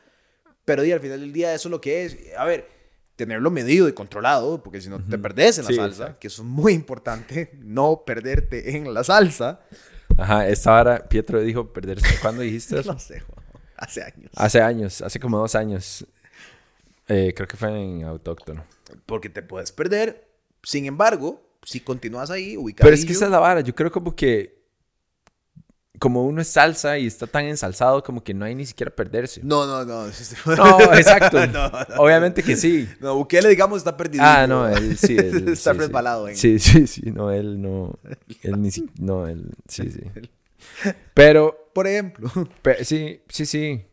Pero 0.64 0.86
y 0.86 0.94
al 0.94 1.02
final 1.02 1.20
del 1.20 1.34
día 1.34 1.54
eso 1.54 1.68
es 1.68 1.72
lo 1.72 1.82
que 1.82 2.06
es. 2.06 2.18
A 2.38 2.46
ver, 2.46 2.79
tenerlo 3.20 3.52
medido 3.52 3.90
y 3.90 3.94
controlado, 3.94 4.64
porque 4.64 4.80
si 4.80 4.88
no 4.88 4.98
te 5.04 5.18
perdés 5.18 5.58
en 5.58 5.66
la 5.66 5.70
Sí, 5.72 5.76
salsa, 5.76 6.04
exacto. 6.04 6.20
que 6.22 6.28
eso 6.28 6.42
es 6.42 6.48
muy 6.48 6.72
importante, 6.72 7.52
no 7.60 8.04
perderte 8.06 8.78
en 8.78 8.94
la 8.94 9.04
salsa. 9.04 9.60
Ajá, 10.18 10.48
esta 10.48 10.74
hora 10.80 11.10
Pietro 11.10 11.42
dijo 11.42 11.74
perderse. 11.74 12.18
¿Cuándo 12.22 12.42
dijiste 12.44 12.80
eso? 12.80 12.94
No 12.94 13.00
sé, 13.00 13.22
hace 13.76 14.04
años. 14.04 14.32
Hace 14.36 14.62
años, 14.62 15.02
hace 15.02 15.20
como 15.20 15.38
dos 15.38 15.54
años. 15.56 16.06
Eh, 17.10 17.34
creo 17.36 17.46
que 17.48 17.58
fue 17.58 17.70
en 17.70 18.06
Autóctono. 18.06 18.64
Porque 19.06 19.28
te 19.30 19.42
puedes 19.42 19.74
perder. 19.74 20.30
Sin 20.64 20.86
embargo, 20.86 21.42
si 21.64 21.82
continúas 21.82 22.32
ahí, 22.32 22.56
ubicado. 22.56 22.88
Pero 22.88 22.96
es 22.96 23.06
que 23.06 23.12
esa 23.12 23.26
es 23.26 23.32
la 23.32 23.40
vara. 23.40 23.60
Yo 23.60 23.76
creo 23.76 23.92
como 23.92 24.16
que... 24.16 24.59
Como 25.98 26.24
uno 26.24 26.42
es 26.42 26.48
salsa 26.48 26.98
y 26.98 27.08
está 27.08 27.26
tan 27.28 27.46
ensalzado 27.46 28.04
como 28.04 28.24
que 28.24 28.34
no 28.34 28.46
hay 28.46 28.56
ni 28.56 28.66
siquiera 28.66 28.96
perderse. 28.96 29.42
No, 29.44 29.66
no, 29.66 29.84
no. 29.84 30.06
No, 30.06 30.94
exacto. 30.94 31.46
No, 31.48 31.70
no. 31.70 31.80
Obviamente 31.98 32.44
que 32.44 32.56
sí. 32.56 32.88
No, 33.00 33.16
Bukele, 33.16 33.50
digamos, 33.50 33.80
está 33.80 33.98
perdido. 33.98 34.24
Ah, 34.26 34.46
no, 34.48 34.68
él 34.68 34.98
sí. 34.98 35.16
Él, 35.18 35.50
está 35.50 35.72
sí, 35.72 35.78
sí. 35.80 35.86
resbalado. 35.86 36.30
en- 36.30 36.38
Sí, 36.38 36.60
sí, 36.60 36.86
sí. 36.88 37.02
No, 37.12 37.32
él 37.32 37.62
no... 37.62 37.98
Él 38.44 38.62
ni 38.62 38.72
siquiera... 38.72 38.94
No, 39.00 39.28
él... 39.28 39.50
Sí, 39.68 39.90
sí. 39.92 40.02
Pero... 41.14 41.70
Por 41.74 41.88
ejemplo. 41.88 42.30
Sí, 42.84 43.22
sí, 43.28 43.46
sí. 43.46 43.86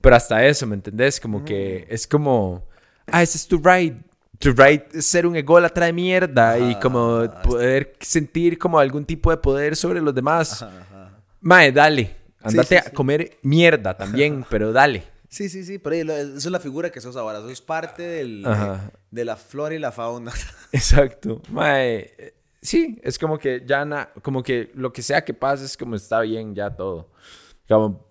Pero 0.00 0.16
hasta 0.16 0.44
eso, 0.46 0.66
¿me 0.66 0.74
entendés? 0.76 1.20
Como 1.20 1.44
que 1.44 1.86
es 1.90 2.06
como, 2.06 2.64
ah, 3.06 3.22
ese 3.22 3.36
es 3.38 3.46
tu 3.46 3.58
ride. 3.58 4.00
Tu 4.38 4.52
ride 4.52 4.88
es 4.94 5.04
ser 5.06 5.26
un 5.26 5.36
ególatra 5.36 5.86
de 5.86 5.92
mierda 5.92 6.58
y 6.58 6.74
como 6.80 7.30
poder 7.42 7.92
sentir 8.00 8.58
como 8.58 8.78
algún 8.78 9.04
tipo 9.04 9.30
de 9.30 9.36
poder 9.36 9.76
sobre 9.76 10.00
los 10.00 10.14
demás. 10.14 10.64
Mae, 11.40 11.72
dale. 11.72 12.16
Andate 12.42 12.76
sí, 12.78 12.82
sí. 12.82 12.88
a 12.88 12.92
comer 12.92 13.38
mierda 13.42 13.96
también, 13.96 14.44
pero 14.48 14.72
dale. 14.72 15.04
Sí, 15.28 15.48
sí, 15.48 15.64
sí. 15.64 15.80
Lo- 15.84 16.12
eso 16.16 16.36
es 16.36 16.46
la 16.46 16.60
figura 16.60 16.90
que 16.90 17.00
sos 17.00 17.16
ahora. 17.16 17.38
Eso 17.38 17.50
es 17.50 17.60
parte 17.60 18.02
del, 18.02 18.46
de 19.10 19.24
la 19.24 19.36
flora 19.36 19.74
y 19.74 19.78
la 19.78 19.92
fauna. 19.92 20.32
Exacto. 20.72 21.40
Mae, 21.50 22.34
sí, 22.62 22.98
es 23.02 23.18
como 23.18 23.38
que 23.38 23.62
ya, 23.66 23.84
na- 23.84 24.10
como 24.22 24.42
que 24.42 24.70
lo 24.74 24.92
que 24.92 25.02
sea 25.02 25.24
que 25.24 25.34
pase 25.34 25.64
es 25.66 25.76
como 25.76 25.94
está 25.96 26.20
bien 26.22 26.54
ya 26.54 26.70
todo. 26.74 27.10
Como, 27.68 28.06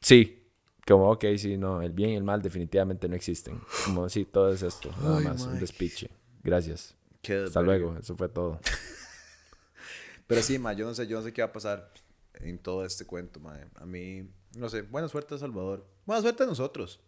sí. 0.00 0.42
Como, 0.86 1.10
ok, 1.10 1.24
sí, 1.36 1.56
no, 1.56 1.82
el 1.82 1.92
bien 1.92 2.10
y 2.10 2.16
el 2.16 2.22
mal 2.24 2.40
definitivamente 2.40 3.08
no 3.08 3.16
existen. 3.16 3.60
Como, 3.84 4.08
sí, 4.08 4.24
todo 4.24 4.52
es 4.52 4.62
esto. 4.62 4.90
Nada 5.02 5.18
Ay, 5.18 5.24
más, 5.24 5.42
un 5.42 5.52
mae. 5.52 5.60
despiche. 5.60 6.08
Gracias. 6.42 6.94
Qué 7.22 7.44
Hasta 7.44 7.60
luego, 7.60 7.96
eso 8.00 8.16
fue 8.16 8.28
todo. 8.28 8.60
Pero 10.26 10.42
sí, 10.42 10.58
ma, 10.58 10.72
yo 10.72 10.86
no 10.86 10.94
sé, 10.94 11.06
yo 11.06 11.18
no 11.18 11.24
sé 11.24 11.32
qué 11.32 11.42
va 11.42 11.48
a 11.48 11.52
pasar 11.52 11.92
en 12.40 12.58
todo 12.58 12.84
este 12.84 13.04
cuento, 13.04 13.40
ma. 13.40 13.58
A 13.76 13.86
mí, 13.86 14.28
no 14.56 14.68
sé, 14.68 14.82
buena 14.82 15.08
suerte 15.08 15.34
a 15.34 15.38
Salvador. 15.38 15.86
Buena 16.04 16.22
suerte 16.22 16.44
a 16.44 16.46
nosotros. 16.46 17.00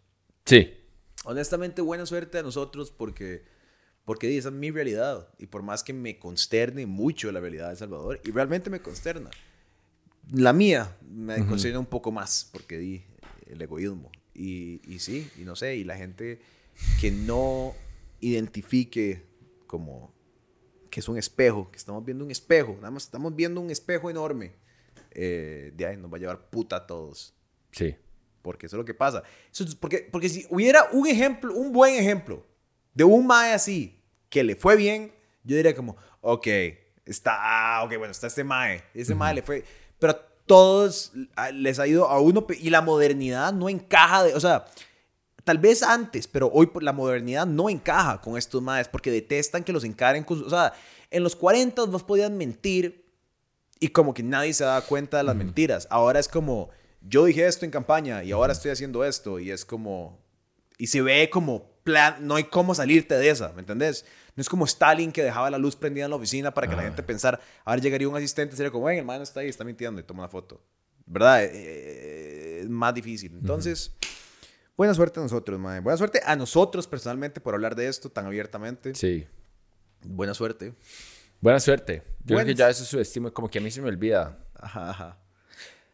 Sí, 0.45 0.79
Honestamente, 1.25 1.81
buena 1.81 2.05
suerte 2.05 2.37
a 2.37 2.43
nosotros 2.43 2.91
porque, 2.91 3.43
porque 4.05 4.27
di, 4.27 4.37
esa 4.37 4.49
es 4.49 4.55
mi 4.55 4.71
realidad. 4.71 5.27
Y 5.37 5.47
por 5.47 5.63
más 5.63 5.83
que 5.83 5.93
me 5.93 6.17
consterne 6.17 6.85
mucho 6.85 7.31
la 7.31 7.39
realidad 7.39 7.69
de 7.69 7.75
Salvador, 7.75 8.21
y 8.23 8.31
realmente 8.31 8.69
me 8.69 8.81
consterna, 8.81 9.29
la 10.31 10.53
mía 10.53 10.95
me 11.09 11.45
consterna 11.45 11.79
un 11.79 11.85
poco 11.85 12.11
más 12.11 12.49
porque 12.51 12.77
di 12.77 13.03
el 13.47 13.61
egoísmo. 13.61 14.11
Y, 14.33 14.81
y 14.89 14.99
sí, 14.99 15.29
y 15.37 15.41
no 15.41 15.55
sé, 15.55 15.75
y 15.75 15.83
la 15.83 15.97
gente 15.97 16.39
que 17.01 17.11
no 17.11 17.73
identifique 18.21 19.25
como 19.67 20.13
que 20.89 21.01
es 21.01 21.09
un 21.09 21.17
espejo, 21.17 21.69
que 21.69 21.77
estamos 21.77 22.05
viendo 22.05 22.23
un 22.23 22.31
espejo, 22.31 22.75
nada 22.75 22.91
más 22.91 23.03
estamos 23.03 23.35
viendo 23.35 23.59
un 23.59 23.69
espejo 23.69 24.09
enorme, 24.09 24.53
eh, 25.11 25.71
de 25.75 25.85
ahí 25.85 25.97
nos 25.97 26.11
va 26.11 26.17
a 26.17 26.19
llevar 26.19 26.49
puta 26.49 26.77
a 26.77 26.87
todos. 26.87 27.33
sí. 27.71 27.95
Porque 28.41 28.67
eso 28.67 28.77
es 28.77 28.79
lo 28.79 28.85
que 28.85 28.93
pasa. 28.93 29.21
Eso 29.51 29.65
es 29.65 29.75
porque, 29.75 30.07
porque 30.09 30.29
si 30.29 30.45
hubiera 30.49 30.87
un 30.93 31.05
ejemplo, 31.05 31.53
un 31.53 31.73
buen 31.73 31.95
ejemplo 31.95 32.45
de 32.93 33.03
un 33.03 33.27
mae 33.27 33.51
así 33.51 34.01
que 34.29 34.45
le 34.45 34.55
fue 34.55 34.77
bien, 34.77 35.13
yo 35.43 35.57
diría 35.57 35.75
como, 35.75 35.97
ok, 36.21 36.47
está, 37.05 37.37
ah, 37.37 37.83
ok, 37.83 37.97
bueno, 37.97 38.11
está 38.11 38.27
este 38.27 38.43
mae. 38.43 38.83
Ese 38.93 39.15
mae 39.15 39.33
le 39.33 39.41
fue. 39.41 39.63
Pero 39.97 40.13
a 40.13 40.19
todos 40.45 41.11
les 41.53 41.79
ha 41.79 41.87
ido 41.87 42.07
a 42.07 42.19
uno. 42.19 42.45
Y 42.59 42.69
la 42.69 42.81
modernidad 42.81 43.53
no 43.53 43.69
encaja 43.69 44.23
de. 44.23 44.33
O 44.35 44.39
sea, 44.39 44.65
tal 45.43 45.57
vez 45.57 45.83
antes, 45.83 46.27
pero 46.27 46.49
hoy 46.53 46.69
la 46.81 46.93
modernidad 46.93 47.45
no 47.45 47.69
encaja 47.69 48.21
con 48.21 48.37
estos 48.37 48.61
maes 48.61 48.87
porque 48.87 49.11
detestan 49.11 49.63
que 49.63 49.73
los 49.73 49.83
encaren 49.83 50.23
con. 50.23 50.43
O 50.43 50.49
sea, 50.49 50.73
en 51.09 51.23
los 51.23 51.35
40 51.35 51.85
vos 51.85 52.03
podías 52.03 52.31
mentir 52.31 53.08
y 53.79 53.89
como 53.89 54.13
que 54.13 54.23
nadie 54.23 54.53
se 54.53 54.63
da 54.63 54.81
cuenta 54.81 55.17
de 55.17 55.23
las 55.23 55.35
mentiras. 55.35 55.87
Ahora 55.89 56.19
es 56.19 56.27
como, 56.27 56.69
yo 57.01 57.25
dije 57.25 57.47
esto 57.47 57.65
en 57.65 57.71
campaña 57.71 58.23
y 58.23 58.31
ahora 58.31 58.53
estoy 58.53 58.71
haciendo 58.71 59.03
esto 59.05 59.39
y 59.39 59.51
es 59.51 59.63
como, 59.65 60.19
y 60.77 60.87
se 60.87 61.01
ve 61.01 61.29
como 61.29 61.69
plan, 61.83 62.15
no 62.27 62.35
hay 62.35 62.43
cómo 62.45 62.75
salirte 62.75 63.15
de 63.15 63.29
esa, 63.29 63.51
¿me 63.53 63.61
entendés? 63.61 64.05
No 64.35 64.41
es 64.41 64.49
como 64.49 64.65
Stalin 64.65 65.11
que 65.11 65.23
dejaba 65.23 65.49
la 65.49 65.57
luz 65.57 65.75
prendida 65.75 66.05
en 66.05 66.11
la 66.11 66.17
oficina 66.17 66.53
para 66.53 66.67
que 66.67 66.75
la 66.75 66.81
Ah. 66.81 66.85
gente 66.85 67.03
pensara, 67.03 67.39
ahora 67.65 67.81
llegaría 67.81 68.07
un 68.07 68.15
asistente 68.15 68.53
y 68.53 68.57
sería 68.57 68.71
como, 68.71 68.85
ven, 68.85 68.99
el 68.99 69.05
man 69.05 69.21
está 69.21 69.39
ahí, 69.39 69.49
está 69.49 69.63
mintiendo 69.63 69.99
y 69.99 70.03
toma 70.03 70.23
una 70.23 70.29
foto. 70.29 70.61
¿Verdad? 71.05 71.43
Eh, 71.43 71.49
eh, 71.53 72.59
es 72.63 72.69
más 72.69 72.93
difícil. 72.93 73.33
Entonces, 73.33 73.91
buena 74.77 74.93
suerte 74.93 75.19
a 75.19 75.23
nosotros, 75.23 75.59
mae. 75.59 75.79
Buena 75.79 75.97
suerte 75.97 76.21
a 76.23 76.35
nosotros 76.35 76.85
personalmente 76.85 77.41
por 77.41 77.55
hablar 77.55 77.75
de 77.75 77.87
esto 77.87 78.09
tan 78.11 78.27
abiertamente. 78.27 78.93
Sí. 78.93 79.25
Buena 80.03 80.33
suerte. 80.35 80.75
Buena 81.41 81.59
suerte. 81.59 82.03
Yo 82.25 82.35
creo 82.35 82.45
que 82.45 82.55
ya 82.55 82.69
eso 82.69 82.83
subestimo, 82.83 83.31
como 83.33 83.49
que 83.49 83.59
a 83.59 83.61
mí 83.61 83.71
se 83.71 83.81
me 83.81 83.87
olvida 83.87 84.37
Ajá, 84.55 84.89
ajá. 84.89 85.19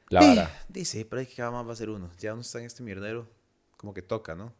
la 0.09 0.19
vara. 0.21 0.65
Dice, 0.67 1.05
pero 1.05 1.19
hay 1.19 1.27
que 1.27 1.41
más 1.43 1.67
va 1.67 1.71
a 1.71 1.75
ser 1.75 1.89
uno. 1.89 2.09
Ya 2.19 2.33
uno 2.33 2.41
está 2.41 2.59
en 2.59 2.65
este 2.65 2.81
mierdero, 2.83 3.29
como 3.77 3.93
que 3.93 4.01
toca, 4.01 4.35
¿no? 4.35 4.53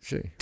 Sí. 0.00 0.18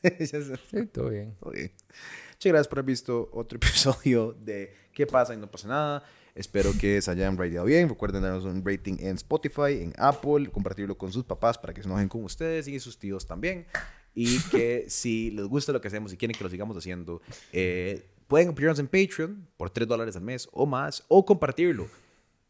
Sí, 0.00 0.86
todo 0.92 1.10
bien. 1.10 1.36
Ok. 1.40 1.56
Muchas 1.56 2.52
gracias 2.52 2.68
por 2.68 2.78
haber 2.78 2.86
visto 2.86 3.28
otro 3.32 3.56
episodio 3.60 4.32
de 4.32 4.72
¿Qué 4.92 5.06
pasa 5.06 5.34
y 5.34 5.36
no 5.36 5.50
pasa 5.50 5.68
nada? 5.68 6.04
Espero 6.34 6.72
que 6.80 7.02
se 7.02 7.10
hayan 7.10 7.36
rateado 7.36 7.66
bien. 7.66 7.88
Recuerden 7.88 8.22
darnos 8.22 8.44
un 8.44 8.64
rating 8.64 8.96
en 9.00 9.16
Spotify, 9.16 9.82
en 9.82 9.92
Apple, 9.98 10.50
compartirlo 10.50 10.96
con 10.96 11.12
sus 11.12 11.24
papás 11.24 11.58
para 11.58 11.74
que 11.74 11.82
se 11.82 11.88
enojen 11.88 12.08
con 12.08 12.22
ustedes 12.22 12.68
y 12.68 12.78
sus 12.78 12.96
tíos 12.98 13.26
también. 13.26 13.66
Y 14.14 14.38
que 14.50 14.86
si 14.88 15.32
les 15.32 15.46
gusta 15.46 15.72
lo 15.72 15.80
que 15.80 15.88
hacemos 15.88 16.12
y 16.12 16.16
quieren 16.16 16.36
que 16.36 16.44
lo 16.44 16.50
sigamos 16.50 16.76
haciendo, 16.76 17.20
eh, 17.52 18.08
pueden 18.28 18.50
apoyarnos 18.50 18.78
en 18.78 18.86
Patreon 18.86 19.48
por 19.56 19.70
3 19.70 19.88
dólares 19.88 20.14
al 20.14 20.22
mes 20.22 20.48
o 20.52 20.66
más, 20.66 21.04
o 21.08 21.24
compartirlo. 21.24 21.88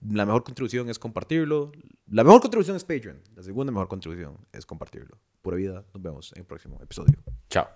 La 0.07 0.27
mejor 0.27 0.45
contribución 0.45 0.91
es 0.91 0.99
compartirlo. 0.99 1.73
La 2.07 2.23
mejor 2.23 2.41
contribución 2.41 2.77
es 2.77 2.85
Patreon. 2.85 3.21
La 3.35 3.43
segunda 3.43 3.73
mejor 3.73 3.89
contribución 3.89 4.37
es 4.53 4.67
compartirlo. 4.67 5.19
Pura 5.43 5.57
vida. 5.57 5.85
Nos 5.95 6.03
vemos 6.03 6.33
en 6.35 6.41
el 6.41 6.45
próximo 6.45 6.79
episodio. 6.83 7.17
Chao. 7.49 7.69